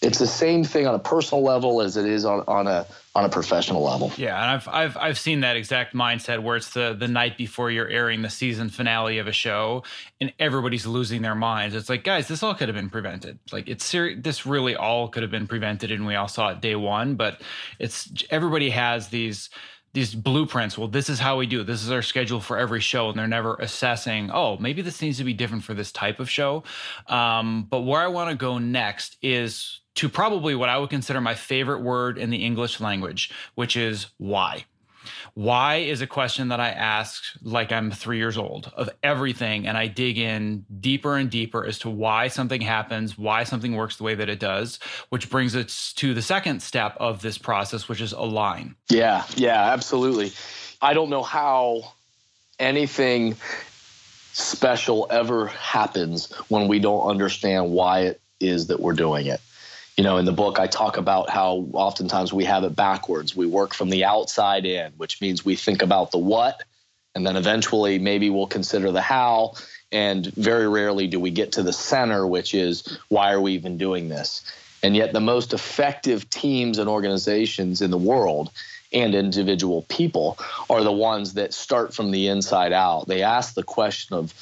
It's 0.00 0.20
the 0.20 0.28
same 0.28 0.62
thing 0.62 0.86
on 0.86 0.94
a 0.94 1.00
personal 1.00 1.42
level 1.42 1.82
as 1.82 1.96
it 1.96 2.06
is 2.06 2.24
on, 2.24 2.44
on 2.46 2.68
a 2.68 2.86
on 3.14 3.24
a 3.24 3.28
professional 3.28 3.82
level. 3.82 4.12
Yeah, 4.16 4.40
and 4.40 4.50
I've 4.50 4.68
I've 4.68 4.96
I've 4.96 5.18
seen 5.18 5.40
that 5.40 5.56
exact 5.56 5.94
mindset 5.94 6.42
where 6.42 6.56
it's 6.56 6.70
the 6.70 6.94
the 6.98 7.08
night 7.08 7.36
before 7.36 7.70
you're 7.70 7.88
airing 7.88 8.22
the 8.22 8.30
season 8.30 8.70
finale 8.70 9.18
of 9.18 9.26
a 9.26 9.32
show 9.32 9.82
and 10.20 10.32
everybody's 10.38 10.86
losing 10.86 11.22
their 11.22 11.34
minds. 11.34 11.74
It's 11.74 11.88
like, 11.88 12.04
guys, 12.04 12.28
this 12.28 12.42
all 12.42 12.54
could 12.54 12.68
have 12.68 12.76
been 12.76 12.90
prevented. 12.90 13.38
Like 13.50 13.68
it's 13.68 13.90
this 13.90 14.46
really 14.46 14.76
all 14.76 15.08
could 15.08 15.22
have 15.22 15.30
been 15.30 15.48
prevented 15.48 15.90
and 15.90 16.06
we 16.06 16.14
all 16.14 16.28
saw 16.28 16.50
it 16.50 16.60
day 16.60 16.76
1, 16.76 17.16
but 17.16 17.42
it's 17.80 18.12
everybody 18.30 18.70
has 18.70 19.08
these 19.08 19.50
these 19.92 20.14
blueprints. 20.14 20.78
Well, 20.78 20.86
this 20.86 21.08
is 21.08 21.18
how 21.18 21.36
we 21.36 21.46
do 21.46 21.62
it. 21.62 21.66
This 21.66 21.82
is 21.82 21.90
our 21.90 22.02
schedule 22.02 22.40
for 22.40 22.56
every 22.56 22.80
show, 22.80 23.08
and 23.08 23.18
they're 23.18 23.26
never 23.26 23.56
assessing. 23.56 24.30
Oh, 24.32 24.56
maybe 24.58 24.82
this 24.82 25.02
needs 25.02 25.18
to 25.18 25.24
be 25.24 25.32
different 25.32 25.64
for 25.64 25.74
this 25.74 25.90
type 25.90 26.20
of 26.20 26.30
show. 26.30 26.62
Um, 27.08 27.66
but 27.68 27.80
where 27.80 28.00
I 28.00 28.06
want 28.06 28.30
to 28.30 28.36
go 28.36 28.58
next 28.58 29.16
is 29.20 29.79
to 29.96 30.08
probably 30.08 30.54
what 30.54 30.68
I 30.68 30.78
would 30.78 30.90
consider 30.90 31.20
my 31.20 31.34
favorite 31.34 31.80
word 31.80 32.18
in 32.18 32.30
the 32.30 32.44
English 32.44 32.80
language, 32.80 33.30
which 33.54 33.76
is 33.76 34.06
why. 34.18 34.64
Why 35.34 35.76
is 35.76 36.00
a 36.00 36.06
question 36.06 36.48
that 36.48 36.60
I 36.60 36.70
ask 36.70 37.22
like 37.42 37.72
I'm 37.72 37.90
three 37.90 38.18
years 38.18 38.36
old 38.36 38.70
of 38.74 38.90
everything, 39.02 39.66
and 39.66 39.76
I 39.76 39.86
dig 39.86 40.18
in 40.18 40.66
deeper 40.80 41.16
and 41.16 41.30
deeper 41.30 41.64
as 41.64 41.78
to 41.80 41.90
why 41.90 42.28
something 42.28 42.60
happens, 42.60 43.16
why 43.16 43.44
something 43.44 43.74
works 43.74 43.96
the 43.96 44.04
way 44.04 44.14
that 44.14 44.28
it 44.28 44.40
does, 44.40 44.78
which 45.08 45.30
brings 45.30 45.56
us 45.56 45.92
to 45.94 46.14
the 46.14 46.22
second 46.22 46.62
step 46.62 46.96
of 46.98 47.22
this 47.22 47.38
process, 47.38 47.88
which 47.88 48.00
is 48.00 48.12
align. 48.12 48.74
Yeah, 48.90 49.24
yeah, 49.36 49.72
absolutely. 49.72 50.32
I 50.82 50.94
don't 50.94 51.10
know 51.10 51.22
how 51.22 51.92
anything 52.58 53.36
special 54.32 55.06
ever 55.10 55.46
happens 55.46 56.32
when 56.48 56.68
we 56.68 56.78
don't 56.78 57.08
understand 57.08 57.72
why 57.72 58.00
it 58.00 58.20
is 58.40 58.68
that 58.68 58.80
we're 58.80 58.92
doing 58.94 59.26
it. 59.26 59.40
You 59.96 60.04
know, 60.04 60.16
in 60.16 60.24
the 60.24 60.32
book, 60.32 60.58
I 60.58 60.66
talk 60.66 60.96
about 60.96 61.28
how 61.28 61.68
oftentimes 61.72 62.32
we 62.32 62.44
have 62.44 62.64
it 62.64 62.74
backwards. 62.74 63.36
We 63.36 63.46
work 63.46 63.74
from 63.74 63.90
the 63.90 64.04
outside 64.04 64.64
in, 64.64 64.92
which 64.96 65.20
means 65.20 65.44
we 65.44 65.56
think 65.56 65.82
about 65.82 66.10
the 66.10 66.18
what, 66.18 66.62
and 67.14 67.26
then 67.26 67.36
eventually 67.36 67.98
maybe 67.98 68.30
we'll 68.30 68.46
consider 68.46 68.92
the 68.92 69.02
how. 69.02 69.54
And 69.92 70.26
very 70.26 70.68
rarely 70.68 71.08
do 71.08 71.18
we 71.18 71.30
get 71.30 71.52
to 71.52 71.62
the 71.62 71.72
center, 71.72 72.26
which 72.26 72.54
is 72.54 72.98
why 73.08 73.32
are 73.32 73.40
we 73.40 73.52
even 73.54 73.76
doing 73.76 74.08
this? 74.08 74.42
And 74.82 74.96
yet, 74.96 75.12
the 75.12 75.20
most 75.20 75.52
effective 75.52 76.30
teams 76.30 76.78
and 76.78 76.88
organizations 76.88 77.82
in 77.82 77.90
the 77.90 77.98
world 77.98 78.50
and 78.92 79.14
individual 79.14 79.82
people 79.82 80.38
are 80.68 80.82
the 80.82 80.92
ones 80.92 81.34
that 81.34 81.52
start 81.52 81.94
from 81.94 82.10
the 82.10 82.28
inside 82.28 82.72
out. 82.72 83.06
They 83.06 83.22
ask 83.22 83.54
the 83.54 83.62
question 83.62 84.16
of, 84.16 84.32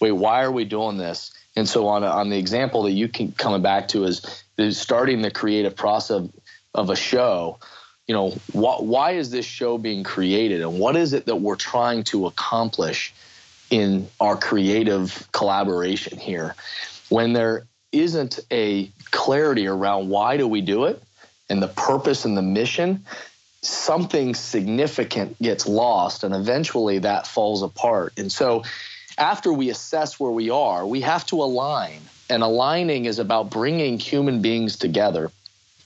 wait, 0.00 0.12
why 0.12 0.42
are 0.42 0.52
we 0.52 0.64
doing 0.64 0.96
this? 0.96 1.32
And 1.56 1.68
so, 1.68 1.86
on, 1.88 2.02
on 2.04 2.30
the 2.30 2.38
example 2.38 2.82
that 2.84 2.92
you 2.92 3.08
can 3.08 3.32
coming 3.32 3.62
back 3.62 3.88
to 3.88 4.04
is, 4.04 4.44
is 4.58 4.78
starting 4.78 5.22
the 5.22 5.30
creative 5.30 5.76
process 5.76 6.16
of, 6.16 6.32
of 6.74 6.90
a 6.90 6.96
show. 6.96 7.58
You 8.06 8.14
know, 8.14 8.30
wh- 8.52 8.82
why 8.82 9.12
is 9.12 9.30
this 9.30 9.46
show 9.46 9.78
being 9.78 10.04
created, 10.04 10.60
and 10.60 10.78
what 10.78 10.96
is 10.96 11.12
it 11.12 11.26
that 11.26 11.36
we're 11.36 11.56
trying 11.56 12.04
to 12.04 12.26
accomplish 12.26 13.14
in 13.70 14.08
our 14.20 14.36
creative 14.36 15.28
collaboration 15.32 16.18
here? 16.18 16.54
When 17.08 17.32
there 17.32 17.66
isn't 17.92 18.40
a 18.50 18.90
clarity 19.10 19.66
around 19.66 20.08
why 20.08 20.36
do 20.36 20.48
we 20.48 20.60
do 20.60 20.84
it 20.84 21.00
and 21.48 21.62
the 21.62 21.68
purpose 21.68 22.24
and 22.24 22.36
the 22.36 22.42
mission, 22.42 23.04
something 23.62 24.34
significant 24.34 25.40
gets 25.40 25.66
lost 25.66 26.24
and 26.24 26.34
eventually 26.34 26.98
that 26.98 27.26
falls 27.26 27.62
apart. 27.62 28.12
And 28.18 28.30
so 28.30 28.64
after 29.18 29.52
we 29.52 29.70
assess 29.70 30.18
where 30.18 30.30
we 30.30 30.50
are, 30.50 30.86
we 30.86 31.00
have 31.00 31.26
to 31.26 31.42
align. 31.42 32.00
And 32.30 32.42
aligning 32.42 33.04
is 33.04 33.18
about 33.18 33.50
bringing 33.50 33.98
human 33.98 34.40
beings 34.40 34.76
together. 34.76 35.30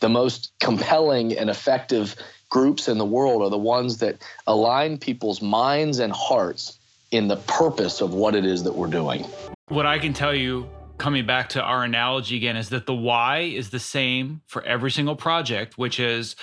The 0.00 0.08
most 0.08 0.52
compelling 0.60 1.36
and 1.36 1.50
effective 1.50 2.14
groups 2.48 2.88
in 2.88 2.98
the 2.98 3.04
world 3.04 3.42
are 3.42 3.50
the 3.50 3.58
ones 3.58 3.98
that 3.98 4.16
align 4.46 4.98
people's 4.98 5.42
minds 5.42 5.98
and 5.98 6.12
hearts 6.12 6.78
in 7.10 7.28
the 7.28 7.36
purpose 7.36 8.00
of 8.00 8.14
what 8.14 8.34
it 8.34 8.44
is 8.44 8.62
that 8.64 8.74
we're 8.74 8.86
doing. 8.86 9.26
What 9.68 9.86
I 9.86 9.98
can 9.98 10.12
tell 10.12 10.34
you 10.34 10.68
coming 10.98 11.26
back 11.26 11.50
to 11.50 11.62
our 11.62 11.84
analogy 11.84 12.36
again 12.36 12.56
is 12.56 12.70
that 12.70 12.86
the 12.86 12.94
why 12.94 13.40
is 13.40 13.70
the 13.70 13.78
same 13.78 14.40
for 14.46 14.64
every 14.64 14.90
single 14.90 15.16
project, 15.16 15.78
which 15.78 16.00
is 16.00 16.36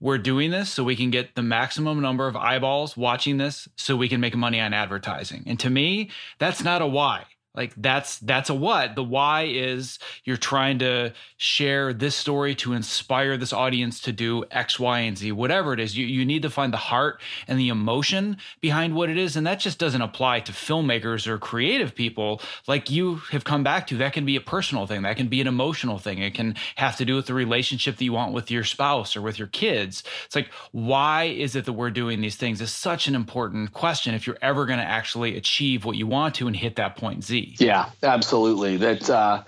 we're 0.00 0.18
doing 0.18 0.50
this 0.50 0.70
so 0.70 0.82
we 0.82 0.96
can 0.96 1.10
get 1.10 1.34
the 1.34 1.42
maximum 1.42 2.00
number 2.00 2.26
of 2.26 2.36
eyeballs 2.36 2.96
watching 2.96 3.36
this 3.36 3.68
so 3.76 3.96
we 3.96 4.08
can 4.08 4.20
make 4.20 4.34
money 4.34 4.60
on 4.60 4.72
advertising. 4.72 5.44
And 5.46 5.60
to 5.60 5.70
me, 5.70 6.10
that's 6.38 6.64
not 6.64 6.82
a 6.82 6.86
why 6.86 7.24
like 7.54 7.72
that's 7.76 8.18
that's 8.18 8.48
a 8.48 8.54
what. 8.54 8.94
The 8.94 9.02
why 9.02 9.42
is 9.42 9.98
you're 10.22 10.36
trying 10.36 10.78
to 10.80 11.12
share 11.36 11.92
this 11.92 12.14
story 12.14 12.54
to 12.54 12.74
inspire 12.74 13.36
this 13.36 13.52
audience 13.52 13.98
to 14.00 14.12
do 14.12 14.44
x 14.52 14.78
y 14.78 15.00
and 15.00 15.18
z 15.18 15.32
whatever 15.32 15.72
it 15.72 15.80
is. 15.80 15.96
You, 15.96 16.06
you 16.06 16.24
need 16.24 16.42
to 16.42 16.50
find 16.50 16.72
the 16.72 16.76
heart 16.76 17.20
and 17.48 17.58
the 17.58 17.68
emotion 17.68 18.36
behind 18.60 18.94
what 18.94 19.10
it 19.10 19.18
is 19.18 19.34
and 19.34 19.44
that 19.48 19.58
just 19.58 19.80
doesn't 19.80 20.00
apply 20.00 20.40
to 20.40 20.52
filmmakers 20.52 21.26
or 21.26 21.38
creative 21.38 21.92
people. 21.92 22.40
Like 22.68 22.88
you 22.88 23.16
have 23.32 23.42
come 23.42 23.64
back 23.64 23.88
to 23.88 23.96
that 23.96 24.12
can 24.12 24.24
be 24.24 24.36
a 24.36 24.40
personal 24.40 24.86
thing. 24.86 25.02
That 25.02 25.16
can 25.16 25.26
be 25.26 25.40
an 25.40 25.48
emotional 25.48 25.98
thing. 25.98 26.18
It 26.18 26.34
can 26.34 26.54
have 26.76 26.96
to 26.98 27.04
do 27.04 27.16
with 27.16 27.26
the 27.26 27.34
relationship 27.34 27.96
that 27.96 28.04
you 28.04 28.12
want 28.12 28.32
with 28.32 28.52
your 28.52 28.62
spouse 28.62 29.16
or 29.16 29.22
with 29.22 29.40
your 29.40 29.48
kids. 29.48 30.04
It's 30.24 30.36
like 30.36 30.52
why 30.70 31.24
is 31.24 31.56
it 31.56 31.64
that 31.64 31.72
we're 31.72 31.90
doing 31.90 32.20
these 32.20 32.36
things 32.36 32.60
is 32.60 32.72
such 32.72 33.08
an 33.08 33.16
important 33.16 33.72
question 33.72 34.14
if 34.14 34.24
you're 34.24 34.38
ever 34.40 34.66
going 34.66 34.78
to 34.78 34.84
actually 34.84 35.36
achieve 35.36 35.84
what 35.84 35.96
you 35.96 36.06
want 36.06 36.36
to 36.36 36.46
and 36.46 36.54
hit 36.54 36.76
that 36.76 36.96
point 36.96 37.24
z 37.24 37.39
yeah, 37.58 37.90
absolutely. 38.02 38.76
That 38.76 39.08
uh, 39.10 39.42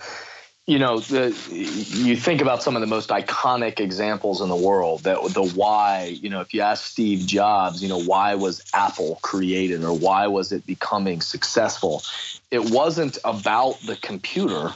you 0.66 0.78
know, 0.78 1.00
the, 1.00 1.28
you 1.50 2.16
think 2.16 2.40
about 2.40 2.62
some 2.62 2.76
of 2.76 2.80
the 2.80 2.86
most 2.86 3.08
iconic 3.08 3.80
examples 3.80 4.40
in 4.40 4.48
the 4.48 4.56
world. 4.56 5.00
That 5.02 5.20
the 5.32 5.42
why, 5.42 6.16
you 6.20 6.30
know, 6.30 6.40
if 6.40 6.54
you 6.54 6.60
ask 6.60 6.84
Steve 6.84 7.26
Jobs, 7.26 7.82
you 7.82 7.88
know, 7.88 8.00
why 8.00 8.36
was 8.36 8.62
Apple 8.72 9.18
created 9.22 9.82
or 9.82 9.92
why 9.92 10.28
was 10.28 10.52
it 10.52 10.64
becoming 10.64 11.20
successful? 11.20 12.02
It 12.50 12.70
wasn't 12.70 13.18
about 13.24 13.80
the 13.86 13.96
computer. 13.96 14.72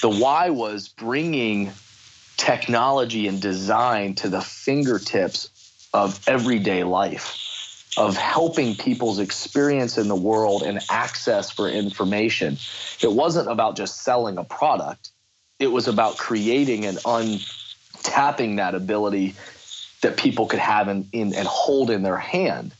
The 0.00 0.10
why 0.10 0.50
was 0.50 0.88
bringing 0.88 1.72
technology 2.36 3.26
and 3.26 3.42
design 3.42 4.14
to 4.16 4.28
the 4.28 4.40
fingertips 4.40 5.50
of 5.92 6.20
everyday 6.28 6.84
life 6.84 7.49
of 8.00 8.16
helping 8.16 8.74
people's 8.74 9.18
experience 9.18 9.98
in 9.98 10.08
the 10.08 10.16
world 10.16 10.62
and 10.62 10.80
access 10.88 11.50
for 11.50 11.68
information. 11.68 12.56
It 13.02 13.12
wasn't 13.12 13.50
about 13.50 13.76
just 13.76 14.02
selling 14.02 14.38
a 14.38 14.44
product, 14.44 15.10
it 15.58 15.68
was 15.68 15.86
about 15.86 16.16
creating 16.16 16.86
and 16.86 16.96
untapping 16.98 18.56
that 18.56 18.74
ability 18.74 19.34
that 20.00 20.16
people 20.16 20.46
could 20.46 20.58
have 20.58 20.88
in, 20.88 21.06
in 21.12 21.34
and 21.34 21.46
hold 21.46 21.90
in 21.90 22.02
their 22.02 22.16
hand. 22.16 22.72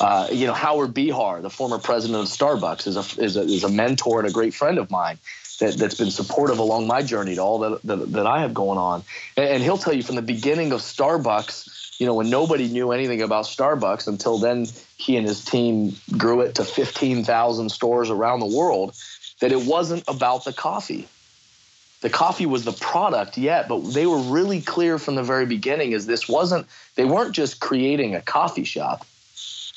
Uh, 0.00 0.26
you 0.32 0.46
know, 0.48 0.52
Howard 0.52 0.92
Behar, 0.92 1.40
the 1.40 1.48
former 1.48 1.78
president 1.78 2.18
of 2.20 2.26
Starbucks, 2.26 2.88
is 2.88 2.96
a, 2.96 3.22
is 3.22 3.36
a, 3.36 3.42
is 3.42 3.64
a 3.64 3.68
mentor 3.68 4.18
and 4.18 4.28
a 4.28 4.32
great 4.32 4.52
friend 4.52 4.78
of 4.78 4.90
mine. 4.90 5.18
That, 5.60 5.78
that's 5.78 5.94
been 5.94 6.10
supportive 6.10 6.58
along 6.58 6.86
my 6.86 7.02
journey 7.02 7.36
to 7.36 7.40
all 7.40 7.60
that, 7.60 7.82
that, 7.84 8.12
that 8.12 8.26
I 8.26 8.40
have 8.40 8.52
going 8.52 8.78
on. 8.78 9.04
And, 9.38 9.48
and 9.48 9.62
he'll 9.62 9.78
tell 9.78 9.94
you 9.94 10.02
from 10.02 10.16
the 10.16 10.22
beginning 10.22 10.72
of 10.72 10.80
Starbucks, 10.80 11.85
you 11.98 12.06
know, 12.06 12.14
when 12.14 12.30
nobody 12.30 12.68
knew 12.68 12.92
anything 12.92 13.22
about 13.22 13.46
Starbucks 13.46 14.06
until 14.06 14.38
then, 14.38 14.66
he 14.96 15.16
and 15.16 15.26
his 15.26 15.44
team 15.44 15.96
grew 16.16 16.42
it 16.42 16.56
to 16.56 16.64
15,000 16.64 17.70
stores 17.70 18.10
around 18.10 18.40
the 18.40 18.46
world, 18.46 18.94
that 19.40 19.52
it 19.52 19.62
wasn't 19.66 20.04
about 20.08 20.44
the 20.44 20.52
coffee. 20.52 21.08
The 22.02 22.10
coffee 22.10 22.46
was 22.46 22.64
the 22.64 22.72
product 22.72 23.38
yet, 23.38 23.68
but 23.68 23.80
they 23.80 24.06
were 24.06 24.18
really 24.18 24.60
clear 24.60 24.98
from 24.98 25.14
the 25.14 25.22
very 25.22 25.46
beginning 25.46 25.92
is 25.92 26.06
this 26.06 26.28
wasn't, 26.28 26.66
they 26.94 27.04
weren't 27.04 27.34
just 27.34 27.60
creating 27.60 28.14
a 28.14 28.20
coffee 28.20 28.64
shop. 28.64 29.06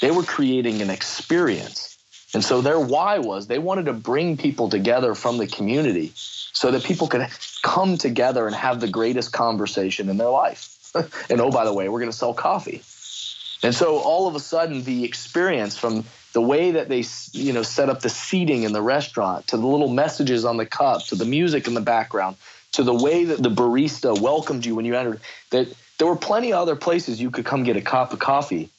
They 0.02 0.12
were 0.12 0.24
creating 0.24 0.82
an 0.82 0.90
experience. 0.90 1.98
And 2.34 2.44
so 2.44 2.62
their 2.62 2.80
why 2.80 3.20
was 3.20 3.48
they 3.48 3.60
wanted 3.60 3.86
to 3.86 3.94
bring 3.94 4.38
people 4.38 4.70
together 4.70 5.16
from 5.16 5.38
the 5.38 5.48
community 5.48 6.12
so 6.16 6.72
that 6.72 6.84
people 6.84 7.08
could 7.08 7.28
come 7.64 7.98
together 7.98 8.46
and 8.46 8.56
have 8.56 8.80
the 8.80 8.88
greatest 8.88 9.32
conversation 9.32 10.10
in 10.10 10.18
their 10.18 10.30
life. 10.30 10.79
and 11.30 11.42
oh, 11.42 11.52
by 11.52 11.66
the 11.66 11.74
way, 11.74 11.90
we're 11.90 12.00
going 12.00 12.12
to 12.12 12.18
sell 12.18 12.34
coffee. 12.34 12.82
And 13.62 13.76
so 13.76 13.98
all 13.98 14.28
of 14.28 14.36
a 14.36 14.40
sudden, 14.40 14.84
the 14.84 15.04
experience 15.04 15.78
from 15.78 16.06
the 16.34 16.42
way 16.42 16.72
that 16.72 16.90
they 16.90 17.04
you 17.32 17.54
know 17.54 17.64
set 17.64 17.90
up 17.90 18.02
the 18.02 18.10
seating 18.10 18.64
in 18.64 18.72
the 18.72 18.82
restaurant 18.82 19.48
to 19.48 19.58
the 19.58 19.66
little 19.66 19.90
messages 19.90 20.46
on 20.46 20.58
the 20.58 20.66
cup 20.66 21.04
to 21.06 21.16
the 21.16 21.26
music 21.26 21.68
in 21.68 21.74
the 21.74 21.82
background 21.82 22.36
to 22.72 22.84
the 22.84 22.94
way 22.94 23.26
that 23.26 23.42
the 23.42 23.50
barista 23.50 24.20
welcomed 24.20 24.66
you 24.66 24.76
when 24.76 24.86
you 24.86 24.96
entered 24.96 25.20
that 25.50 25.68
there 25.98 26.08
were 26.08 26.16
plenty 26.16 26.54
of 26.54 26.60
other 26.60 26.76
places 26.76 27.20
you 27.20 27.32
could 27.32 27.46
come 27.46 27.64
get 27.64 27.78
a 27.78 27.82
cup 27.82 28.14
of 28.14 28.20
coffee 28.20 28.70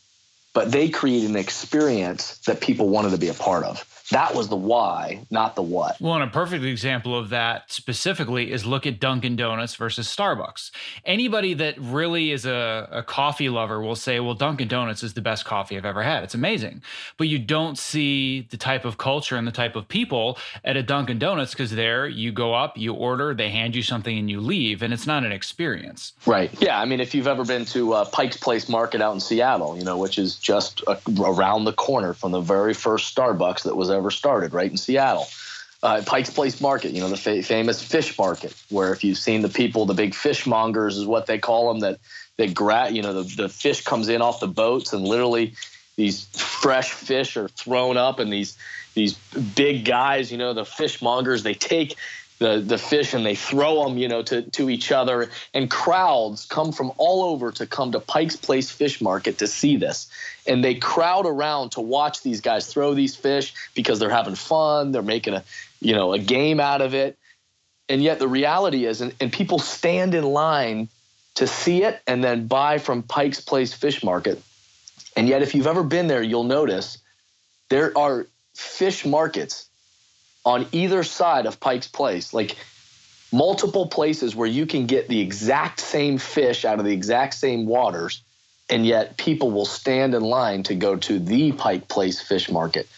but 0.52 0.70
they 0.70 0.88
created 0.88 1.30
an 1.30 1.36
experience 1.36 2.38
that 2.46 2.60
people 2.60 2.88
wanted 2.88 3.10
to 3.10 3.18
be 3.18 3.28
a 3.28 3.34
part 3.34 3.64
of 3.64 3.84
that 4.10 4.34
was 4.34 4.48
the 4.48 4.56
why, 4.56 5.24
not 5.30 5.54
the 5.54 5.62
what. 5.62 6.00
Well, 6.00 6.14
and 6.14 6.24
a 6.24 6.26
perfect 6.26 6.64
example 6.64 7.16
of 7.16 7.30
that 7.30 7.70
specifically 7.70 8.50
is 8.50 8.66
look 8.66 8.86
at 8.86 8.98
Dunkin' 8.98 9.36
Donuts 9.36 9.76
versus 9.76 10.08
Starbucks. 10.08 10.72
Anybody 11.04 11.54
that 11.54 11.76
really 11.78 12.32
is 12.32 12.44
a, 12.44 12.88
a, 12.90 13.02
coffee 13.02 13.48
lover 13.48 13.80
will 13.80 13.94
say, 13.94 14.18
well, 14.18 14.34
Dunkin' 14.34 14.68
Donuts 14.68 15.02
is 15.02 15.14
the 15.14 15.20
best 15.20 15.44
coffee 15.44 15.76
I've 15.76 15.84
ever 15.84 16.02
had. 16.02 16.24
It's 16.24 16.34
amazing. 16.34 16.82
But 17.18 17.28
you 17.28 17.38
don't 17.38 17.78
see 17.78 18.48
the 18.50 18.56
type 18.56 18.84
of 18.84 18.98
culture 18.98 19.36
and 19.36 19.46
the 19.46 19.52
type 19.52 19.76
of 19.76 19.86
people 19.86 20.38
at 20.64 20.76
a 20.76 20.82
Dunkin' 20.82 21.20
Donuts 21.20 21.52
because 21.52 21.70
there 21.70 22.08
you 22.08 22.32
go 22.32 22.52
up, 22.52 22.76
you 22.76 22.94
order, 22.94 23.32
they 23.32 23.50
hand 23.50 23.76
you 23.76 23.82
something, 23.82 24.18
and 24.18 24.28
you 24.28 24.40
leave, 24.40 24.82
and 24.82 24.92
it's 24.92 25.06
not 25.06 25.24
an 25.24 25.30
experience. 25.30 26.14
Right. 26.26 26.50
Yeah. 26.60 26.80
I 26.80 26.84
mean, 26.84 27.00
if 27.00 27.14
you've 27.14 27.28
ever 27.28 27.44
been 27.44 27.64
to 27.66 27.92
uh, 27.92 28.04
Pike's 28.06 28.36
Place 28.36 28.68
Market 28.68 29.00
out 29.00 29.14
in 29.14 29.20
Seattle, 29.20 29.76
you 29.78 29.84
know, 29.84 29.98
which 29.98 30.18
is 30.18 30.34
just 30.34 30.82
a, 30.88 30.98
around 31.20 31.64
the 31.64 31.72
corner 31.72 32.12
from 32.12 32.32
the 32.32 32.40
very 32.40 32.74
first 32.74 33.14
Starbucks 33.14 33.62
that 33.62 33.76
was 33.76 33.90
ever 33.90 33.99
ever 34.00 34.10
started, 34.10 34.52
right 34.52 34.70
in 34.70 34.76
Seattle. 34.76 35.26
Uh, 35.82 36.02
Pike's 36.04 36.30
Place 36.30 36.60
Market, 36.60 36.92
you 36.92 37.00
know, 37.00 37.08
the 37.08 37.16
fa- 37.16 37.42
famous 37.42 37.82
fish 37.82 38.18
market, 38.18 38.54
where 38.68 38.92
if 38.92 39.02
you've 39.02 39.16
seen 39.16 39.40
the 39.40 39.48
people, 39.48 39.86
the 39.86 39.94
big 39.94 40.12
fishmongers 40.12 40.96
is 40.98 41.06
what 41.06 41.26
they 41.26 41.38
call 41.38 41.68
them, 41.68 41.80
that 41.80 42.00
they 42.36 42.48
grab, 42.48 42.92
you 42.92 43.02
know, 43.02 43.22
the, 43.22 43.42
the 43.42 43.48
fish 43.48 43.82
comes 43.82 44.08
in 44.08 44.20
off 44.20 44.40
the 44.40 44.46
boats 44.46 44.92
and 44.92 45.06
literally 45.06 45.54
these 45.96 46.24
fresh 46.36 46.92
fish 46.92 47.36
are 47.36 47.48
thrown 47.48 47.96
up 47.96 48.18
and 48.18 48.32
these 48.32 48.56
these 48.94 49.14
big 49.54 49.84
guys, 49.84 50.32
you 50.32 50.38
know, 50.38 50.52
the 50.52 50.64
fishmongers, 50.64 51.42
they 51.42 51.54
take 51.54 51.96
the 52.40 52.58
the 52.58 52.78
fish 52.78 53.14
and 53.14 53.24
they 53.24 53.36
throw 53.36 53.84
them, 53.84 53.98
you 53.98 54.08
know, 54.08 54.22
to 54.22 54.42
to 54.42 54.68
each 54.68 54.90
other. 54.90 55.30
And 55.54 55.70
crowds 55.70 56.46
come 56.46 56.72
from 56.72 56.90
all 56.96 57.22
over 57.22 57.52
to 57.52 57.66
come 57.66 57.92
to 57.92 58.00
Pike's 58.00 58.36
Place 58.36 58.70
Fish 58.70 59.00
Market 59.00 59.38
to 59.38 59.46
see 59.46 59.76
this, 59.76 60.10
and 60.46 60.64
they 60.64 60.74
crowd 60.74 61.26
around 61.26 61.70
to 61.72 61.80
watch 61.80 62.22
these 62.22 62.40
guys 62.40 62.66
throw 62.66 62.94
these 62.94 63.14
fish 63.14 63.54
because 63.74 64.00
they're 64.00 64.10
having 64.10 64.34
fun. 64.34 64.90
They're 64.90 65.02
making 65.02 65.34
a 65.34 65.44
you 65.80 65.94
know 65.94 66.12
a 66.14 66.18
game 66.18 66.58
out 66.58 66.80
of 66.80 66.94
it, 66.94 67.16
and 67.88 68.02
yet 68.02 68.18
the 68.18 68.28
reality 68.28 68.86
is, 68.86 69.02
and, 69.02 69.14
and 69.20 69.32
people 69.32 69.58
stand 69.58 70.14
in 70.14 70.24
line 70.24 70.88
to 71.34 71.46
see 71.46 71.84
it 71.84 72.00
and 72.06 72.24
then 72.24 72.46
buy 72.46 72.78
from 72.78 73.02
Pike's 73.02 73.40
Place 73.40 73.72
Fish 73.72 74.02
Market. 74.02 74.42
And 75.14 75.28
yet, 75.28 75.42
if 75.42 75.54
you've 75.54 75.66
ever 75.66 75.82
been 75.82 76.06
there, 76.08 76.22
you'll 76.22 76.44
notice 76.44 76.98
there 77.68 77.96
are 77.96 78.26
fish 78.54 79.04
markets 79.04 79.69
on 80.44 80.66
either 80.72 81.02
side 81.02 81.46
of 81.46 81.60
Pike's 81.60 81.88
Place. 81.88 82.32
Like 82.32 82.56
multiple 83.32 83.86
places 83.86 84.34
where 84.34 84.48
you 84.48 84.66
can 84.66 84.86
get 84.86 85.08
the 85.08 85.20
exact 85.20 85.80
same 85.80 86.18
fish 86.18 86.64
out 86.64 86.78
of 86.78 86.84
the 86.84 86.92
exact 86.92 87.34
same 87.34 87.66
waters, 87.66 88.22
and 88.68 88.86
yet 88.86 89.16
people 89.16 89.50
will 89.50 89.66
stand 89.66 90.14
in 90.14 90.22
line 90.22 90.62
to 90.64 90.74
go 90.74 90.96
to 90.96 91.18
the 91.18 91.52
Pike 91.52 91.88
Place 91.88 92.20
Fish 92.20 92.50
Market 92.50 92.88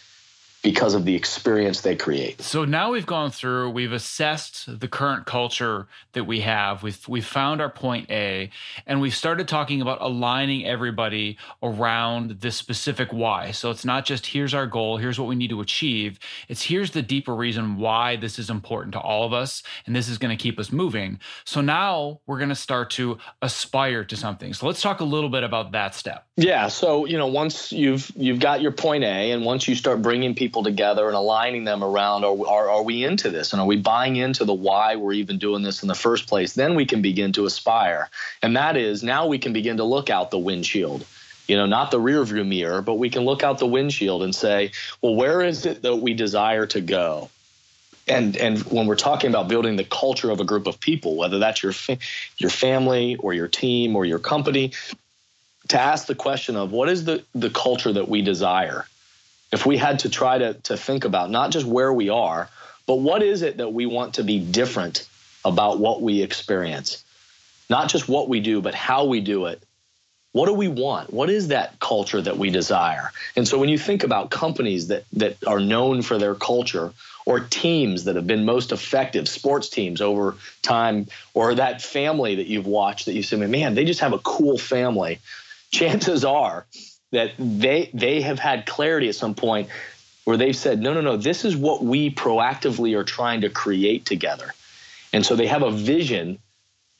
because 0.63 0.93
of 0.93 1.03
the 1.03 1.13
experience 1.13 1.81
they 1.81 1.95
create. 1.95 2.41
So 2.41 2.63
now 2.63 2.91
we've 2.91 3.05
gone 3.05 3.31
through, 3.31 3.71
we've 3.71 3.91
assessed 3.91 4.79
the 4.79 4.87
current 4.87 5.25
culture 5.25 5.87
that 6.13 6.23
we 6.23 6.39
have. 6.39 6.81
We've 6.83 7.05
we've 7.07 7.25
found 7.25 7.59
our 7.59 7.69
point 7.69 8.09
A 8.09 8.49
and 8.87 9.01
we've 9.01 9.13
started 9.13 9.49
talking 9.49 9.81
about 9.81 10.01
aligning 10.01 10.65
everybody 10.65 11.37
around 11.61 12.39
this 12.39 12.55
specific 12.55 13.11
why. 13.11 13.51
So 13.51 13.71
it's 13.71 13.83
not 13.83 14.05
just 14.05 14.27
here's 14.27 14.53
our 14.53 14.65
goal, 14.65 14.97
here's 14.97 15.19
what 15.19 15.27
we 15.27 15.35
need 15.35 15.49
to 15.49 15.59
achieve. 15.59 16.17
It's 16.47 16.63
here's 16.63 16.91
the 16.91 17.01
deeper 17.01 17.35
reason 17.35 17.77
why 17.77 18.15
this 18.15 18.39
is 18.39 18.49
important 18.49 18.93
to 18.93 18.99
all 18.99 19.25
of 19.25 19.33
us 19.33 19.63
and 19.85 19.93
this 19.93 20.07
is 20.07 20.17
going 20.17 20.35
to 20.35 20.41
keep 20.41 20.59
us 20.59 20.71
moving. 20.71 21.19
So 21.43 21.59
now 21.59 22.21
we're 22.25 22.37
going 22.37 22.49
to 22.49 22.55
start 22.55 22.89
to 22.91 23.17
aspire 23.41 24.05
to 24.05 24.15
something. 24.15 24.53
So 24.53 24.65
let's 24.65 24.81
talk 24.81 25.01
a 25.01 25.05
little 25.05 25.29
bit 25.29 25.43
about 25.43 25.73
that 25.73 25.93
step. 25.93 26.25
Yeah, 26.37 26.69
so 26.69 27.03
you 27.05 27.17
know, 27.17 27.27
once 27.27 27.73
you've 27.73 28.09
you've 28.15 28.39
got 28.39 28.61
your 28.61 28.71
point 28.71 29.03
A 29.03 29.31
and 29.31 29.43
once 29.43 29.67
you 29.67 29.75
start 29.75 30.01
bringing 30.01 30.33
people 30.33 30.52
people 30.53 30.63
together 30.63 31.07
and 31.07 31.15
aligning 31.15 31.63
them 31.63 31.83
around 31.83 32.23
are, 32.23 32.47
are, 32.47 32.69
are 32.69 32.83
we 32.83 33.03
into 33.03 33.31
this? 33.31 33.53
And 33.53 33.59
are 33.59 33.65
we 33.65 33.77
buying 33.77 34.17
into 34.17 34.45
the 34.45 34.53
why 34.53 34.95
we're 34.95 35.13
even 35.13 35.39
doing 35.39 35.63
this 35.63 35.81
in 35.81 35.87
the 35.87 35.95
first 35.95 36.27
place? 36.27 36.53
Then 36.53 36.75
we 36.75 36.85
can 36.85 37.01
begin 37.01 37.31
to 37.33 37.45
aspire. 37.45 38.07
And 38.43 38.55
that 38.55 38.77
is 38.77 39.01
now 39.01 39.25
we 39.25 39.39
can 39.39 39.51
begin 39.51 39.77
to 39.77 39.83
look 39.83 40.11
out 40.11 40.29
the 40.29 40.37
windshield. 40.37 41.07
You 41.47 41.57
know 41.57 41.65
not 41.65 41.89
the 41.89 41.99
rear 41.99 42.23
view 42.23 42.45
mirror 42.45 42.81
but 42.81 42.95
we 42.95 43.09
can 43.09 43.25
look 43.25 43.43
out 43.43 43.57
the 43.57 43.67
windshield 43.67 44.23
and 44.23 44.33
say 44.33 44.71
well 45.01 45.15
where 45.15 45.41
is 45.41 45.65
it 45.65 45.81
that 45.81 45.95
we 45.97 46.13
desire 46.13 46.67
to 46.67 46.79
go? 46.79 47.31
And 48.07 48.37
and 48.37 48.59
when 48.71 48.85
we're 48.85 48.95
talking 48.95 49.29
about 49.29 49.47
building 49.47 49.75
the 49.75 49.83
culture 49.83 50.29
of 50.29 50.39
a 50.39 50.45
group 50.45 50.67
of 50.67 50.79
people 50.79 51.17
whether 51.17 51.39
that's 51.39 51.63
your 51.63 51.73
fa- 51.73 51.97
your 52.37 52.51
family 52.51 53.17
or 53.17 53.33
your 53.33 53.47
team 53.47 53.95
or 53.95 54.05
your 54.05 54.19
company 54.19 54.71
to 55.69 55.81
ask 55.81 56.05
the 56.05 56.15
question 56.15 56.55
of 56.55 56.71
what 56.71 56.87
is 56.89 57.05
the 57.05 57.23
the 57.33 57.49
culture 57.49 57.91
that 57.91 58.07
we 58.07 58.21
desire 58.21 58.85
if 59.53 59.67
we 59.67 59.77
had 59.77 59.99
to 59.99 60.09
try 60.09 60.39
to, 60.39 60.55
to 60.55 60.75
think 60.75 61.05
about 61.05 61.29
not 61.29 61.51
just 61.51 61.67
where 61.67 61.93
we 61.93 62.09
are, 62.09 62.49
but 62.87 62.95
what 62.95 63.21
is 63.21 63.43
it 63.43 63.57
that 63.57 63.71
we 63.71 63.85
want 63.85 64.15
to 64.15 64.23
be 64.23 64.39
different 64.39 65.07
about 65.45 65.77
what 65.77 66.01
we 66.01 66.23
experience? 66.23 67.03
Not 67.69 67.87
just 67.87 68.09
what 68.09 68.27
we 68.27 68.39
do, 68.39 68.61
but 68.63 68.73
how 68.73 69.05
we 69.05 69.21
do 69.21 69.45
it. 69.45 69.61
What 70.31 70.47
do 70.47 70.53
we 70.53 70.69
want? 70.69 71.13
What 71.13 71.29
is 71.29 71.49
that 71.49 71.79
culture 71.79 72.19
that 72.19 72.39
we 72.39 72.49
desire? 72.49 73.11
And 73.35 73.47
so 73.47 73.59
when 73.59 73.69
you 73.69 73.77
think 73.77 74.03
about 74.03 74.31
companies 74.31 74.87
that, 74.87 75.03
that 75.13 75.37
are 75.45 75.59
known 75.59 76.01
for 76.01 76.17
their 76.17 76.33
culture 76.33 76.91
or 77.27 77.39
teams 77.39 78.05
that 78.05 78.15
have 78.15 78.25
been 78.25 78.45
most 78.45 78.71
effective, 78.71 79.29
sports 79.29 79.69
teams 79.69 80.01
over 80.01 80.35
time, 80.63 81.05
or 81.35 81.53
that 81.53 81.83
family 81.83 82.35
that 82.35 82.47
you've 82.47 82.65
watched 82.65 83.05
that 83.05 83.13
you 83.13 83.21
say, 83.21 83.37
man, 83.37 83.75
they 83.75 83.85
just 83.85 83.99
have 83.99 84.13
a 84.13 84.19
cool 84.19 84.57
family. 84.57 85.19
Chances 85.71 86.25
are 86.25 86.65
that 87.13 87.31
they 87.39 87.89
they 87.93 88.21
have 88.21 88.39
had 88.39 88.65
clarity 88.65 89.07
at 89.07 89.15
some 89.15 89.33
point 89.33 89.69
where 90.25 90.37
they've 90.37 90.55
said, 90.55 90.79
no, 90.79 90.93
no, 90.93 91.01
no, 91.01 91.17
this 91.17 91.45
is 91.45 91.55
what 91.55 91.83
we 91.83 92.09
proactively 92.09 92.97
are 92.97 93.03
trying 93.03 93.41
to 93.41 93.49
create 93.49 94.05
together. 94.05 94.53
And 95.11 95.25
so 95.25 95.35
they 95.35 95.47
have 95.47 95.63
a 95.63 95.71
vision 95.71 96.39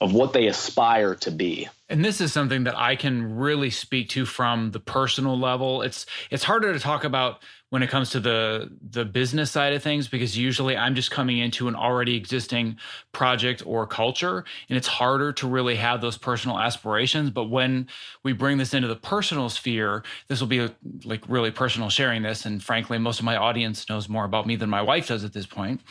of 0.01 0.13
what 0.13 0.33
they 0.33 0.47
aspire 0.47 1.15
to 1.15 1.31
be. 1.31 1.69
And 1.89 2.03
this 2.03 2.19
is 2.19 2.33
something 2.33 2.65
that 2.65 2.77
I 2.77 2.95
can 2.95 3.37
really 3.37 3.69
speak 3.69 4.09
to 4.09 4.25
from 4.25 4.71
the 4.71 4.79
personal 4.79 5.39
level. 5.39 5.81
It's 5.81 6.05
it's 6.29 6.43
harder 6.43 6.73
to 6.73 6.79
talk 6.79 7.03
about 7.03 7.41
when 7.73 7.81
it 7.81 7.89
comes 7.89 8.11
to 8.11 8.19
the 8.19 8.69
the 8.91 9.03
business 9.03 9.49
side 9.49 9.73
of 9.73 9.81
things 9.81 10.07
because 10.07 10.37
usually 10.37 10.77
I'm 10.77 10.93
just 10.93 11.09
coming 11.09 11.39
into 11.39 11.67
an 11.67 11.73
already 11.75 12.15
existing 12.15 12.77
project 13.13 13.63
or 13.65 13.87
culture 13.87 14.45
and 14.69 14.77
it's 14.77 14.85
harder 14.85 15.33
to 15.33 15.47
really 15.47 15.77
have 15.77 15.99
those 15.99 16.15
personal 16.15 16.59
aspirations. 16.59 17.31
But 17.31 17.45
when 17.45 17.87
we 18.21 18.31
bring 18.31 18.59
this 18.59 18.75
into 18.75 18.87
the 18.87 18.95
personal 18.95 19.49
sphere 19.49 20.03
this 20.27 20.39
will 20.39 20.47
be 20.47 20.59
a, 20.59 20.71
like 21.03 21.27
really 21.27 21.49
personal 21.49 21.89
sharing 21.89 22.21
this 22.21 22.45
and 22.45 22.63
frankly 22.63 22.99
most 22.99 23.17
of 23.17 23.25
my 23.25 23.37
audience 23.37 23.89
knows 23.89 24.07
more 24.07 24.25
about 24.25 24.45
me 24.45 24.55
than 24.55 24.69
my 24.69 24.83
wife 24.83 25.07
does 25.07 25.23
at 25.23 25.33
this 25.33 25.47
point. 25.47 25.81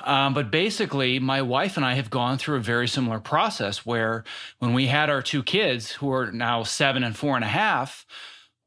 Um, 0.00 0.34
but 0.34 0.50
basically 0.50 1.20
my 1.20 1.40
wife 1.40 1.76
and 1.76 1.86
I 1.86 1.94
have 1.94 2.10
gone 2.10 2.38
through 2.38 2.56
a 2.56 2.62
very 2.74 2.88
similar 2.88 3.20
process 3.20 3.86
where 3.86 4.24
when 4.58 4.74
we 4.74 4.88
had 4.88 5.08
our 5.08 5.22
two 5.22 5.44
kids 5.44 5.92
who 5.92 6.12
are 6.12 6.32
now 6.32 6.64
seven 6.64 7.04
and 7.04 7.16
four 7.16 7.36
and 7.36 7.44
a 7.44 7.48
half 7.48 8.04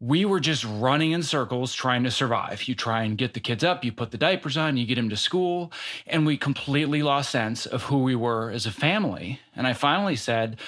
we 0.01 0.25
were 0.25 0.39
just 0.39 0.65
running 0.65 1.11
in 1.11 1.21
circles 1.21 1.73
trying 1.75 2.03
to 2.03 2.11
survive. 2.11 2.63
You 2.63 2.73
try 2.73 3.03
and 3.03 3.17
get 3.17 3.35
the 3.35 3.39
kids 3.39 3.63
up, 3.63 3.85
you 3.85 3.91
put 3.91 4.09
the 4.09 4.17
diapers 4.17 4.57
on, 4.57 4.75
you 4.75 4.87
get 4.87 4.95
them 4.95 5.09
to 5.09 5.15
school, 5.15 5.71
and 6.07 6.25
we 6.25 6.37
completely 6.37 7.03
lost 7.03 7.29
sense 7.29 7.67
of 7.67 7.83
who 7.83 7.99
we 7.99 8.15
were 8.15 8.49
as 8.49 8.65
a 8.65 8.71
family. 8.71 9.39
And 9.55 9.67
I 9.67 9.73
finally 9.73 10.15
said, 10.15 10.59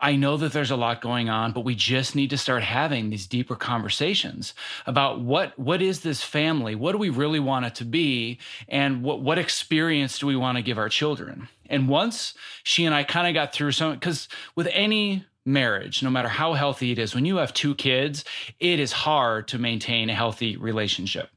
I 0.00 0.16
know 0.16 0.38
that 0.38 0.52
there's 0.52 0.70
a 0.70 0.76
lot 0.76 1.02
going 1.02 1.28
on, 1.28 1.52
but 1.52 1.64
we 1.64 1.74
just 1.74 2.16
need 2.16 2.30
to 2.30 2.38
start 2.38 2.62
having 2.62 3.10
these 3.10 3.26
deeper 3.26 3.56
conversations 3.56 4.54
about 4.86 5.20
what 5.20 5.58
what 5.58 5.82
is 5.82 6.00
this 6.00 6.22
family? 6.22 6.74
What 6.74 6.92
do 6.92 6.98
we 6.98 7.10
really 7.10 7.40
want 7.40 7.66
it 7.66 7.74
to 7.76 7.84
be? 7.84 8.38
And 8.68 9.02
what 9.02 9.20
what 9.20 9.38
experience 9.38 10.18
do 10.18 10.26
we 10.26 10.36
want 10.36 10.56
to 10.56 10.62
give 10.62 10.78
our 10.78 10.88
children? 10.88 11.48
And 11.66 11.88
once 11.88 12.34
she 12.62 12.84
and 12.84 12.94
I 12.94 13.02
kind 13.02 13.26
of 13.26 13.34
got 13.34 13.52
through 13.52 13.72
some 13.72 13.94
because 13.94 14.28
with 14.54 14.68
any 14.72 15.26
marriage, 15.48 16.02
no 16.02 16.10
matter 16.10 16.28
how 16.28 16.52
healthy 16.52 16.92
it 16.92 16.98
is, 16.98 17.14
when 17.14 17.24
you 17.24 17.36
have 17.36 17.52
two 17.54 17.74
kids, 17.74 18.24
it 18.60 18.78
is 18.78 18.92
hard 18.92 19.48
to 19.48 19.58
maintain 19.58 20.10
a 20.10 20.14
healthy 20.14 20.56
relationship. 20.56 21.30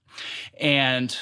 And 0.60 1.16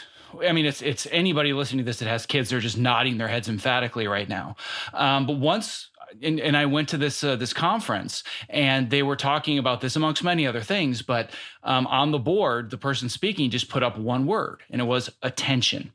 I 0.46 0.52
mean, 0.52 0.66
it's 0.66 0.82
it's 0.82 1.08
anybody 1.12 1.54
listening 1.54 1.80
to 1.80 1.84
this 1.84 2.00
that 2.00 2.08
has 2.08 2.26
kids, 2.26 2.50
they're 2.50 2.60
just 2.60 2.78
nodding 2.78 3.18
their 3.18 3.28
heads 3.28 3.50
emphatically 3.50 4.08
right 4.08 4.28
now. 4.28 4.56
Um, 4.94 5.26
but 5.26 5.38
once 5.38 5.90
and, 6.24 6.40
and, 6.40 6.58
I 6.58 6.66
went 6.66 6.90
to 6.90 6.98
this 6.98 7.24
uh, 7.24 7.36
this 7.36 7.54
conference, 7.54 8.24
and 8.50 8.90
they 8.90 9.04
were 9.04 9.16
talking 9.16 9.60
about 9.60 9.82
this 9.82 9.96
amongst 9.96 10.24
many 10.24 10.48
other 10.48 10.62
things. 10.62 11.04
But 11.04 11.30
um, 11.64 11.86
on 11.88 12.12
the 12.12 12.18
board, 12.18 12.72
the 12.72 12.78
person 12.78 13.10
speaking 13.10 13.52
just 13.52 13.70
put 13.70 13.84
up 13.84 13.98
one 13.98 14.26
word, 14.26 14.62
and 14.70 14.82
it 14.82 14.86
was 14.86 15.12
attention. 15.22 15.92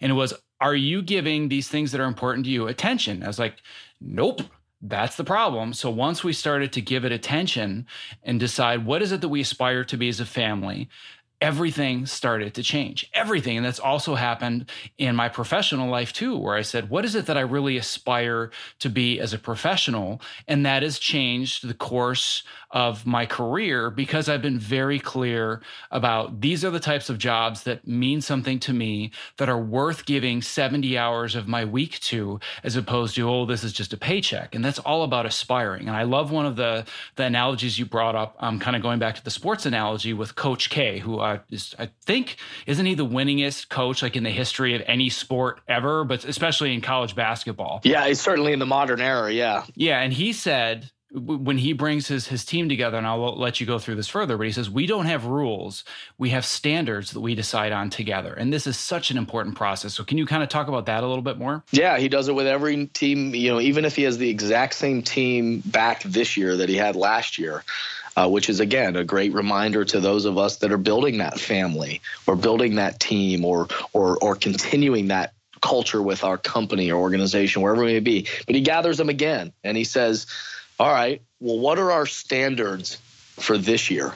And 0.00 0.10
it 0.10 0.14
was, 0.14 0.32
"Are 0.60 0.74
you 0.74 1.02
giving 1.02 1.48
these 1.48 1.68
things 1.68 1.92
that 1.92 2.00
are 2.00 2.06
important 2.06 2.46
to 2.46 2.50
you 2.50 2.66
attention?" 2.66 3.22
I 3.22 3.26
was 3.26 3.38
like, 3.38 3.56
"Nope." 4.00 4.42
That's 4.82 5.14
the 5.16 5.24
problem. 5.24 5.74
So 5.74 5.90
once 5.90 6.24
we 6.24 6.32
started 6.32 6.72
to 6.72 6.80
give 6.80 7.04
it 7.04 7.12
attention 7.12 7.86
and 8.24 8.40
decide 8.40 8.84
what 8.84 9.00
is 9.00 9.12
it 9.12 9.20
that 9.20 9.28
we 9.28 9.40
aspire 9.40 9.84
to 9.84 9.96
be 9.96 10.08
as 10.08 10.18
a 10.18 10.26
family, 10.26 10.88
everything 11.42 12.06
started 12.06 12.54
to 12.54 12.62
change. 12.62 13.10
Everything. 13.12 13.56
And 13.56 13.66
that's 13.66 13.80
also 13.80 14.14
happened 14.14 14.70
in 14.96 15.16
my 15.16 15.28
professional 15.28 15.90
life 15.90 16.12
too, 16.12 16.38
where 16.38 16.54
I 16.54 16.62
said, 16.62 16.88
what 16.88 17.04
is 17.04 17.16
it 17.16 17.26
that 17.26 17.36
I 17.36 17.40
really 17.40 17.76
aspire 17.76 18.52
to 18.78 18.88
be 18.88 19.18
as 19.18 19.32
a 19.32 19.38
professional? 19.38 20.22
And 20.46 20.64
that 20.64 20.84
has 20.84 21.00
changed 21.00 21.66
the 21.66 21.74
course 21.74 22.44
of 22.70 23.04
my 23.04 23.26
career 23.26 23.90
because 23.90 24.28
I've 24.28 24.40
been 24.40 24.58
very 24.58 24.98
clear 24.98 25.60
about 25.90 26.40
these 26.40 26.64
are 26.64 26.70
the 26.70 26.80
types 26.80 27.10
of 27.10 27.18
jobs 27.18 27.64
that 27.64 27.86
mean 27.86 28.20
something 28.20 28.58
to 28.60 28.72
me 28.72 29.10
that 29.36 29.48
are 29.48 29.60
worth 29.60 30.06
giving 30.06 30.40
70 30.40 30.96
hours 30.96 31.34
of 31.34 31.46
my 31.46 31.64
week 31.64 32.00
to, 32.00 32.40
as 32.62 32.76
opposed 32.76 33.16
to, 33.16 33.28
oh, 33.28 33.44
this 33.44 33.64
is 33.64 33.72
just 33.72 33.92
a 33.92 33.96
paycheck. 33.98 34.54
And 34.54 34.64
that's 34.64 34.78
all 34.78 35.02
about 35.02 35.26
aspiring. 35.26 35.88
And 35.88 35.96
I 35.96 36.04
love 36.04 36.30
one 36.30 36.46
of 36.46 36.56
the, 36.56 36.86
the 37.16 37.24
analogies 37.24 37.78
you 37.78 37.84
brought 37.84 38.14
up, 38.14 38.36
um, 38.38 38.58
kind 38.58 38.76
of 38.76 38.80
going 38.80 39.00
back 39.00 39.16
to 39.16 39.24
the 39.24 39.30
sports 39.30 39.66
analogy 39.66 40.14
with 40.14 40.34
Coach 40.34 40.70
K, 40.70 41.00
who 41.00 41.18
uh, 41.34 41.38
is, 41.50 41.74
I 41.78 41.90
think, 42.04 42.36
isn't 42.66 42.84
he 42.84 42.94
the 42.94 43.06
winningest 43.06 43.68
coach 43.68 44.02
like 44.02 44.16
in 44.16 44.24
the 44.24 44.30
history 44.30 44.74
of 44.74 44.82
any 44.86 45.08
sport 45.08 45.60
ever, 45.68 46.04
but 46.04 46.24
especially 46.24 46.74
in 46.74 46.80
college 46.80 47.14
basketball? 47.14 47.80
Yeah, 47.84 48.06
he's 48.06 48.20
certainly 48.20 48.52
in 48.52 48.58
the 48.58 48.66
modern 48.66 49.00
era. 49.00 49.32
Yeah. 49.32 49.64
Yeah. 49.74 50.00
And 50.00 50.12
he 50.12 50.32
said, 50.32 50.90
when 51.14 51.58
he 51.58 51.72
brings 51.74 52.08
his 52.08 52.26
his 52.28 52.44
team 52.44 52.68
together 52.68 52.96
and 52.96 53.06
I'll 53.06 53.38
let 53.38 53.60
you 53.60 53.66
go 53.66 53.78
through 53.78 53.96
this 53.96 54.08
further 54.08 54.38
but 54.38 54.46
he 54.46 54.52
says 54.52 54.70
we 54.70 54.86
don't 54.86 55.04
have 55.06 55.26
rules 55.26 55.84
we 56.16 56.30
have 56.30 56.44
standards 56.44 57.10
that 57.10 57.20
we 57.20 57.34
decide 57.34 57.70
on 57.70 57.90
together 57.90 58.32
and 58.32 58.52
this 58.52 58.66
is 58.66 58.78
such 58.78 59.10
an 59.10 59.18
important 59.18 59.54
process 59.54 59.92
so 59.92 60.04
can 60.04 60.16
you 60.16 60.24
kind 60.24 60.42
of 60.42 60.48
talk 60.48 60.68
about 60.68 60.86
that 60.86 61.04
a 61.04 61.06
little 61.06 61.22
bit 61.22 61.36
more 61.36 61.62
yeah 61.70 61.98
he 61.98 62.08
does 62.08 62.28
it 62.28 62.34
with 62.34 62.46
every 62.46 62.86
team 62.86 63.34
you 63.34 63.50
know 63.50 63.60
even 63.60 63.84
if 63.84 63.94
he 63.94 64.04
has 64.04 64.16
the 64.16 64.30
exact 64.30 64.74
same 64.74 65.02
team 65.02 65.62
back 65.66 66.02
this 66.02 66.36
year 66.36 66.56
that 66.56 66.70
he 66.70 66.76
had 66.76 66.96
last 66.96 67.38
year 67.38 67.62
uh, 68.16 68.28
which 68.28 68.48
is 68.48 68.60
again 68.60 68.96
a 68.96 69.04
great 69.04 69.32
reminder 69.32 69.84
to 69.84 70.00
those 70.00 70.24
of 70.24 70.38
us 70.38 70.56
that 70.58 70.72
are 70.72 70.78
building 70.78 71.18
that 71.18 71.38
family 71.38 72.00
or 72.26 72.36
building 72.36 72.76
that 72.76 73.00
team 73.00 73.44
or 73.44 73.68
or 73.92 74.18
or 74.18 74.36
continuing 74.36 75.08
that 75.08 75.32
culture 75.60 76.02
with 76.02 76.24
our 76.24 76.36
company 76.36 76.90
or 76.90 77.00
organization 77.00 77.62
wherever 77.62 77.84
it 77.84 77.86
may 77.86 78.00
be 78.00 78.26
but 78.46 78.54
he 78.56 78.60
gathers 78.60 78.98
them 78.98 79.08
again 79.08 79.52
and 79.62 79.76
he 79.76 79.84
says 79.84 80.26
all 80.82 80.90
right, 80.90 81.22
well, 81.38 81.60
what 81.60 81.78
are 81.78 81.92
our 81.92 82.06
standards 82.06 82.96
for 83.36 83.56
this 83.56 83.88
year? 83.88 84.14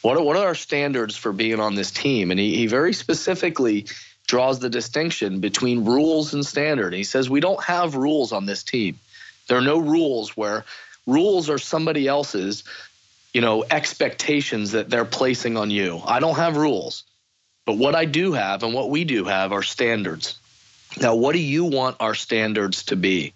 What 0.00 0.16
are, 0.16 0.22
what 0.22 0.38
are 0.38 0.46
our 0.46 0.54
standards 0.54 1.18
for 1.18 1.32
being 1.32 1.60
on 1.60 1.74
this 1.74 1.90
team? 1.90 2.30
And 2.30 2.40
he, 2.40 2.56
he 2.56 2.66
very 2.66 2.94
specifically 2.94 3.84
draws 4.26 4.58
the 4.58 4.70
distinction 4.70 5.40
between 5.40 5.84
rules 5.84 6.32
and 6.32 6.46
standard. 6.46 6.94
He 6.94 7.04
says, 7.04 7.28
we 7.28 7.40
don't 7.40 7.62
have 7.62 7.94
rules 7.94 8.32
on 8.32 8.46
this 8.46 8.62
team. 8.62 8.98
There 9.48 9.58
are 9.58 9.62
no 9.62 9.78
rules 9.78 10.34
where 10.34 10.64
rules 11.06 11.50
are 11.50 11.58
somebody 11.58 12.08
else's, 12.08 12.64
you 13.32 13.40
know, 13.40 13.64
expectations 13.70 14.72
that 14.72 14.90
they're 14.90 15.04
placing 15.04 15.56
on 15.56 15.70
you. 15.70 16.02
I 16.04 16.20
don't 16.20 16.36
have 16.36 16.56
rules. 16.56 17.04
But 17.64 17.78
what 17.78 17.94
I 17.94 18.04
do 18.04 18.32
have 18.32 18.62
and 18.62 18.74
what 18.74 18.90
we 18.90 19.04
do 19.04 19.24
have 19.24 19.52
are 19.52 19.62
standards. 19.62 20.38
Now, 21.00 21.14
what 21.14 21.32
do 21.32 21.38
you 21.38 21.64
want 21.64 21.96
our 22.00 22.14
standards 22.14 22.84
to 22.84 22.96
be? 22.96 23.34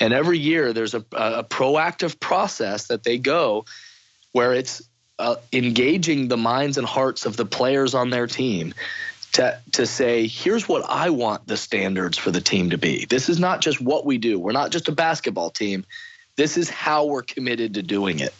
And 0.00 0.12
every 0.12 0.38
year 0.38 0.72
there's 0.72 0.94
a, 0.94 1.04
a 1.12 1.42
proactive 1.42 2.20
process 2.20 2.88
that 2.88 3.02
they 3.02 3.18
go 3.18 3.64
where 4.32 4.52
it's 4.52 4.82
uh, 5.18 5.36
engaging 5.52 6.28
the 6.28 6.36
minds 6.36 6.78
and 6.78 6.86
hearts 6.86 7.26
of 7.26 7.36
the 7.36 7.46
players 7.46 7.94
on 7.94 8.10
their 8.10 8.28
team 8.28 8.74
to, 9.32 9.58
to 9.72 9.86
say, 9.86 10.28
here's 10.28 10.68
what 10.68 10.88
I 10.88 11.10
want 11.10 11.46
the 11.46 11.56
standards 11.56 12.16
for 12.16 12.30
the 12.30 12.40
team 12.40 12.70
to 12.70 12.78
be. 12.78 13.06
This 13.06 13.28
is 13.28 13.40
not 13.40 13.60
just 13.60 13.80
what 13.80 14.06
we 14.06 14.18
do. 14.18 14.38
We're 14.38 14.52
not 14.52 14.70
just 14.70 14.88
a 14.88 14.92
basketball 14.92 15.50
team. 15.50 15.84
This 16.36 16.56
is 16.56 16.70
how 16.70 17.06
we're 17.06 17.22
committed 17.22 17.74
to 17.74 17.82
doing 17.82 18.20
it. 18.20 18.32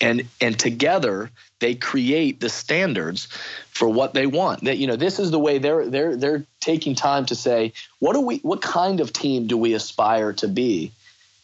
And 0.00 0.28
and 0.40 0.58
together 0.58 1.30
they 1.58 1.74
create 1.74 2.40
the 2.40 2.48
standards 2.48 3.28
for 3.70 3.88
what 3.88 4.14
they 4.14 4.26
want. 4.26 4.64
That 4.64 4.78
you 4.78 4.86
know, 4.86 4.96
this 4.96 5.18
is 5.18 5.30
the 5.30 5.38
way 5.38 5.58
they're 5.58 5.88
they're 5.88 6.16
they're 6.16 6.44
taking 6.60 6.94
time 6.94 7.26
to 7.26 7.34
say, 7.34 7.72
what 7.98 8.14
do 8.14 8.20
we 8.20 8.38
what 8.38 8.62
kind 8.62 9.00
of 9.00 9.12
team 9.12 9.46
do 9.46 9.56
we 9.56 9.74
aspire 9.74 10.32
to 10.34 10.48
be? 10.48 10.92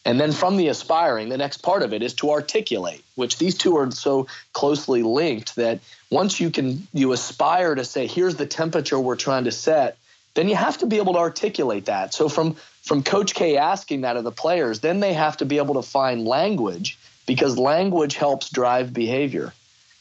And 0.07 0.21
then 0.21 0.31
from 0.31 0.55
the 0.55 0.69
aspiring, 0.69 1.27
the 1.27 1.37
next 1.37 1.57
part 1.57 1.83
of 1.83 1.91
it 1.91 2.01
is 2.01 2.13
to 2.15 2.31
articulate, 2.31 3.03
which 3.15 3.39
these 3.39 3.57
two 3.57 3.75
are 3.75 3.91
so 3.91 4.27
closely 4.53 5.03
linked 5.03 5.57
that 5.57 5.79
once 6.09 6.39
you 6.39 6.49
can 6.49 6.87
you 6.93 7.11
aspire 7.11 7.75
to 7.75 7.83
say, 7.83 8.07
here's 8.07 8.35
the 8.35 8.45
temperature 8.45 8.97
we're 8.97 9.17
trying 9.17 9.43
to 9.43 9.51
set, 9.51 9.97
then 10.33 10.47
you 10.47 10.55
have 10.55 10.77
to 10.77 10.85
be 10.85 10.95
able 10.95 11.13
to 11.13 11.19
articulate 11.19 11.85
that. 11.85 12.13
So 12.13 12.29
from 12.29 12.55
from 12.83 13.03
Coach 13.03 13.35
K 13.35 13.57
asking 13.57 14.01
that 14.01 14.15
of 14.15 14.23
the 14.23 14.31
players, 14.31 14.79
then 14.79 15.01
they 15.01 15.13
have 15.13 15.35
to 15.37 15.45
be 15.45 15.57
able 15.57 15.75
to 15.75 15.81
find 15.81 16.25
language 16.25 16.97
because 17.27 17.59
language 17.59 18.15
helps 18.15 18.49
drive 18.49 18.91
behavior. 18.91 19.53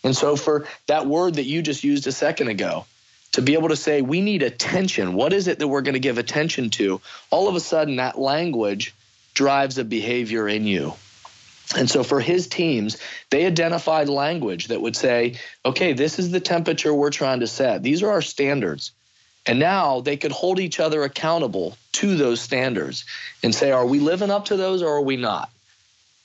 And 0.02 0.16
so 0.16 0.36
for 0.36 0.66
that 0.86 1.06
word 1.06 1.34
that 1.34 1.44
you 1.44 1.60
just 1.60 1.84
used 1.84 2.06
a 2.06 2.12
second 2.12 2.48
ago, 2.48 2.86
to 3.32 3.42
be 3.42 3.52
able 3.52 3.68
to 3.68 3.76
say 3.76 4.00
we 4.00 4.22
need 4.22 4.42
attention, 4.42 5.12
what 5.12 5.34
is 5.34 5.46
it 5.46 5.58
that 5.58 5.68
we're 5.68 5.82
going 5.82 5.94
to 5.94 6.00
give 6.00 6.16
attention 6.16 6.70
to? 6.70 7.02
All 7.30 7.48
of 7.48 7.54
a 7.54 7.60
sudden 7.60 7.96
that 7.96 8.18
language 8.18 8.94
drives 9.34 9.76
a 9.76 9.84
behavior 9.84 10.48
in 10.48 10.64
you. 10.64 10.94
And 11.76 11.90
so 11.90 12.04
for 12.04 12.20
his 12.20 12.46
teams, 12.46 12.96
they 13.30 13.44
identified 13.44 14.08
language 14.08 14.68
that 14.68 14.80
would 14.80 14.96
say, 14.96 15.38
okay, 15.64 15.92
this 15.92 16.18
is 16.18 16.30
the 16.30 16.40
temperature 16.40 16.94
we're 16.94 17.10
trying 17.10 17.40
to 17.40 17.46
set. 17.46 17.82
These 17.82 18.02
are 18.02 18.10
our 18.10 18.22
standards. 18.22 18.92
And 19.44 19.58
now 19.58 20.00
they 20.00 20.16
could 20.16 20.32
hold 20.32 20.60
each 20.60 20.80
other 20.80 21.02
accountable 21.02 21.76
to 21.92 22.16
those 22.16 22.40
standards 22.40 23.04
and 23.42 23.54
say, 23.54 23.72
are 23.72 23.86
we 23.86 23.98
living 23.98 24.30
up 24.30 24.46
to 24.46 24.56
those 24.56 24.82
or 24.82 24.96
are 24.96 25.02
we 25.02 25.16
not? 25.16 25.50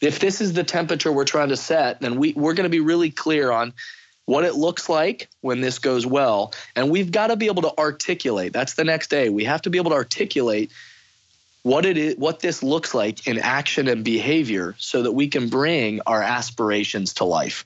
If 0.01 0.19
this 0.19 0.41
is 0.41 0.53
the 0.53 0.63
temperature 0.63 1.11
we're 1.11 1.25
trying 1.25 1.49
to 1.49 1.57
set, 1.57 2.01
then 2.01 2.17
we, 2.17 2.33
we're 2.33 2.53
going 2.55 2.65
to 2.65 2.69
be 2.69 2.79
really 2.79 3.11
clear 3.11 3.51
on 3.51 3.73
what 4.25 4.43
it 4.43 4.55
looks 4.55 4.89
like 4.89 5.29
when 5.41 5.61
this 5.61 5.79
goes 5.79 6.05
well. 6.05 6.53
And 6.75 6.89
we've 6.89 7.11
got 7.11 7.27
to 7.27 7.35
be 7.35 7.47
able 7.47 7.63
to 7.63 7.77
articulate. 7.77 8.53
That's 8.53 8.73
the 8.73 8.83
next 8.83 9.09
day. 9.09 9.29
We 9.29 9.45
have 9.45 9.61
to 9.63 9.69
be 9.69 9.77
able 9.77 9.91
to 9.91 9.97
articulate 9.97 10.71
what 11.63 11.85
it 11.85 11.97
is 11.97 12.15
what 12.17 12.39
this 12.39 12.63
looks 12.63 12.93
like 12.93 13.27
in 13.27 13.37
action 13.37 13.87
and 13.87 14.03
behavior 14.03 14.75
so 14.79 15.03
that 15.03 15.11
we 15.11 15.27
can 15.27 15.49
bring 15.49 16.01
our 16.07 16.21
aspirations 16.23 17.15
to 17.15 17.25
life. 17.25 17.65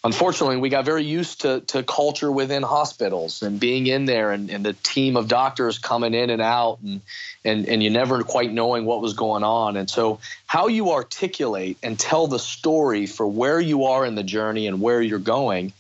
unfortunately, 0.05 0.57
we 0.57 0.69
got 0.69 0.85
very 0.85 1.05
used 1.05 1.43
to, 1.43 1.61
to 1.61 1.83
culture 1.83 2.31
within 2.31 2.63
hospitals 2.63 3.43
and 3.43 3.59
being 3.59 3.87
in 3.87 4.05
there 4.05 4.31
and, 4.31 4.51
and 4.51 4.65
the 4.65 4.73
team 4.73 5.17
of 5.17 5.29
doctors 5.29 5.79
coming 5.79 6.15
in 6.15 6.31
and 6.31 6.43
out 6.43 6.79
and, 6.83 7.01
and, 7.45 7.67
and 7.67 7.83
you 7.83 7.91
never 7.91 8.23
quite 8.23 8.53
knowing 8.53 8.85
what 8.85 9.01
was 9.01 9.15
going 9.15 9.43
on. 9.43 9.77
And 9.77 9.89
so, 9.91 10.21
how 10.47 10.69
you 10.69 10.93
articulate 10.93 11.79
and 11.83 11.99
tell 11.99 12.27
the 12.27 12.39
story 12.39 13.07
for 13.07 13.27
where 13.27 13.61
you 13.61 13.85
are 13.85 14.07
in 14.07 14.15
the 14.15 14.23
journey 14.23 14.67
and 14.67 14.81
where 14.81 15.03
you're 15.03 15.19
going 15.19 15.73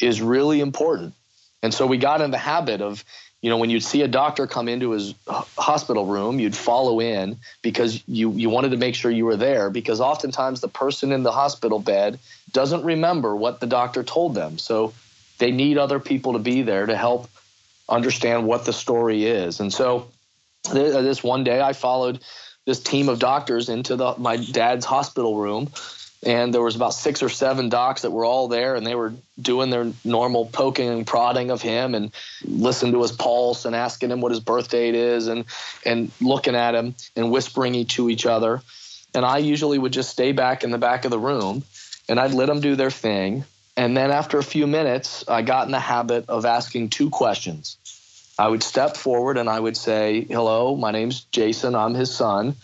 is 0.00 0.20
really 0.20 0.60
important. 0.60 1.14
And 1.62 1.72
so, 1.72 1.86
we 1.86 1.98
got 1.98 2.20
in 2.20 2.30
the 2.30 2.38
habit 2.38 2.80
of, 2.80 3.04
you 3.42 3.50
know, 3.50 3.56
when 3.56 3.70
you'd 3.70 3.84
see 3.84 4.02
a 4.02 4.08
doctor 4.08 4.46
come 4.46 4.68
into 4.68 4.90
his 4.90 5.14
hospital 5.28 6.06
room, 6.06 6.40
you'd 6.40 6.56
follow 6.56 7.00
in 7.00 7.38
because 7.62 8.02
you, 8.08 8.32
you 8.32 8.50
wanted 8.50 8.70
to 8.70 8.76
make 8.76 8.96
sure 8.96 9.10
you 9.10 9.24
were 9.24 9.36
there 9.36 9.70
because 9.70 10.00
oftentimes 10.00 10.60
the 10.60 10.68
person 10.68 11.12
in 11.12 11.22
the 11.22 11.30
hospital 11.30 11.78
bed 11.78 12.18
doesn't 12.52 12.84
remember 12.84 13.36
what 13.36 13.60
the 13.60 13.66
doctor 13.66 14.02
told 14.02 14.34
them. 14.34 14.58
So 14.58 14.92
they 15.38 15.52
need 15.52 15.78
other 15.78 16.00
people 16.00 16.32
to 16.32 16.40
be 16.40 16.62
there 16.62 16.86
to 16.86 16.96
help 16.96 17.28
understand 17.88 18.46
what 18.46 18.64
the 18.64 18.72
story 18.72 19.24
is. 19.24 19.60
And 19.60 19.72
so 19.72 20.08
this 20.72 21.22
one 21.22 21.44
day 21.44 21.60
I 21.60 21.74
followed 21.74 22.20
this 22.66 22.80
team 22.80 23.08
of 23.08 23.20
doctors 23.20 23.68
into 23.68 23.94
the, 23.94 24.14
my 24.18 24.36
dad's 24.36 24.84
hospital 24.84 25.36
room 25.36 25.70
and 26.24 26.52
there 26.52 26.62
was 26.62 26.74
about 26.76 26.94
six 26.94 27.22
or 27.22 27.28
seven 27.28 27.68
docs 27.68 28.02
that 28.02 28.10
were 28.10 28.24
all 28.24 28.48
there 28.48 28.74
and 28.74 28.86
they 28.86 28.94
were 28.94 29.14
doing 29.40 29.70
their 29.70 29.92
normal 30.04 30.46
poking 30.46 30.88
and 30.88 31.06
prodding 31.06 31.50
of 31.50 31.62
him 31.62 31.94
and 31.94 32.12
listening 32.44 32.92
to 32.92 33.02
his 33.02 33.12
pulse 33.12 33.64
and 33.64 33.76
asking 33.76 34.10
him 34.10 34.20
what 34.20 34.32
his 34.32 34.40
birth 34.40 34.68
date 34.68 34.94
is 34.94 35.28
and 35.28 35.44
and 35.84 36.10
looking 36.20 36.56
at 36.56 36.74
him 36.74 36.94
and 37.14 37.30
whispering 37.30 37.84
to 37.86 38.10
each 38.10 38.26
other 38.26 38.60
and 39.14 39.24
i 39.24 39.38
usually 39.38 39.78
would 39.78 39.92
just 39.92 40.10
stay 40.10 40.32
back 40.32 40.64
in 40.64 40.70
the 40.70 40.78
back 40.78 41.04
of 41.04 41.10
the 41.10 41.18
room 41.18 41.62
and 42.08 42.18
I'd 42.18 42.32
let 42.32 42.46
them 42.46 42.60
do 42.60 42.74
their 42.74 42.90
thing. 42.90 43.44
And 43.76 43.96
then 43.96 44.10
after 44.10 44.38
a 44.38 44.42
few 44.42 44.66
minutes, 44.66 45.24
I 45.28 45.42
got 45.42 45.66
in 45.66 45.72
the 45.72 45.78
habit 45.78 46.28
of 46.28 46.44
asking 46.44 46.88
two 46.88 47.10
questions. 47.10 47.76
I 48.38 48.48
would 48.48 48.62
step 48.62 48.96
forward 48.96 49.36
and 49.36 49.48
I 49.48 49.60
would 49.60 49.76
say, 49.76 50.22
Hello, 50.22 50.74
my 50.76 50.90
name's 50.90 51.22
Jason. 51.24 51.74
I'm 51.74 51.94
his 51.94 52.14
son. 52.14 52.56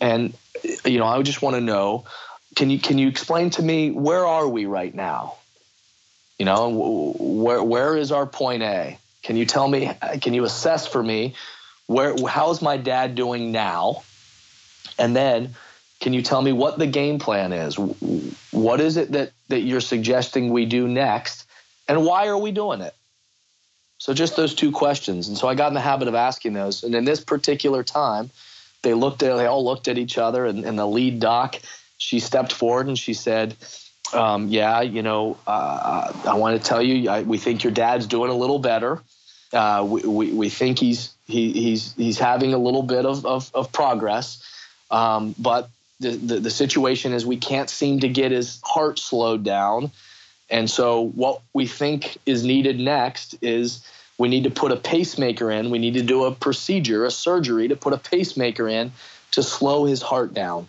And, 0.00 0.34
you 0.84 0.98
know, 0.98 1.06
I 1.06 1.22
just 1.22 1.40
want 1.40 1.56
to 1.56 1.60
know 1.60 2.04
can 2.54 2.70
you, 2.70 2.78
can 2.78 2.98
you 2.98 3.08
explain 3.08 3.50
to 3.50 3.62
me 3.62 3.90
where 3.90 4.26
are 4.26 4.48
we 4.48 4.66
right 4.66 4.94
now? 4.94 5.36
You 6.38 6.46
know, 6.46 7.14
where, 7.18 7.62
where 7.62 7.96
is 7.96 8.12
our 8.12 8.26
point 8.26 8.62
A? 8.62 8.98
Can 9.22 9.36
you 9.36 9.46
tell 9.46 9.66
me, 9.66 9.90
can 10.20 10.34
you 10.34 10.44
assess 10.44 10.86
for 10.86 11.02
me 11.02 11.34
where, 11.86 12.14
how's 12.26 12.60
my 12.60 12.76
dad 12.76 13.14
doing 13.14 13.52
now? 13.52 14.02
And 14.98 15.14
then 15.14 15.54
can 16.00 16.12
you 16.12 16.22
tell 16.22 16.42
me 16.42 16.52
what 16.52 16.78
the 16.78 16.86
game 16.86 17.18
plan 17.18 17.52
is? 17.52 17.78
What 18.50 18.80
is 18.80 18.96
it 18.96 19.12
that, 19.12 19.32
that 19.48 19.60
you're 19.60 19.80
suggesting 19.80 20.50
we 20.50 20.66
do 20.66 20.86
next? 20.86 21.46
And 21.88 22.04
why 22.04 22.26
are 22.28 22.38
we 22.38 22.52
doing 22.52 22.80
it? 22.80 22.94
So 23.98 24.12
just 24.12 24.36
those 24.36 24.54
two 24.54 24.70
questions. 24.70 25.28
And 25.28 25.38
so 25.38 25.48
I 25.48 25.54
got 25.54 25.68
in 25.68 25.74
the 25.74 25.80
habit 25.80 26.08
of 26.08 26.14
asking 26.14 26.52
those. 26.52 26.82
And 26.82 26.94
in 26.94 27.04
this 27.04 27.24
particular 27.24 27.82
time, 27.82 28.30
they 28.82 28.92
looked 28.92 29.22
at 29.22 29.34
they 29.36 29.46
all 29.46 29.64
looked 29.64 29.88
at 29.88 29.96
each 29.96 30.18
other 30.18 30.44
and, 30.44 30.64
and 30.64 30.78
the 30.78 30.86
lead 30.86 31.20
doc, 31.20 31.56
she 31.98 32.20
stepped 32.20 32.52
forward 32.52 32.86
and 32.86 32.98
she 32.98 33.14
said, 33.14 33.56
um, 34.12 34.48
yeah, 34.48 34.80
you 34.82 35.02
know, 35.02 35.36
uh, 35.46 36.12
I 36.26 36.34
want 36.34 36.60
to 36.60 36.68
tell 36.68 36.82
you, 36.82 37.08
I, 37.08 37.22
we 37.22 37.38
think 37.38 37.64
your 37.64 37.72
dad's 37.72 38.06
doing 38.06 38.30
a 38.30 38.34
little 38.34 38.58
better. 38.58 39.02
Uh, 39.52 39.86
we, 39.88 40.02
we, 40.02 40.32
we, 40.32 40.48
think 40.48 40.78
he's 40.78 41.14
he, 41.26 41.52
he's 41.52 41.94
he's 41.94 42.18
having 42.18 42.54
a 42.54 42.58
little 42.58 42.82
bit 42.82 43.06
of, 43.06 43.24
of, 43.24 43.50
of 43.54 43.70
progress, 43.70 44.42
um, 44.90 45.34
but 45.38 45.70
the, 46.00 46.10
the, 46.10 46.40
the 46.40 46.50
situation 46.50 47.12
is 47.12 47.24
we 47.24 47.36
can't 47.36 47.70
seem 47.70 48.00
to 48.00 48.08
get 48.08 48.32
his 48.32 48.60
heart 48.64 48.98
slowed 48.98 49.44
down. 49.44 49.90
And 50.50 50.68
so 50.68 51.06
what 51.08 51.40
we 51.52 51.66
think 51.66 52.18
is 52.26 52.44
needed 52.44 52.78
next 52.78 53.36
is 53.42 53.86
we 54.18 54.28
need 54.28 54.44
to 54.44 54.50
put 54.50 54.72
a 54.72 54.76
pacemaker 54.76 55.50
in. 55.50 55.70
We 55.70 55.78
need 55.78 55.94
to 55.94 56.02
do 56.02 56.24
a 56.24 56.32
procedure, 56.32 57.04
a 57.04 57.10
surgery 57.10 57.68
to 57.68 57.76
put 57.76 57.92
a 57.92 57.98
pacemaker 57.98 58.68
in 58.68 58.92
to 59.32 59.42
slow 59.42 59.84
his 59.84 60.02
heart 60.02 60.34
down. 60.34 60.68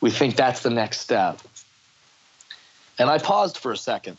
We 0.00 0.10
think 0.10 0.36
that's 0.36 0.60
the 0.62 0.70
next 0.70 1.00
step. 1.00 1.40
And 2.98 3.08
I 3.08 3.18
paused 3.18 3.58
for 3.58 3.72
a 3.72 3.76
second. 3.76 4.16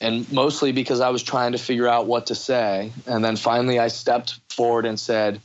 And 0.00 0.30
mostly 0.30 0.72
because 0.72 1.00
I 1.00 1.08
was 1.08 1.22
trying 1.22 1.52
to 1.52 1.58
figure 1.58 1.88
out 1.88 2.06
what 2.06 2.26
to 2.26 2.34
say. 2.34 2.92
And 3.06 3.24
then 3.24 3.36
finally 3.36 3.78
I 3.78 3.88
stepped 3.88 4.38
forward 4.50 4.84
and 4.84 5.00
said, 5.00 5.40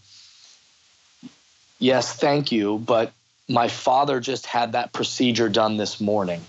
Yes, 1.79 2.13
thank 2.13 2.51
you, 2.51 2.77
but 2.77 3.11
my 3.49 3.67
father 3.67 4.19
just 4.19 4.45
had 4.45 4.73
that 4.73 4.93
procedure 4.93 5.49
done 5.49 5.77
this 5.77 5.99
morning. 5.99 6.41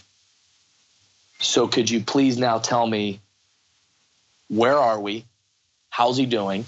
So 1.41 1.69
could 1.69 1.89
you 1.89 2.01
please 2.01 2.39
now 2.39 2.59
tell 2.59 2.87
me 2.87 3.21
where 4.49 4.77
are 4.77 5.01
we? 5.01 5.25
How's 5.89 6.17
he 6.17 6.27
doing? 6.27 6.67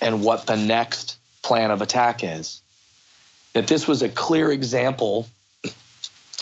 And 0.00 0.22
what 0.22 0.46
the 0.46 0.56
next 0.56 1.18
plan 1.42 1.70
of 1.70 1.82
attack 1.82 2.24
is. 2.24 2.60
That 3.56 3.68
this 3.68 3.88
was 3.88 4.02
a 4.02 4.10
clear 4.10 4.52
example 4.52 5.26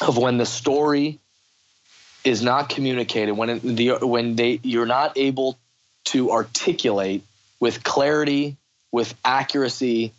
of 0.00 0.18
when 0.18 0.36
the 0.36 0.44
story 0.44 1.20
is 2.24 2.42
not 2.42 2.68
communicated, 2.68 3.34
when 3.34 3.50
it, 3.50 3.62
the 3.62 4.04
when 4.04 4.34
they 4.34 4.58
you're 4.64 4.84
not 4.84 5.16
able 5.16 5.56
to 6.06 6.32
articulate 6.32 7.22
with 7.60 7.84
clarity, 7.84 8.56
with 8.90 9.14
accuracy, 9.24 10.12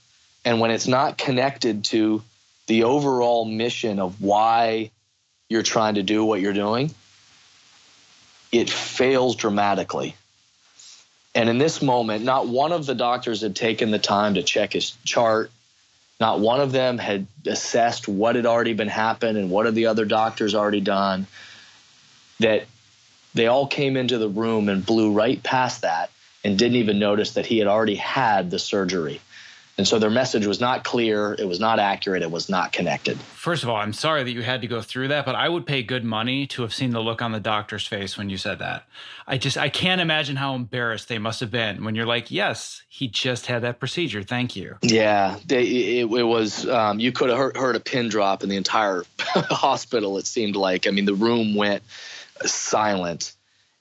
and 0.46 0.62
when 0.62 0.72
it's 0.72 0.88
not 0.88 1.18
connected 1.18 1.84
to 1.84 2.24
the 2.68 2.86
overall 2.86 3.43
mission 3.43 4.00
of 4.00 4.22
why 4.22 4.89
you're 5.50 5.64
trying 5.64 5.96
to 5.96 6.04
do 6.04 6.24
what 6.24 6.39
you're 6.39 6.54
doing, 6.54 6.96
it 8.54 8.70
fails 8.70 9.36
dramatically. 9.36 10.16
And 11.36 11.50
in 11.50 11.58
this 11.58 11.82
moment, 11.82 12.24
not 12.24 12.48
one 12.48 12.72
of 12.72 12.86
the 12.86 12.96
doctors 12.96 13.41
had 13.41 13.54
taken 13.54 13.91
the 13.91 14.00
time 14.00 14.36
to 14.36 14.43
check 14.43 14.72
his 14.72 14.91
chart. 15.04 15.52
Not 16.20 16.39
one 16.39 16.61
of 16.61 16.72
them 16.72 16.97
had 16.97 17.28
assessed 17.45 18.07
what 18.07 18.36
had 18.36 18.45
already 18.45 18.74
been 18.74 18.88
happened 18.88 19.38
and 19.38 19.49
what 19.49 19.66
had 19.66 19.76
the 19.76 19.88
other 19.88 20.05
doctors 20.05 20.55
already 20.55 20.82
done. 20.82 21.28
That 22.39 22.66
they 23.34 23.47
all 23.47 23.68
came 23.68 23.97
into 23.97 24.18
the 24.18 24.30
room 24.30 24.70
and 24.70 24.86
blew 24.86 25.11
right 25.11 25.41
past 25.43 25.82
that 25.82 26.09
and 26.43 26.57
didn't 26.57 26.78
even 26.78 26.99
notice 26.99 27.34
that 27.34 27.45
he 27.45 27.57
had 27.57 27.68
already 27.68 27.95
had 27.95 28.49
the 28.49 28.59
surgery. 28.59 29.20
And 29.78 29.86
so 29.86 30.00
their 30.00 30.10
message 30.10 30.46
was 30.46 30.62
not 30.62 30.86
clear, 30.86 31.36
it 31.38 31.46
was 31.46 31.60
not 31.60 31.80
accurate, 31.80 32.22
it 32.22 32.32
was 32.32 32.48
not 32.48 32.72
connected. 32.72 33.18
First 33.20 33.64
of 33.64 33.70
all, 33.70 33.76
I'm 33.76 33.92
sorry 33.92 34.24
that 34.24 34.32
you 34.32 34.42
had 34.42 34.62
to 34.62 34.68
go 34.68 34.82
through 34.82 35.10
that, 35.10 35.26
but 35.26 35.36
I 35.36 35.50
would 35.50 35.66
pay 35.66 35.84
good 35.84 36.06
money 36.06 36.48
to 36.48 36.62
have 36.62 36.74
seen 36.74 36.92
the 36.92 37.02
look 37.02 37.22
on 37.22 37.34
the 37.34 37.42
doctor's 37.42 37.86
face 37.86 38.18
when 38.18 38.30
you 38.30 38.38
said 38.38 38.60
that. 38.60 38.86
I 39.28 39.38
just 39.38 39.58
I 39.58 39.68
can't 39.68 40.00
imagine 40.00 40.38
how 40.38 40.56
embarrassed 40.56 41.10
they 41.10 41.20
must 41.20 41.42
have 41.42 41.52
been 41.52 41.84
when 41.84 41.94
you're 41.94 42.06
like, 42.06 42.32
"Yes, 42.32 42.84
he 42.88 43.10
just 43.10 43.48
had 43.48 43.64
that 43.64 43.80
procedure. 43.80 44.24
Thank 44.24 44.56
you." 44.56 44.78
Yeah, 44.82 45.40
they, 45.46 45.64
it, 45.64 46.06
it, 46.06 46.24
was 46.24 46.68
um, 46.70 47.00
you 47.00 47.12
could 47.12 47.30
have 47.30 47.38
heard, 47.38 47.58
heard 47.58 47.76
a 47.76 47.80
pin 47.82 48.08
drop 48.08 48.44
in 48.44 48.50
the 48.50 48.56
entire 48.56 49.04
hospital 49.20 50.18
it 50.18 50.26
seemed 50.26 50.56
like. 50.56 50.88
I 50.88 50.92
mean, 50.92 51.06
the 51.06 51.16
room 51.16 51.54
went 51.54 51.84
silent 52.46 53.34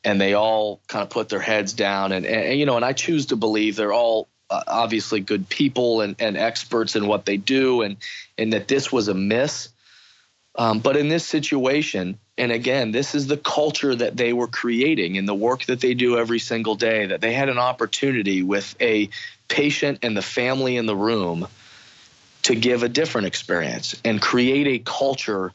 and 0.04 0.20
they 0.20 0.34
all 0.34 0.80
kind 0.88 1.02
of 1.02 1.10
put 1.10 1.28
their 1.28 1.40
heads 1.40 1.72
down 1.72 2.12
and, 2.12 2.26
and, 2.26 2.58
you 2.58 2.66
know 2.66 2.76
and 2.76 2.84
i 2.84 2.92
choose 2.92 3.26
to 3.26 3.36
believe 3.36 3.74
they're 3.74 3.92
all 3.92 4.28
obviously 4.66 5.20
good 5.20 5.48
people 5.48 6.00
and, 6.00 6.16
and 6.18 6.36
experts 6.36 6.96
in 6.96 7.06
what 7.06 7.24
they 7.24 7.36
do, 7.36 7.82
and 7.82 7.96
and 8.38 8.52
that 8.52 8.68
this 8.68 8.92
was 8.92 9.08
a 9.08 9.14
miss. 9.14 9.68
Um, 10.56 10.78
but 10.78 10.96
in 10.96 11.08
this 11.08 11.26
situation, 11.26 12.18
and 12.38 12.52
again, 12.52 12.92
this 12.92 13.14
is 13.14 13.26
the 13.26 13.36
culture 13.36 13.94
that 13.94 14.16
they 14.16 14.32
were 14.32 14.46
creating 14.46 15.16
in 15.16 15.26
the 15.26 15.34
work 15.34 15.64
that 15.64 15.80
they 15.80 15.94
do 15.94 16.18
every 16.18 16.38
single 16.38 16.74
day. 16.74 17.06
That 17.06 17.20
they 17.20 17.32
had 17.32 17.48
an 17.48 17.58
opportunity 17.58 18.42
with 18.42 18.74
a 18.80 19.08
patient 19.48 20.00
and 20.02 20.16
the 20.16 20.22
family 20.22 20.76
in 20.76 20.86
the 20.86 20.96
room 20.96 21.48
to 22.44 22.54
give 22.54 22.82
a 22.82 22.88
different 22.88 23.26
experience 23.26 24.00
and 24.04 24.20
create 24.20 24.66
a 24.66 24.78
culture 24.78 25.52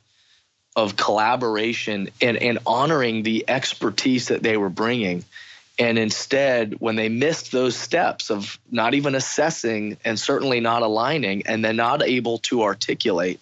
of 0.75 0.95
collaboration 0.95 2.09
and, 2.21 2.37
and 2.37 2.59
honoring 2.65 3.23
the 3.23 3.45
expertise 3.47 4.29
that 4.29 4.41
they 4.41 4.57
were 4.57 4.69
bringing 4.69 5.23
and 5.79 5.97
instead, 5.97 6.75
when 6.81 6.97
they 6.97 7.07
missed 7.07 7.53
those 7.53 7.75
steps 7.75 8.29
of 8.29 8.59
not 8.69 8.93
even 8.95 9.15
assessing 9.15 9.97
and 10.03 10.19
certainly 10.19 10.59
not 10.59 10.81
aligning, 10.81 11.43
and 11.45 11.63
then 11.63 11.77
not 11.77 12.03
able 12.03 12.39
to 12.39 12.63
articulate, 12.63 13.39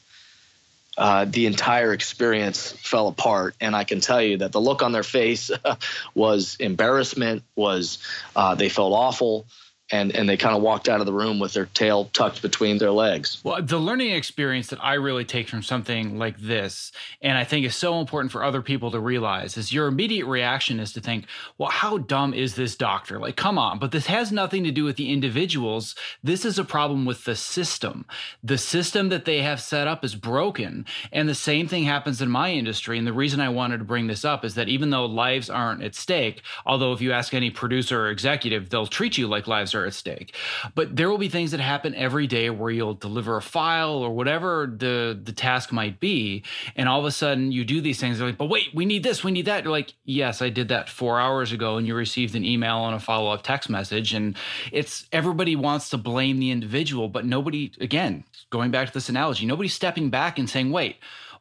uh, 0.99 1.25
the 1.25 1.47
entire 1.47 1.93
experience 1.93 2.71
fell 2.71 3.07
apart. 3.07 3.55
And 3.59 3.75
I 3.75 3.83
can 3.85 4.01
tell 4.01 4.21
you 4.21 4.37
that 4.37 4.51
the 4.51 4.61
look 4.61 4.83
on 4.83 4.91
their 4.91 5.03
face 5.03 5.49
was 6.13 6.57
embarrassment, 6.59 7.41
was 7.55 7.97
uh, 8.35 8.53
they 8.53 8.69
felt 8.69 8.93
awful 8.93 9.47
and 9.91 10.15
and 10.15 10.27
they 10.27 10.37
kind 10.37 10.55
of 10.55 10.61
walked 10.61 10.89
out 10.89 10.99
of 10.99 11.05
the 11.05 11.13
room 11.13 11.39
with 11.39 11.53
their 11.53 11.65
tail 11.67 12.05
tucked 12.13 12.41
between 12.41 12.77
their 12.77 12.91
legs. 12.91 13.41
Well, 13.43 13.61
the 13.61 13.77
learning 13.77 14.11
experience 14.11 14.67
that 14.67 14.83
I 14.83 14.95
really 14.95 15.25
take 15.25 15.47
from 15.47 15.63
something 15.63 16.17
like 16.17 16.37
this, 16.37 16.91
and 17.21 17.37
I 17.37 17.43
think 17.43 17.65
is 17.65 17.75
so 17.75 17.99
important 17.99 18.31
for 18.31 18.43
other 18.43 18.61
people 18.61 18.91
to 18.91 18.99
realize, 18.99 19.57
is 19.57 19.71
your 19.71 19.87
immediate 19.87 20.25
reaction 20.25 20.79
is 20.79 20.91
to 20.93 21.01
think, 21.01 21.25
well, 21.57 21.69
how 21.69 21.97
dumb 21.97 22.33
is 22.33 22.55
this 22.55 22.75
doctor? 22.75 23.19
Like, 23.19 23.35
come 23.35 23.57
on. 23.57 23.79
But 23.79 23.91
this 23.91 24.07
has 24.07 24.31
nothing 24.31 24.63
to 24.65 24.71
do 24.71 24.83
with 24.83 24.97
the 24.97 25.11
individuals. 25.11 25.95
This 26.23 26.43
is 26.43 26.59
a 26.59 26.63
problem 26.63 27.05
with 27.05 27.23
the 27.23 27.35
system. 27.35 28.05
The 28.43 28.57
system 28.57 29.09
that 29.09 29.25
they 29.25 29.41
have 29.41 29.61
set 29.61 29.87
up 29.87 30.03
is 30.03 30.15
broken. 30.15 30.85
And 31.11 31.29
the 31.29 31.35
same 31.35 31.67
thing 31.67 31.83
happens 31.83 32.21
in 32.21 32.29
my 32.29 32.51
industry. 32.51 32.97
And 32.97 33.07
the 33.07 33.13
reason 33.13 33.39
I 33.39 33.49
wanted 33.49 33.77
to 33.77 33.85
bring 33.85 34.07
this 34.07 34.25
up 34.25 34.43
is 34.43 34.55
that 34.55 34.67
even 34.67 34.89
though 34.89 35.05
lives 35.05 35.49
aren't 35.49 35.83
at 35.83 35.95
stake, 35.95 36.41
although 36.65 36.93
if 36.93 37.01
you 37.01 37.11
ask 37.13 37.33
any 37.33 37.49
producer 37.49 38.01
or 38.01 38.09
executive, 38.09 38.69
they'll 38.69 38.87
treat 38.87 39.17
you 39.17 39.27
like 39.27 39.47
lives 39.47 39.73
at 39.85 39.93
stake. 39.93 40.35
But 40.75 40.95
there 40.95 41.09
will 41.09 41.17
be 41.17 41.29
things 41.29 41.51
that 41.51 41.59
happen 41.59 41.95
every 41.95 42.27
day 42.27 42.49
where 42.49 42.71
you'll 42.71 42.93
deliver 42.93 43.37
a 43.37 43.41
file 43.41 43.93
or 43.93 44.11
whatever 44.11 44.67
the 44.67 45.19
the 45.21 45.31
task 45.31 45.71
might 45.71 45.99
be, 45.99 46.43
and 46.75 46.87
all 46.89 46.99
of 46.99 47.05
a 47.05 47.11
sudden 47.11 47.51
you 47.51 47.65
do 47.65 47.81
these 47.81 47.99
things. 47.99 48.17
They're 48.17 48.27
like, 48.27 48.37
but 48.37 48.49
wait, 48.49 48.73
we 48.73 48.85
need 48.85 49.03
this, 49.03 49.23
we 49.23 49.31
need 49.31 49.45
that. 49.45 49.63
You're 49.63 49.71
like, 49.71 49.93
yes, 50.05 50.41
I 50.41 50.49
did 50.49 50.69
that 50.69 50.89
four 50.89 51.19
hours 51.19 51.51
ago, 51.51 51.77
and 51.77 51.87
you 51.87 51.95
received 51.95 52.35
an 52.35 52.45
email 52.45 52.85
and 52.85 52.95
a 52.95 52.99
follow 52.99 53.31
up 53.31 53.43
text 53.43 53.69
message, 53.69 54.13
and 54.13 54.35
it's 54.71 55.07
everybody 55.11 55.55
wants 55.55 55.89
to 55.89 55.97
blame 55.97 56.39
the 56.39 56.51
individual, 56.51 57.07
but 57.07 57.25
nobody. 57.25 57.71
Again, 57.79 58.23
going 58.49 58.71
back 58.71 58.87
to 58.87 58.93
this 58.93 59.09
analogy, 59.09 59.45
nobody's 59.45 59.73
stepping 59.73 60.09
back 60.09 60.39
and 60.39 60.49
saying, 60.49 60.71
wait 60.71 60.97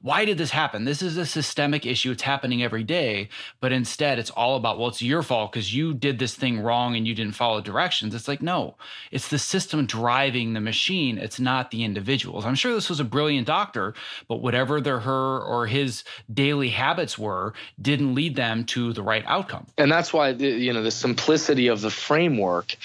why 0.07 0.25
did 0.25 0.39
this 0.39 0.53
happen? 0.53 0.85
This 0.85 1.03
is 1.03 1.17
a 1.17 1.27
systemic 1.27 1.85
issue. 1.85 2.13
It's 2.13 2.23
happening 2.23 2.63
every 2.63 2.85
day. 2.85 3.29
But 3.59 3.73
instead, 3.73 4.21
it's 4.21 4.31
all 4.31 4.55
about, 4.55 4.79
well, 4.79 4.87
it's 4.87 5.03
your 5.03 5.21
fault 5.21 5.51
because 5.51 5.75
you 5.75 5.95
did 5.95 6.21
this 6.21 6.37
thing 6.37 6.61
wrong 6.61 6.95
and 6.95 7.09
you 7.09 7.13
didn't 7.13 7.35
follow 7.35 7.61
directions. 7.61 8.15
It's 8.15 8.29
like, 8.29 8.41
no, 8.41 8.77
it's 9.11 9.27
the 9.27 9.39
system 9.41 9.85
driving 9.85 10.53
the 10.53 10.61
machine. 10.61 11.19
It's 11.19 11.41
not 11.41 11.73
the 11.73 11.83
individuals. 11.83 12.47
I'm 12.47 12.55
sure 12.55 12.73
this 12.73 12.89
was 12.89 13.01
a 13.01 13.05
brilliant 13.05 13.49
doctor, 13.49 13.95
but 14.29 14.37
whatever 14.37 14.81
their, 14.81 15.01
her, 15.01 15.41
or 15.41 15.67
his 15.67 16.05
daily 16.33 16.69
habits 16.69 17.19
were 17.19 17.55
didn't 17.83 18.15
lead 18.15 18.37
them 18.37 18.63
to 18.67 18.93
the 18.93 19.03
right 19.03 19.25
outcome. 19.27 19.67
And 19.77 19.91
that's 19.91 20.13
why, 20.13 20.29
you 20.29 20.73
know, 20.73 20.85
the 20.85 20.93
simplicity 20.93 21.67
of 21.67 21.81
the 21.81 21.91
framework 21.91 22.77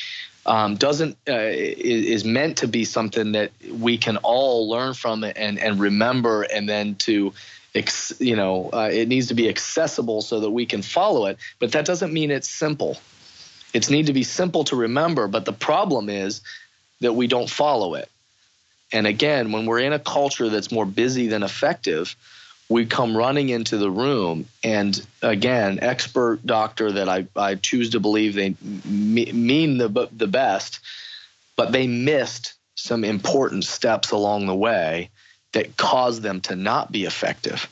um, 0.46 0.76
doesn't 0.76 1.18
uh, 1.28 1.52
is 1.54 2.26
meant 2.26 2.58
to 2.58 2.68
be 2.68 2.86
something 2.86 3.34
that 3.34 3.52
we 3.70 3.98
can 3.98 4.18
all 4.18 4.70
learn 4.70 4.94
from 4.94 5.24
and 5.24 5.60
and 5.60 5.80
remember, 5.80 6.44
and 6.44 6.68
then 6.68 6.96
to 6.96 7.34
you 8.20 8.36
know 8.36 8.70
uh, 8.74 8.90
it 8.92 9.08
needs 9.08 9.28
to 9.28 9.34
be 9.34 9.50
accessible 9.50 10.22
so 10.22 10.40
that 10.40 10.52
we 10.52 10.66
can 10.66 10.82
follow 10.82 11.28
it. 11.28 11.38
But 11.60 11.74
that 11.74 11.86
doesn't 11.86 12.12
mean 12.12 12.32
it's 12.32 12.50
simple. 12.50 12.98
It's 13.74 13.90
need 13.90 14.08
to 14.08 14.14
be 14.14 14.24
simple 14.24 14.64
to 14.66 14.76
remember. 14.76 15.28
But 15.28 15.46
the 15.46 15.54
problem 15.54 16.10
is 16.10 16.42
that 17.00 17.14
we 17.14 17.28
don't 17.28 17.50
follow 17.50 17.94
it. 17.96 18.10
And 18.92 19.08
again, 19.08 19.52
when 19.52 19.66
we're 19.66 19.80
in 19.80 19.94
a 19.94 20.00
culture 20.00 20.50
that's 20.50 20.72
more 20.72 20.86
busy 20.86 21.28
than 21.28 21.44
effective, 21.44 22.16
we 22.72 22.86
come 22.86 23.16
running 23.16 23.50
into 23.50 23.78
the 23.78 23.92
room 23.92 24.46
and 24.64 25.06
again 25.22 25.80
expert 25.82 26.46
doctor 26.46 26.92
that 26.92 27.10
i, 27.10 27.28
I 27.36 27.56
choose 27.56 27.92
to 27.92 28.00
believe 28.00 28.34
they 28.34 28.56
mean 28.86 29.78
the, 29.78 30.10
the 30.12 30.28
best 30.28 30.80
but 31.56 31.72
they 31.72 31.88
missed 31.88 32.54
some 32.76 33.04
important 33.04 33.64
steps 33.66 34.12
along 34.12 34.48
the 34.48 34.56
way 34.56 35.10
that 35.54 35.78
caused 35.78 36.22
them 36.22 36.42
to 36.42 36.56
not 36.56 36.92
be 36.92 37.06
effective. 37.06 37.68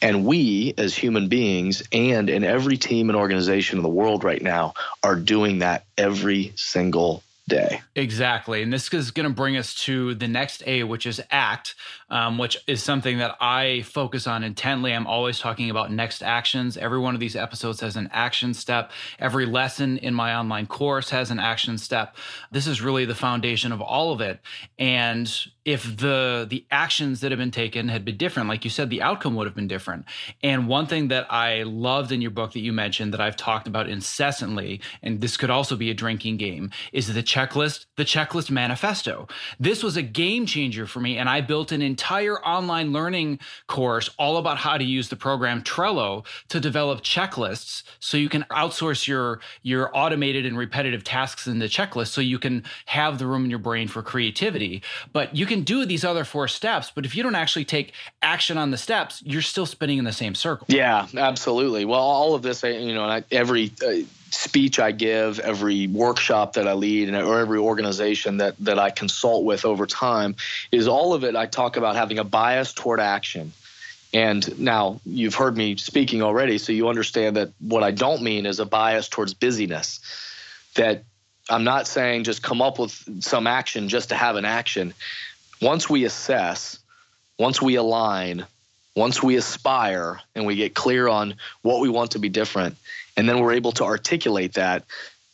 And 0.00 0.24
we 0.24 0.74
as 0.76 0.94
human 0.94 1.28
beings 1.28 1.82
and 1.92 2.28
in 2.28 2.44
every 2.44 2.76
team 2.76 3.08
and 3.08 3.16
organization 3.16 3.78
in 3.78 3.82
the 3.82 3.88
world 3.88 4.22
right 4.22 4.40
now 4.40 4.74
are 5.02 5.16
doing 5.16 5.58
that 5.60 5.84
every 5.96 6.52
single 6.56 7.22
day. 7.48 7.82
Exactly. 7.94 8.62
And 8.62 8.72
this 8.72 8.92
is 8.92 9.10
going 9.10 9.28
to 9.28 9.34
bring 9.34 9.56
us 9.56 9.74
to 9.84 10.14
the 10.14 10.28
next 10.28 10.62
A, 10.66 10.82
which 10.84 11.06
is 11.06 11.20
ACT, 11.30 11.74
um, 12.08 12.38
which 12.38 12.56
is 12.66 12.82
something 12.82 13.18
that 13.18 13.36
I 13.40 13.82
focus 13.82 14.26
on 14.26 14.42
intently. 14.42 14.92
I'm 14.92 15.06
always 15.06 15.38
talking 15.38 15.68
about 15.70 15.92
next 15.92 16.22
actions. 16.22 16.76
Every 16.76 16.98
one 16.98 17.14
of 17.14 17.20
these 17.20 17.36
episodes 17.36 17.80
has 17.80 17.96
an 17.96 18.08
action 18.12 18.54
step. 18.54 18.92
Every 19.18 19.46
lesson 19.46 19.98
in 19.98 20.14
my 20.14 20.34
online 20.34 20.66
course 20.66 21.10
has 21.10 21.30
an 21.30 21.38
action 21.38 21.76
step. 21.76 22.16
This 22.50 22.66
is 22.66 22.80
really 22.80 23.04
the 23.04 23.14
foundation 23.14 23.72
of 23.72 23.80
all 23.82 24.12
of 24.12 24.20
it. 24.20 24.40
And 24.78 25.30
if 25.64 25.96
the 25.96 26.46
the 26.48 26.66
actions 26.70 27.20
that 27.20 27.32
have 27.32 27.38
been 27.38 27.50
taken 27.50 27.88
had 27.88 28.04
been 28.04 28.16
different, 28.16 28.48
like 28.48 28.64
you 28.64 28.70
said, 28.70 28.90
the 28.90 29.00
outcome 29.00 29.34
would 29.34 29.46
have 29.46 29.54
been 29.54 29.68
different. 29.68 30.04
And 30.42 30.68
one 30.68 30.86
thing 30.86 31.08
that 31.08 31.26
I 31.32 31.62
loved 31.62 32.12
in 32.12 32.20
your 32.20 32.30
book 32.30 32.52
that 32.52 32.60
you 32.60 32.72
mentioned 32.72 33.14
that 33.14 33.20
I've 33.20 33.36
talked 33.36 33.66
about 33.66 33.88
incessantly, 33.88 34.80
and 35.02 35.20
this 35.20 35.36
could 35.36 35.50
also 35.50 35.76
be 35.76 35.90
a 35.90 35.94
drinking 35.94 36.36
game, 36.36 36.70
is 36.92 37.12
the 37.12 37.22
checklist, 37.22 37.86
the 37.96 38.04
checklist 38.04 38.50
manifesto. 38.50 39.26
This 39.58 39.82
was 39.82 39.96
a 39.96 40.02
game 40.02 40.44
changer 40.44 40.86
for 40.86 41.00
me, 41.00 41.16
and 41.16 41.28
I 41.28 41.40
built 41.40 41.72
an 41.72 41.80
entire 41.80 42.38
online 42.44 42.92
learning 42.92 43.38
course 43.66 44.10
all 44.18 44.36
about 44.36 44.58
how 44.58 44.76
to 44.76 44.84
use 44.84 45.08
the 45.08 45.16
program 45.16 45.62
Trello 45.62 46.26
to 46.48 46.60
develop 46.60 47.02
checklists 47.02 47.84
so 48.00 48.16
you 48.16 48.28
can 48.28 48.44
outsource 48.50 49.06
your 49.06 49.40
your 49.62 49.90
automated 49.96 50.44
and 50.44 50.58
repetitive 50.58 51.04
tasks 51.04 51.46
in 51.46 51.58
the 51.58 51.66
checklist 51.66 52.08
so 52.08 52.20
you 52.20 52.38
can 52.38 52.62
have 52.86 53.18
the 53.18 53.26
room 53.26 53.44
in 53.44 53.50
your 53.50 53.58
brain 53.58 53.88
for 53.88 54.02
creativity. 54.02 54.82
But 55.12 55.34
you 55.34 55.46
can 55.46 55.53
do 55.62 55.86
these 55.86 56.04
other 56.04 56.24
four 56.24 56.48
steps, 56.48 56.90
but 56.94 57.04
if 57.04 57.14
you 57.14 57.22
don't 57.22 57.34
actually 57.34 57.64
take 57.64 57.92
action 58.22 58.58
on 58.58 58.70
the 58.70 58.76
steps, 58.76 59.22
you're 59.24 59.42
still 59.42 59.66
spinning 59.66 59.98
in 59.98 60.04
the 60.04 60.12
same 60.12 60.34
circle. 60.34 60.66
Yeah, 60.68 61.06
absolutely. 61.16 61.84
Well, 61.84 62.00
all 62.00 62.34
of 62.34 62.42
this, 62.42 62.62
you 62.62 62.94
know, 62.94 63.22
every 63.30 63.72
uh, 63.86 64.04
speech 64.30 64.78
I 64.78 64.92
give, 64.92 65.38
every 65.38 65.86
workshop 65.86 66.54
that 66.54 66.66
I 66.66 66.74
lead, 66.74 67.08
and 67.08 67.16
or 67.16 67.38
every 67.38 67.58
organization 67.58 68.38
that 68.38 68.56
that 68.60 68.78
I 68.78 68.90
consult 68.90 69.44
with 69.44 69.64
over 69.64 69.86
time, 69.86 70.36
is 70.72 70.88
all 70.88 71.14
of 71.14 71.24
it. 71.24 71.36
I 71.36 71.46
talk 71.46 71.76
about 71.76 71.96
having 71.96 72.18
a 72.18 72.24
bias 72.24 72.72
toward 72.72 73.00
action. 73.00 73.52
And 74.12 74.60
now 74.60 75.00
you've 75.04 75.34
heard 75.34 75.56
me 75.56 75.76
speaking 75.76 76.22
already, 76.22 76.58
so 76.58 76.72
you 76.72 76.88
understand 76.88 77.36
that 77.36 77.50
what 77.58 77.82
I 77.82 77.90
don't 77.90 78.22
mean 78.22 78.46
is 78.46 78.60
a 78.60 78.64
bias 78.64 79.08
towards 79.08 79.34
busyness. 79.34 79.98
That 80.76 81.02
I'm 81.50 81.64
not 81.64 81.86
saying 81.86 82.24
just 82.24 82.42
come 82.42 82.62
up 82.62 82.78
with 82.78 83.22
some 83.22 83.46
action 83.46 83.88
just 83.88 84.10
to 84.10 84.14
have 84.14 84.36
an 84.36 84.44
action. 84.44 84.94
Once 85.60 85.88
we 85.88 86.04
assess, 86.04 86.78
once 87.38 87.60
we 87.60 87.76
align, 87.76 88.46
once 88.94 89.22
we 89.22 89.36
aspire 89.36 90.20
and 90.34 90.46
we 90.46 90.56
get 90.56 90.74
clear 90.74 91.08
on 91.08 91.34
what 91.62 91.80
we 91.80 91.88
want 91.88 92.12
to 92.12 92.18
be 92.18 92.28
different, 92.28 92.76
and 93.16 93.28
then 93.28 93.40
we're 93.40 93.52
able 93.52 93.72
to 93.72 93.84
articulate 93.84 94.54
that, 94.54 94.84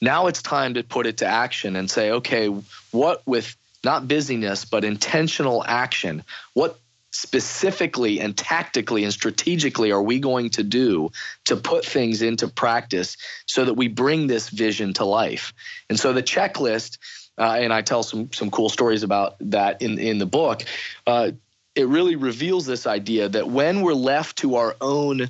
now 0.00 0.26
it's 0.28 0.42
time 0.42 0.74
to 0.74 0.82
put 0.82 1.06
it 1.06 1.18
to 1.18 1.26
action 1.26 1.76
and 1.76 1.90
say, 1.90 2.10
okay, 2.12 2.48
what 2.90 3.22
with 3.26 3.54
not 3.84 4.08
busyness, 4.08 4.64
but 4.64 4.84
intentional 4.84 5.64
action, 5.66 6.22
what 6.54 6.78
specifically 7.12 8.20
and 8.20 8.36
tactically 8.36 9.04
and 9.04 9.12
strategically 9.12 9.90
are 9.90 10.02
we 10.02 10.20
going 10.20 10.50
to 10.50 10.62
do 10.62 11.10
to 11.44 11.56
put 11.56 11.84
things 11.84 12.22
into 12.22 12.46
practice 12.46 13.16
so 13.46 13.64
that 13.64 13.74
we 13.74 13.88
bring 13.88 14.26
this 14.26 14.48
vision 14.48 14.92
to 14.94 15.04
life? 15.04 15.52
And 15.88 15.98
so 15.98 16.12
the 16.12 16.22
checklist, 16.22 16.98
uh, 17.40 17.56
and 17.58 17.72
I 17.72 17.80
tell 17.80 18.02
some 18.02 18.30
some 18.32 18.50
cool 18.50 18.68
stories 18.68 19.02
about 19.02 19.36
that 19.40 19.80
in 19.80 19.98
in 19.98 20.18
the 20.18 20.26
book. 20.26 20.62
Uh, 21.06 21.32
it 21.74 21.88
really 21.88 22.16
reveals 22.16 22.66
this 22.66 22.86
idea 22.86 23.28
that 23.28 23.48
when 23.48 23.80
we're 23.80 23.94
left 23.94 24.38
to 24.38 24.56
our 24.56 24.76
own 24.80 25.28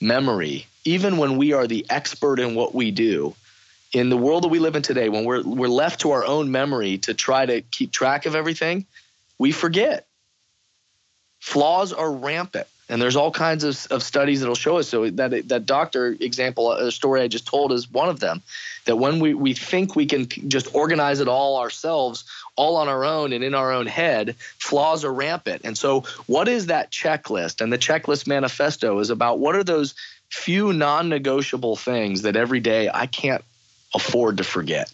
memory, 0.00 0.66
even 0.84 1.16
when 1.16 1.36
we 1.36 1.52
are 1.52 1.66
the 1.66 1.84
expert 1.90 2.38
in 2.38 2.54
what 2.54 2.74
we 2.74 2.92
do, 2.92 3.34
in 3.92 4.08
the 4.08 4.16
world 4.16 4.44
that 4.44 4.48
we 4.48 4.60
live 4.60 4.76
in 4.76 4.82
today, 4.82 5.08
when 5.08 5.24
we're 5.24 5.42
we're 5.42 5.68
left 5.68 6.02
to 6.02 6.12
our 6.12 6.24
own 6.24 6.52
memory 6.52 6.98
to 6.98 7.14
try 7.14 7.44
to 7.44 7.60
keep 7.62 7.90
track 7.90 8.26
of 8.26 8.36
everything, 8.36 8.86
we 9.38 9.50
forget. 9.50 10.06
Flaws 11.40 11.92
are 11.92 12.12
rampant, 12.12 12.66
and 12.88 13.02
there's 13.02 13.16
all 13.16 13.30
kinds 13.30 13.64
of, 13.64 13.86
of 13.90 14.02
studies 14.02 14.40
that'll 14.40 14.54
show 14.54 14.78
us. 14.78 14.88
So 14.88 15.08
that 15.10 15.48
that 15.48 15.66
doctor 15.66 16.16
example, 16.18 16.72
a 16.72 16.90
story 16.90 17.22
I 17.22 17.28
just 17.28 17.46
told, 17.46 17.72
is 17.72 17.90
one 17.90 18.08
of 18.08 18.20
them. 18.20 18.42
That 18.86 18.96
when 18.96 19.20
we 19.20 19.34
we 19.34 19.54
think 19.54 19.94
we 19.94 20.06
can 20.06 20.28
just 20.48 20.74
organize 20.74 21.20
it 21.20 21.28
all 21.28 21.58
ourselves, 21.58 22.24
all 22.56 22.76
on 22.76 22.88
our 22.88 23.04
own 23.04 23.32
and 23.32 23.44
in 23.44 23.54
our 23.54 23.72
own 23.72 23.86
head, 23.86 24.36
flaws 24.58 25.04
are 25.04 25.12
rampant. 25.12 25.62
And 25.64 25.76
so, 25.76 26.04
what 26.26 26.48
is 26.48 26.66
that 26.66 26.90
checklist? 26.90 27.60
And 27.60 27.72
the 27.72 27.78
checklist 27.78 28.26
manifesto 28.26 28.98
is 28.98 29.10
about 29.10 29.38
what 29.38 29.54
are 29.54 29.64
those 29.64 29.94
few 30.30 30.72
non-negotiable 30.72 31.76
things 31.76 32.22
that 32.22 32.36
every 32.36 32.60
day 32.60 32.90
I 32.92 33.06
can't 33.06 33.44
afford 33.94 34.38
to 34.38 34.44
forget. 34.44 34.92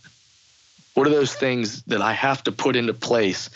What 0.95 1.07
are 1.09 1.11
those 1.11 1.35
things 1.35 1.83
that 1.85 2.01
I 2.01 2.13
have 2.13 2.45
to 2.45 2.53
put 2.53 2.77
into 2.77 2.95
place 2.95 3.51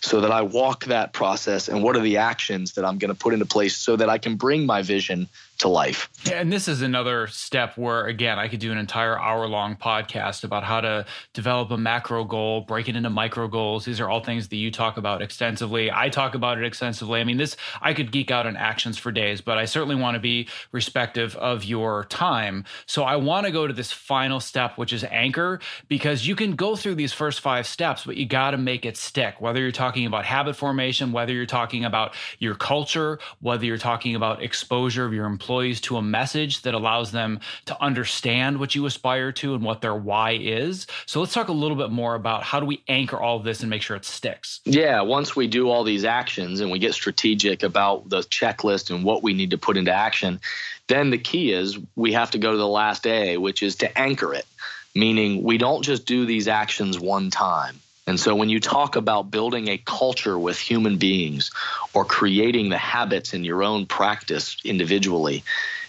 so 0.00 0.20
that 0.20 0.30
I 0.30 0.42
walk 0.42 0.84
that 0.86 1.12
process? 1.12 1.68
And 1.68 1.82
what 1.82 1.96
are 1.96 2.00
the 2.00 2.18
actions 2.18 2.74
that 2.74 2.84
I'm 2.84 2.98
going 2.98 3.12
to 3.12 3.18
put 3.18 3.34
into 3.34 3.46
place 3.46 3.76
so 3.76 3.96
that 3.96 4.08
I 4.08 4.18
can 4.18 4.36
bring 4.36 4.64
my 4.64 4.82
vision 4.82 5.28
to 5.58 5.68
life. 5.68 6.10
And 6.32 6.52
this 6.52 6.68
is 6.68 6.82
another 6.82 7.26
step 7.28 7.78
where, 7.78 8.06
again, 8.06 8.38
I 8.38 8.48
could 8.48 8.60
do 8.60 8.72
an 8.72 8.78
entire 8.78 9.18
hour 9.18 9.46
long 9.46 9.76
podcast 9.76 10.44
about 10.44 10.64
how 10.64 10.80
to 10.80 11.06
develop 11.32 11.70
a 11.70 11.76
macro 11.76 12.24
goal, 12.24 12.62
break 12.62 12.88
it 12.88 12.96
into 12.96 13.10
micro 13.10 13.46
goals. 13.46 13.84
These 13.84 14.00
are 14.00 14.08
all 14.08 14.22
things 14.22 14.48
that 14.48 14.56
you 14.56 14.70
talk 14.70 14.96
about 14.96 15.22
extensively. 15.22 15.92
I 15.92 16.08
talk 16.08 16.34
about 16.34 16.58
it 16.58 16.64
extensively. 16.64 17.20
I 17.20 17.24
mean, 17.24 17.36
this, 17.36 17.56
I 17.80 17.94
could 17.94 18.10
geek 18.10 18.30
out 18.30 18.46
on 18.46 18.56
actions 18.56 18.98
for 18.98 19.12
days, 19.12 19.40
but 19.40 19.56
I 19.56 19.64
certainly 19.64 19.94
want 19.94 20.16
to 20.16 20.20
be 20.20 20.48
respective 20.72 21.36
of 21.36 21.64
your 21.64 22.04
time. 22.04 22.64
So 22.86 23.04
I 23.04 23.16
want 23.16 23.46
to 23.46 23.52
go 23.52 23.66
to 23.66 23.72
this 23.72 23.92
final 23.92 24.40
step, 24.40 24.76
which 24.76 24.92
is 24.92 25.04
anchor, 25.04 25.60
because 25.88 26.26
you 26.26 26.34
can 26.34 26.56
go 26.56 26.74
through 26.76 26.96
these 26.96 27.12
first 27.12 27.40
five 27.40 27.66
steps, 27.66 28.04
but 28.04 28.16
you 28.16 28.26
got 28.26 28.50
to 28.50 28.58
make 28.58 28.84
it 28.84 28.96
stick. 28.96 29.40
Whether 29.40 29.60
you're 29.60 29.72
talking 29.72 30.06
about 30.06 30.24
habit 30.24 30.56
formation, 30.56 31.12
whether 31.12 31.32
you're 31.32 31.46
talking 31.46 31.84
about 31.84 32.14
your 32.38 32.54
culture, 32.54 33.18
whether 33.40 33.64
you're 33.64 33.78
talking 33.78 34.14
about 34.14 34.42
exposure 34.42 35.04
of 35.04 35.12
your 35.12 35.26
employees 35.26 35.43
employees 35.44 35.78
to 35.78 35.98
a 35.98 36.02
message 36.02 36.62
that 36.62 36.72
allows 36.72 37.12
them 37.12 37.38
to 37.66 37.82
understand 37.82 38.58
what 38.58 38.74
you 38.74 38.86
aspire 38.86 39.30
to 39.30 39.54
and 39.54 39.62
what 39.62 39.82
their 39.82 39.94
why 39.94 40.30
is. 40.32 40.86
So 41.04 41.20
let's 41.20 41.34
talk 41.34 41.48
a 41.48 41.52
little 41.52 41.76
bit 41.76 41.90
more 41.90 42.14
about 42.14 42.42
how 42.42 42.60
do 42.60 42.66
we 42.66 42.82
anchor 42.88 43.20
all 43.20 43.36
of 43.36 43.44
this 43.44 43.60
and 43.60 43.68
make 43.68 43.82
sure 43.82 43.94
it 43.94 44.06
sticks. 44.06 44.60
Yeah, 44.64 45.02
once 45.02 45.36
we 45.36 45.46
do 45.46 45.68
all 45.68 45.84
these 45.84 46.06
actions 46.06 46.60
and 46.60 46.70
we 46.70 46.78
get 46.78 46.94
strategic 46.94 47.62
about 47.62 48.08
the 48.08 48.20
checklist 48.20 48.90
and 48.90 49.04
what 49.04 49.22
we 49.22 49.34
need 49.34 49.50
to 49.50 49.58
put 49.58 49.76
into 49.76 49.92
action, 49.92 50.40
then 50.86 51.10
the 51.10 51.18
key 51.18 51.52
is 51.52 51.78
we 51.94 52.14
have 52.14 52.30
to 52.30 52.38
go 52.38 52.52
to 52.52 52.56
the 52.56 52.66
last 52.66 53.06
A, 53.06 53.36
which 53.36 53.62
is 53.62 53.76
to 53.76 53.98
anchor 53.98 54.32
it, 54.32 54.46
meaning 54.94 55.42
we 55.42 55.58
don't 55.58 55.82
just 55.82 56.06
do 56.06 56.24
these 56.24 56.48
actions 56.48 56.98
one 56.98 57.28
time. 57.28 57.80
And 58.06 58.20
so 58.20 58.34
when 58.34 58.50
you 58.50 58.60
talk 58.60 58.96
about 58.96 59.30
building 59.30 59.68
a 59.68 59.78
culture 59.78 60.38
with 60.38 60.58
human 60.58 60.98
beings 60.98 61.50
or 61.94 62.04
creating 62.04 62.68
the 62.68 62.78
habits 62.78 63.32
in 63.32 63.44
your 63.44 63.62
own 63.62 63.86
practice 63.86 64.58
individually, 64.64 65.42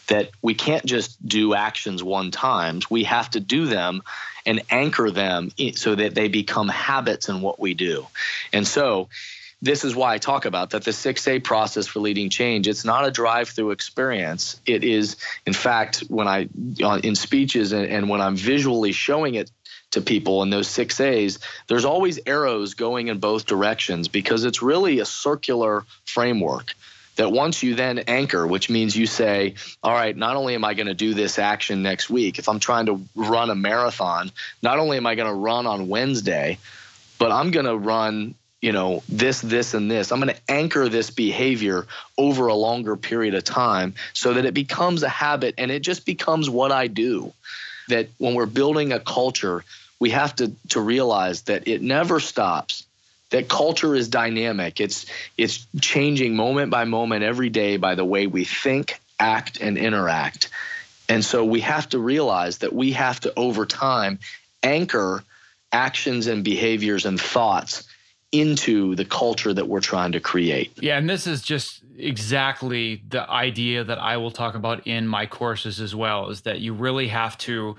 that 0.07 0.29
we 0.41 0.53
can't 0.53 0.85
just 0.85 1.25
do 1.27 1.53
actions 1.53 2.03
one 2.03 2.31
time. 2.31 2.79
We 2.89 3.03
have 3.05 3.29
to 3.31 3.39
do 3.39 3.65
them 3.65 4.03
and 4.45 4.61
anchor 4.69 5.09
them 5.11 5.51
so 5.73 5.95
that 5.95 6.15
they 6.15 6.27
become 6.27 6.69
habits 6.69 7.27
in 7.27 7.41
what 7.41 7.59
we 7.59 7.73
do. 7.73 8.07
And 8.53 8.67
so 8.67 9.09
this 9.61 9.83
is 9.83 9.95
why 9.95 10.13
I 10.13 10.17
talk 10.19 10.45
about 10.45 10.71
that 10.71 10.83
the 10.83 10.91
6A 10.91 11.43
process 11.43 11.87
for 11.87 11.99
leading 11.99 12.29
change. 12.29 12.67
It's 12.67 12.85
not 12.85 13.05
a 13.05 13.11
drive-through 13.11 13.71
experience. 13.71 14.59
It 14.65 14.83
is, 14.83 15.17
in 15.45 15.53
fact, 15.53 16.01
when 16.07 16.27
I 16.27 16.49
uh, 16.83 16.99
in 17.03 17.15
speeches 17.15 17.71
and, 17.71 17.85
and 17.87 18.07
when 18.07 18.21
I'm 18.21 18.35
visually 18.35 18.91
showing 18.91 19.35
it 19.35 19.49
to 19.95 20.01
people 20.01 20.43
in 20.43 20.49
those 20.49 20.67
six 20.67 20.99
A's, 20.99 21.39
there's 21.67 21.85
always 21.85 22.19
arrows 22.25 22.75
going 22.75 23.07
in 23.07 23.19
both 23.19 23.45
directions 23.45 24.07
because 24.07 24.45
it's 24.45 24.61
really 24.61 24.99
a 24.99 25.05
circular 25.05 25.83
framework. 26.05 26.73
that 27.15 27.31
once 27.31 27.63
you 27.63 27.75
then 27.75 27.99
anchor, 27.99 28.45
which 28.45 28.69
means 28.69 28.95
you 28.95 29.07
say, 29.07 29.55
all 29.81 29.93
right, 29.93 30.15
not 30.15 30.35
only 30.35 30.53
am 30.53 30.65
I 30.65 30.73
going 30.73 30.87
to 30.87 30.93
do 30.93 31.13
this 31.13 31.39
action 31.39 31.81
next 31.81 32.09
week, 32.09 32.39
if 32.39 32.49
I'm 32.49 32.59
trying 32.59 32.87
to 32.87 33.01
run 33.15 33.49
a 33.49 33.55
marathon, 33.55 34.31
not 34.61 34.79
only 34.79 34.97
am 34.97 35.07
I 35.07 35.15
going 35.15 35.29
to 35.29 35.33
run 35.33 35.65
on 35.65 35.87
Wednesday, 35.87 36.57
but 37.17 37.31
I'm 37.31 37.51
going 37.51 37.65
to 37.65 37.77
run 37.77 38.35
you 38.61 38.71
know 38.71 39.03
this 39.07 39.41
this 39.41 39.75
and 39.75 39.91
this 39.91 40.11
i'm 40.11 40.19
going 40.19 40.33
to 40.33 40.41
anchor 40.51 40.89
this 40.89 41.11
behavior 41.11 41.85
over 42.17 42.47
a 42.47 42.55
longer 42.55 42.95
period 42.95 43.35
of 43.35 43.43
time 43.43 43.93
so 44.13 44.33
that 44.33 44.45
it 44.45 44.55
becomes 44.55 45.03
a 45.03 45.09
habit 45.09 45.53
and 45.59 45.69
it 45.69 45.81
just 45.81 46.03
becomes 46.03 46.49
what 46.49 46.71
i 46.71 46.87
do 46.87 47.31
that 47.89 48.09
when 48.17 48.33
we're 48.33 48.47
building 48.47 48.91
a 48.91 48.99
culture 48.99 49.63
we 49.99 50.11
have 50.11 50.35
to 50.35 50.51
to 50.69 50.81
realize 50.81 51.43
that 51.43 51.67
it 51.67 51.81
never 51.81 52.19
stops 52.19 52.85
that 53.31 53.49
culture 53.49 53.95
is 53.95 54.07
dynamic. 54.07 54.79
It's 54.79 55.05
it's 55.37 55.65
changing 55.81 56.35
moment 56.35 56.71
by 56.71 56.85
moment 56.85 57.23
every 57.23 57.49
day 57.49 57.77
by 57.77 57.95
the 57.95 58.05
way 58.05 58.27
we 58.27 58.45
think 58.45 58.99
act 59.19 59.59
and 59.61 59.77
interact. 59.77 60.49
And 61.07 61.23
so 61.23 61.45
we 61.45 61.61
have 61.61 61.89
to 61.89 61.99
realize 61.99 62.59
that 62.59 62.73
we 62.73 62.93
have 62.93 63.19
to 63.21 63.33
over 63.35 63.65
time 63.65 64.19
anchor 64.63 65.23
actions 65.71 66.27
and 66.27 66.43
behaviors 66.43 67.05
and 67.05 67.19
thoughts 67.19 67.87
into 68.39 68.95
the 68.95 69.05
culture 69.05 69.53
that 69.53 69.67
we're 69.67 69.81
trying 69.81 70.11
to 70.13 70.19
create. 70.19 70.71
Yeah, 70.81 70.97
and 70.97 71.09
this 71.09 71.27
is 71.27 71.41
just 71.41 71.85
exactly 71.97 73.01
the 73.07 73.29
idea 73.29 73.83
that 73.83 73.97
I 73.99 74.17
will 74.17 74.31
talk 74.31 74.55
about 74.55 74.85
in 74.85 75.07
my 75.07 75.25
courses 75.25 75.79
as 75.79 75.95
well 75.95 76.29
is 76.29 76.41
that 76.41 76.59
you 76.59 76.73
really 76.73 77.07
have 77.07 77.37
to 77.39 77.77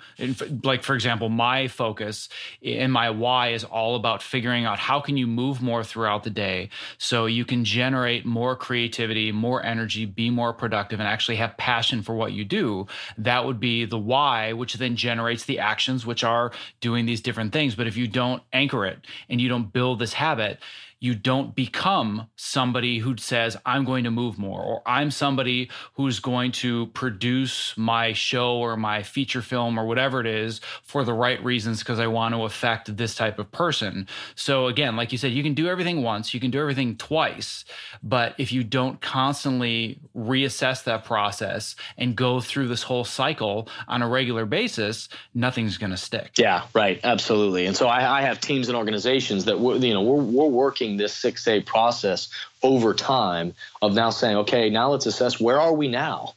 like 0.63 0.83
for 0.83 0.95
example 0.95 1.29
my 1.29 1.69
focus 1.69 2.29
and 2.65 2.93
my 2.93 3.11
why 3.11 3.49
is 3.49 3.65
all 3.65 3.97
about 3.97 4.23
figuring 4.23 4.65
out 4.65 4.79
how 4.79 5.01
can 5.01 5.17
you 5.17 5.27
move 5.27 5.61
more 5.61 5.85
throughout 5.85 6.25
the 6.25 6.31
day 6.31 6.71
so 6.99 7.27
you 7.27 7.45
can 7.45 7.65
generate 7.65 8.25
more 8.25 8.57
creativity, 8.57 9.33
more 9.33 9.63
energy, 9.65 10.07
be 10.07 10.31
more 10.31 10.53
productive 10.53 10.99
and 11.01 11.09
actually 11.09 11.37
have 11.37 11.57
passion 11.57 12.03
for 12.03 12.15
what 12.15 12.33
you 12.33 12.45
do. 12.45 12.87
That 13.19 13.45
would 13.45 13.61
be 13.61 13.85
the 13.85 13.99
why 13.99 14.53
which 14.53 14.75
then 14.75 14.97
generates 14.97 15.45
the 15.45 15.59
actions 15.59 16.07
which 16.07 16.25
are 16.25 16.53
doing 16.81 17.07
these 17.07 17.21
different 17.21 17.53
things. 17.53 17.75
But 17.75 17.87
if 17.87 17.97
you 17.97 18.09
don't 18.09 18.43
anchor 18.53 18.87
it 18.87 19.07
and 19.29 19.41
you 19.41 19.49
don't 19.49 19.73
build 19.73 19.99
this 19.99 20.15
habit, 20.15 20.46
it 20.47 20.59
you 21.07 21.15
don't 21.15 21.55
become 21.55 22.29
somebody 22.35 22.99
who 22.99 23.17
says, 23.17 23.57
I'm 23.65 23.85
going 23.85 24.03
to 24.05 24.11
move 24.11 24.39
more, 24.39 24.61
or 24.61 24.83
I'm 24.85 25.13
somebody 25.13 25.71
who's 25.95 26.19
going 26.19 26.51
to 26.53 26.87
produce 26.89 27.75
my 27.77 28.13
show 28.13 28.57
or 28.57 28.77
my 28.77 29.05
feature 29.05 29.41
film 29.41 29.79
or 29.79 29.87
whatever 29.87 30.21
it 30.21 30.27
is 30.27 30.61
for 30.83 31.05
the 31.05 31.15
right 31.15 31.43
reasons 31.45 31.79
because 31.79 32.01
I 32.01 32.09
want 32.09 32.35
to 32.35 32.43
affect 32.43 32.97
this 32.97 33.15
type 33.15 33.39
of 33.39 33.53
person. 33.53 34.09
So, 34.35 34.67
again, 34.67 34.97
like 34.97 35.13
you 35.13 35.19
said, 35.19 35.31
you 35.31 35.45
can 35.45 35.55
do 35.55 35.69
everything 35.69 36.03
once, 36.03 36.35
you 36.35 36.41
can 36.41 36.51
do 36.51 36.61
everything 36.61 36.97
twice, 36.97 37.65
but 38.03 38.35
if 38.37 38.51
you 38.51 38.65
don't 38.65 39.01
constantly 39.01 40.01
reassess 40.17 40.83
that 40.85 41.05
process 41.05 41.77
and 41.97 42.17
go 42.17 42.41
through 42.41 42.67
this 42.67 42.83
whole 42.83 43.05
cycle 43.05 43.69
on 43.87 44.03
a 44.03 44.09
regular 44.09 44.45
basis, 44.45 45.09
nothing's 45.35 45.79
going 45.79 45.93
to 45.93 45.97
stick. 45.97 46.33
Yeah, 46.37 46.65
right. 46.75 46.99
Absolutely. 47.05 47.67
And 47.67 47.77
so 47.77 47.87
I, 47.87 48.19
I 48.19 48.23
have 48.23 48.41
teams 48.41 48.69
and 48.69 48.77
organizations 48.77 49.45
that, 49.45 49.59
you 49.61 49.95
know, 49.95 50.03
we're, 50.03 50.23
we're 50.23 50.57
working 50.57 50.96
this 50.97 51.21
6A 51.21 51.65
process 51.67 52.29
over 52.63 52.95
time 52.95 53.55
of 53.83 53.95
now 53.95 54.11
saying, 54.11 54.37
okay, 54.39 54.71
now 54.71 54.91
let's 54.91 55.07
assess 55.07 55.41
where 55.41 55.61
are 55.61 55.73
we 55.73 55.89
now? 55.89 56.35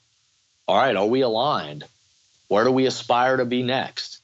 All 0.68 0.78
right, 0.78 0.96
are 0.96 1.06
we 1.06 1.22
aligned? 1.22 1.84
Where 2.48 2.64
do 2.64 2.72
we 2.72 2.86
aspire 2.86 3.38
to 3.38 3.46
be 3.46 3.64
next? 3.64 4.20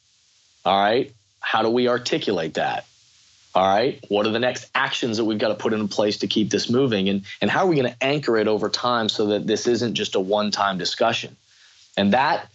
All 0.64 0.80
right, 0.80 1.14
how 1.40 1.62
do 1.62 1.70
we 1.70 1.88
articulate 1.88 2.56
that? 2.56 2.86
All 3.54 3.66
right, 3.66 4.04
what 4.10 4.28
are 4.28 4.32
the 4.32 4.40
next 4.40 4.70
actions 4.76 5.18
that 5.18 5.26
we've 5.26 5.40
got 5.40 5.48
to 5.48 5.56
put 5.56 5.72
in 5.74 5.88
place 5.88 6.18
to 6.18 6.28
keep 6.28 6.50
this 6.50 6.70
moving? 6.70 7.08
And, 7.08 7.24
and 7.40 7.50
how 7.50 7.62
are 7.62 7.68
we 7.68 7.78
going 7.78 7.92
to 7.92 8.04
anchor 8.04 8.38
it 8.38 8.48
over 8.48 8.70
time 8.70 9.08
so 9.08 9.28
that 9.28 9.48
this 9.48 9.66
isn't 9.66 9.96
just 9.96 10.16
a 10.16 10.20
one 10.20 10.52
time 10.52 10.78
discussion? 10.78 11.38
And 11.96 12.14
that 12.14 12.50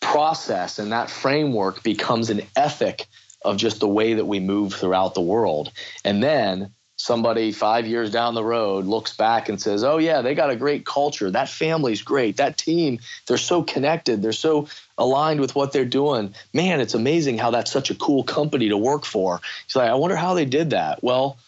process 0.00 0.78
and 0.78 0.92
that 0.92 1.10
framework 1.10 1.82
becomes 1.82 2.30
an 2.30 2.42
ethic 2.54 3.06
of 3.44 3.56
just 3.56 3.80
the 3.80 3.88
way 3.88 4.14
that 4.14 4.26
we 4.26 4.40
move 4.40 4.74
throughout 4.74 5.14
the 5.14 5.20
world. 5.20 5.72
And 6.04 6.22
then 6.22 6.72
somebody 6.96 7.52
five 7.52 7.86
years 7.86 8.10
down 8.10 8.34
the 8.34 8.44
road 8.44 8.86
looks 8.86 9.14
back 9.14 9.48
and 9.48 9.60
says, 9.60 9.84
Oh, 9.84 9.98
yeah, 9.98 10.22
they 10.22 10.34
got 10.34 10.50
a 10.50 10.56
great 10.56 10.84
culture. 10.84 11.30
That 11.30 11.48
family's 11.48 12.02
great. 12.02 12.38
That 12.38 12.56
team, 12.56 12.98
they're 13.26 13.38
so 13.38 13.62
connected. 13.62 14.22
They're 14.22 14.32
so 14.32 14.68
aligned 14.98 15.40
with 15.40 15.54
what 15.54 15.72
they're 15.72 15.84
doing. 15.84 16.34
Man, 16.52 16.80
it's 16.80 16.94
amazing 16.94 17.38
how 17.38 17.50
that's 17.50 17.70
such 17.70 17.90
a 17.90 17.94
cool 17.94 18.24
company 18.24 18.70
to 18.70 18.78
work 18.78 19.04
for. 19.04 19.40
He's 19.66 19.76
like, 19.76 19.90
I 19.90 19.94
wonder 19.94 20.16
how 20.16 20.34
they 20.34 20.46
did 20.46 20.70
that. 20.70 21.02
Well, 21.02 21.38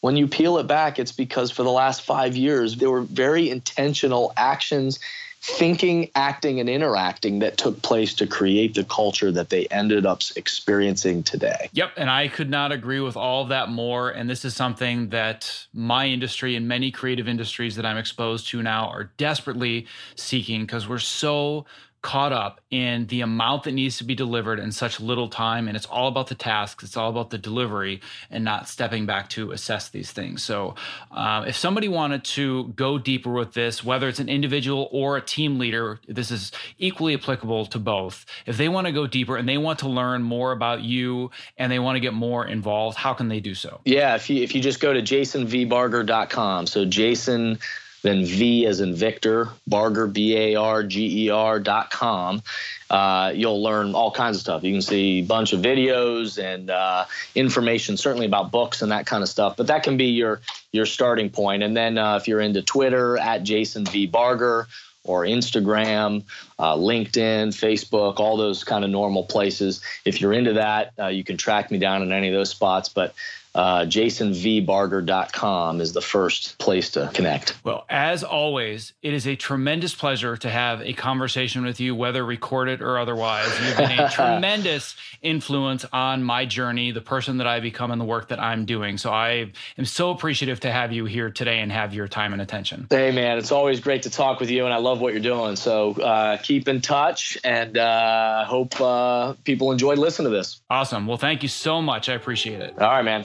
when 0.00 0.16
you 0.16 0.26
peel 0.26 0.58
it 0.58 0.66
back, 0.66 0.98
it's 0.98 1.12
because 1.12 1.50
for 1.50 1.62
the 1.62 1.70
last 1.70 2.02
five 2.02 2.36
years, 2.36 2.76
there 2.76 2.90
were 2.90 3.02
very 3.02 3.48
intentional 3.48 4.32
actions 4.36 4.98
thinking, 5.46 6.10
acting, 6.14 6.58
and 6.58 6.70
interacting 6.70 7.40
that 7.40 7.58
took 7.58 7.82
place 7.82 8.14
to 8.14 8.26
create 8.26 8.72
the 8.74 8.84
culture 8.84 9.30
that 9.30 9.50
they 9.50 9.66
ended 9.66 10.06
up 10.06 10.22
experiencing 10.36 11.22
today. 11.22 11.68
Yep. 11.74 11.92
And 11.98 12.08
I 12.08 12.28
could 12.28 12.48
not 12.48 12.72
agree 12.72 13.00
with 13.00 13.14
all 13.14 13.42
of 13.42 13.50
that 13.50 13.68
more. 13.68 14.08
And 14.08 14.28
this 14.28 14.46
is 14.46 14.56
something 14.56 15.10
that 15.10 15.66
my 15.74 16.06
industry 16.06 16.56
and 16.56 16.66
many 16.66 16.90
creative 16.90 17.28
industries 17.28 17.76
that 17.76 17.84
I'm 17.84 17.98
exposed 17.98 18.48
to 18.48 18.62
now 18.62 18.88
are 18.88 19.10
desperately 19.18 19.86
seeking 20.16 20.62
because 20.62 20.88
we're 20.88 20.98
so 20.98 21.66
caught 22.04 22.34
up 22.34 22.60
in 22.70 23.06
the 23.06 23.22
amount 23.22 23.64
that 23.64 23.72
needs 23.72 23.96
to 23.96 24.04
be 24.04 24.14
delivered 24.14 24.58
in 24.60 24.70
such 24.70 25.00
little 25.00 25.26
time 25.26 25.66
and 25.66 25.74
it's 25.74 25.86
all 25.86 26.06
about 26.06 26.26
the 26.26 26.34
tasks 26.34 26.84
it's 26.84 26.98
all 26.98 27.08
about 27.08 27.30
the 27.30 27.38
delivery 27.38 28.02
and 28.30 28.44
not 28.44 28.68
stepping 28.68 29.06
back 29.06 29.30
to 29.30 29.52
assess 29.52 29.88
these 29.88 30.12
things. 30.12 30.42
So 30.42 30.74
uh, 31.10 31.46
if 31.48 31.56
somebody 31.56 31.88
wanted 31.88 32.22
to 32.24 32.64
go 32.76 32.98
deeper 32.98 33.32
with 33.32 33.54
this 33.54 33.82
whether 33.82 34.06
it's 34.06 34.18
an 34.18 34.28
individual 34.28 34.90
or 34.92 35.16
a 35.16 35.22
team 35.22 35.58
leader 35.58 35.98
this 36.06 36.30
is 36.30 36.52
equally 36.78 37.14
applicable 37.14 37.64
to 37.66 37.78
both. 37.78 38.26
If 38.44 38.58
they 38.58 38.68
want 38.68 38.86
to 38.86 38.92
go 38.92 39.06
deeper 39.06 39.38
and 39.38 39.48
they 39.48 39.56
want 39.56 39.78
to 39.78 39.88
learn 39.88 40.22
more 40.22 40.52
about 40.52 40.82
you 40.82 41.30
and 41.56 41.72
they 41.72 41.78
want 41.78 41.96
to 41.96 42.00
get 42.00 42.12
more 42.12 42.46
involved 42.46 42.98
how 42.98 43.14
can 43.14 43.28
they 43.28 43.40
do 43.40 43.54
so? 43.54 43.80
Yeah 43.86 44.14
if 44.14 44.28
you 44.28 44.42
if 44.42 44.54
you 44.54 44.60
just 44.60 44.78
go 44.78 44.92
to 44.92 45.00
jasonvbarger.com 45.00 46.66
so 46.66 46.84
jason 46.84 47.58
then 48.04 48.26
V 48.26 48.66
as 48.66 48.80
in 48.80 48.94
Victor, 48.94 49.48
Barger, 49.66 50.06
B 50.06 50.36
A 50.36 50.56
R 50.56 50.84
G 50.84 51.24
E 51.24 51.30
R 51.30 51.58
dot 51.58 51.90
com. 51.90 52.42
Uh, 52.90 53.32
you'll 53.34 53.62
learn 53.62 53.94
all 53.94 54.10
kinds 54.10 54.36
of 54.36 54.42
stuff. 54.42 54.62
You 54.62 54.72
can 54.72 54.82
see 54.82 55.20
a 55.20 55.22
bunch 55.22 55.54
of 55.54 55.60
videos 55.60 56.38
and 56.38 56.68
uh, 56.68 57.06
information, 57.34 57.96
certainly 57.96 58.26
about 58.26 58.52
books 58.52 58.82
and 58.82 58.92
that 58.92 59.06
kind 59.06 59.22
of 59.22 59.28
stuff. 59.30 59.56
But 59.56 59.68
that 59.68 59.84
can 59.84 59.96
be 59.96 60.08
your 60.08 60.42
your 60.70 60.84
starting 60.84 61.30
point. 61.30 61.62
And 61.62 61.74
then 61.74 61.96
uh, 61.96 62.16
if 62.16 62.28
you're 62.28 62.40
into 62.42 62.60
Twitter, 62.60 63.16
at 63.16 63.42
Jason 63.42 63.86
V 63.86 64.06
Barger 64.06 64.68
or 65.02 65.22
Instagram, 65.22 66.24
uh, 66.58 66.76
LinkedIn, 66.76 67.48
Facebook, 67.48 68.20
all 68.20 68.36
those 68.36 68.64
kind 68.64 68.84
of 68.84 68.90
normal 68.90 69.24
places. 69.24 69.80
If 70.04 70.20
you're 70.20 70.34
into 70.34 70.52
that, 70.54 70.92
uh, 70.98 71.06
you 71.06 71.24
can 71.24 71.38
track 71.38 71.70
me 71.70 71.78
down 71.78 72.02
in 72.02 72.12
any 72.12 72.28
of 72.28 72.34
those 72.34 72.50
spots. 72.50 72.90
But 72.90 73.14
uh, 73.54 73.82
jasonvbarger.com 73.82 75.80
is 75.80 75.92
the 75.92 76.00
first 76.00 76.58
place 76.58 76.90
to 76.90 77.10
connect. 77.14 77.56
Well, 77.64 77.84
as 77.88 78.24
always, 78.24 78.94
it 79.02 79.14
is 79.14 79.26
a 79.26 79.36
tremendous 79.36 79.94
pleasure 79.94 80.36
to 80.36 80.50
have 80.50 80.80
a 80.82 80.92
conversation 80.92 81.64
with 81.64 81.78
you, 81.78 81.94
whether 81.94 82.24
recorded 82.24 82.82
or 82.82 82.98
otherwise. 82.98 83.48
You've 83.64 83.76
been 83.76 84.00
a 84.00 84.10
tremendous 84.12 84.96
influence 85.22 85.84
on 85.92 86.24
my 86.24 86.46
journey, 86.46 86.90
the 86.90 87.00
person 87.00 87.38
that 87.38 87.46
I 87.46 87.60
become, 87.60 87.92
and 87.92 88.00
the 88.00 88.04
work 88.04 88.28
that 88.28 88.40
I'm 88.40 88.64
doing. 88.64 88.98
So 88.98 89.10
I 89.10 89.52
am 89.78 89.84
so 89.84 90.10
appreciative 90.10 90.60
to 90.60 90.72
have 90.72 90.92
you 90.92 91.04
here 91.04 91.30
today 91.30 91.60
and 91.60 91.70
have 91.70 91.94
your 91.94 92.08
time 92.08 92.32
and 92.32 92.42
attention. 92.42 92.88
Hey, 92.90 93.12
man, 93.12 93.38
it's 93.38 93.52
always 93.52 93.78
great 93.80 94.02
to 94.02 94.10
talk 94.10 94.40
with 94.40 94.50
you, 94.50 94.64
and 94.64 94.74
I 94.74 94.78
love 94.78 95.00
what 95.00 95.12
you're 95.12 95.22
doing. 95.22 95.54
So 95.54 95.92
uh, 95.92 96.38
keep 96.38 96.66
in 96.66 96.80
touch, 96.80 97.38
and 97.44 97.78
I 97.78 98.42
uh, 98.42 98.44
hope 98.46 98.80
uh, 98.80 99.34
people 99.44 99.70
enjoy 99.70 99.94
listening 99.94 100.30
to 100.32 100.36
this. 100.36 100.60
Awesome. 100.68 101.06
Well, 101.06 101.18
thank 101.18 101.42
you 101.42 101.48
so 101.48 101.80
much. 101.80 102.08
I 102.08 102.14
appreciate 102.14 102.60
it. 102.60 102.80
All 102.80 102.88
right, 102.88 103.04
man. 103.04 103.24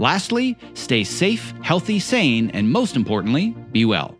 Lastly, 0.00 0.56
stay 0.72 1.04
safe, 1.04 1.52
healthy, 1.60 1.98
sane, 1.98 2.48
and 2.54 2.72
most 2.72 2.96
importantly, 2.96 3.54
be 3.70 3.84
well. 3.84 4.16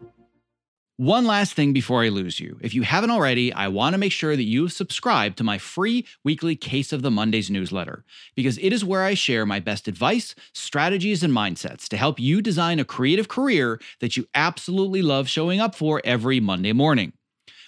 One 0.98 1.24
last 1.24 1.54
thing 1.54 1.72
before 1.72 2.04
I 2.04 2.10
lose 2.10 2.38
you. 2.38 2.58
If 2.60 2.74
you 2.74 2.82
haven't 2.82 3.08
already, 3.08 3.50
I 3.50 3.68
want 3.68 3.94
to 3.94 3.98
make 3.98 4.12
sure 4.12 4.36
that 4.36 4.44
you've 4.44 4.74
subscribed 4.74 5.38
to 5.38 5.44
my 5.44 5.56
free 5.56 6.06
weekly 6.22 6.54
Case 6.54 6.92
of 6.92 7.00
the 7.00 7.10
Mondays 7.10 7.50
newsletter 7.50 8.04
because 8.36 8.58
it 8.58 8.74
is 8.74 8.84
where 8.84 9.04
I 9.04 9.14
share 9.14 9.46
my 9.46 9.58
best 9.58 9.88
advice, 9.88 10.34
strategies, 10.52 11.22
and 11.22 11.32
mindsets 11.32 11.88
to 11.88 11.96
help 11.96 12.20
you 12.20 12.42
design 12.42 12.78
a 12.78 12.84
creative 12.84 13.28
career 13.28 13.80
that 14.00 14.18
you 14.18 14.26
absolutely 14.34 15.00
love 15.00 15.30
showing 15.30 15.60
up 15.60 15.74
for 15.74 16.02
every 16.04 16.40
Monday 16.40 16.74
morning. 16.74 17.14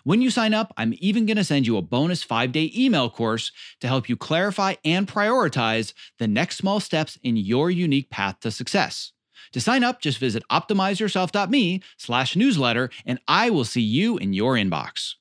When 0.04 0.20
you 0.20 0.30
sign 0.30 0.52
up, 0.52 0.74
I'm 0.76 0.94
even 0.98 1.26
going 1.26 1.36
to 1.36 1.44
send 1.44 1.66
you 1.66 1.76
a 1.76 1.82
bonus 1.82 2.24
five 2.24 2.50
day 2.50 2.72
email 2.76 3.08
course 3.08 3.52
to 3.80 3.86
help 3.86 4.08
you 4.08 4.16
clarify 4.16 4.74
and 4.84 5.06
prioritize 5.06 5.92
the 6.18 6.26
next 6.26 6.56
small 6.56 6.80
steps 6.80 7.18
in 7.22 7.36
your 7.36 7.70
unique 7.70 8.10
path 8.10 8.40
to 8.40 8.50
success. 8.50 9.12
To 9.52 9.60
sign 9.60 9.84
up, 9.84 10.00
just 10.00 10.18
visit 10.18 10.42
optimizeyourself.me 10.50 11.82
slash 11.98 12.34
newsletter, 12.34 12.90
and 13.06 13.20
I 13.28 13.50
will 13.50 13.64
see 13.64 13.80
you 13.80 14.18
in 14.18 14.32
your 14.32 14.54
inbox. 14.54 15.14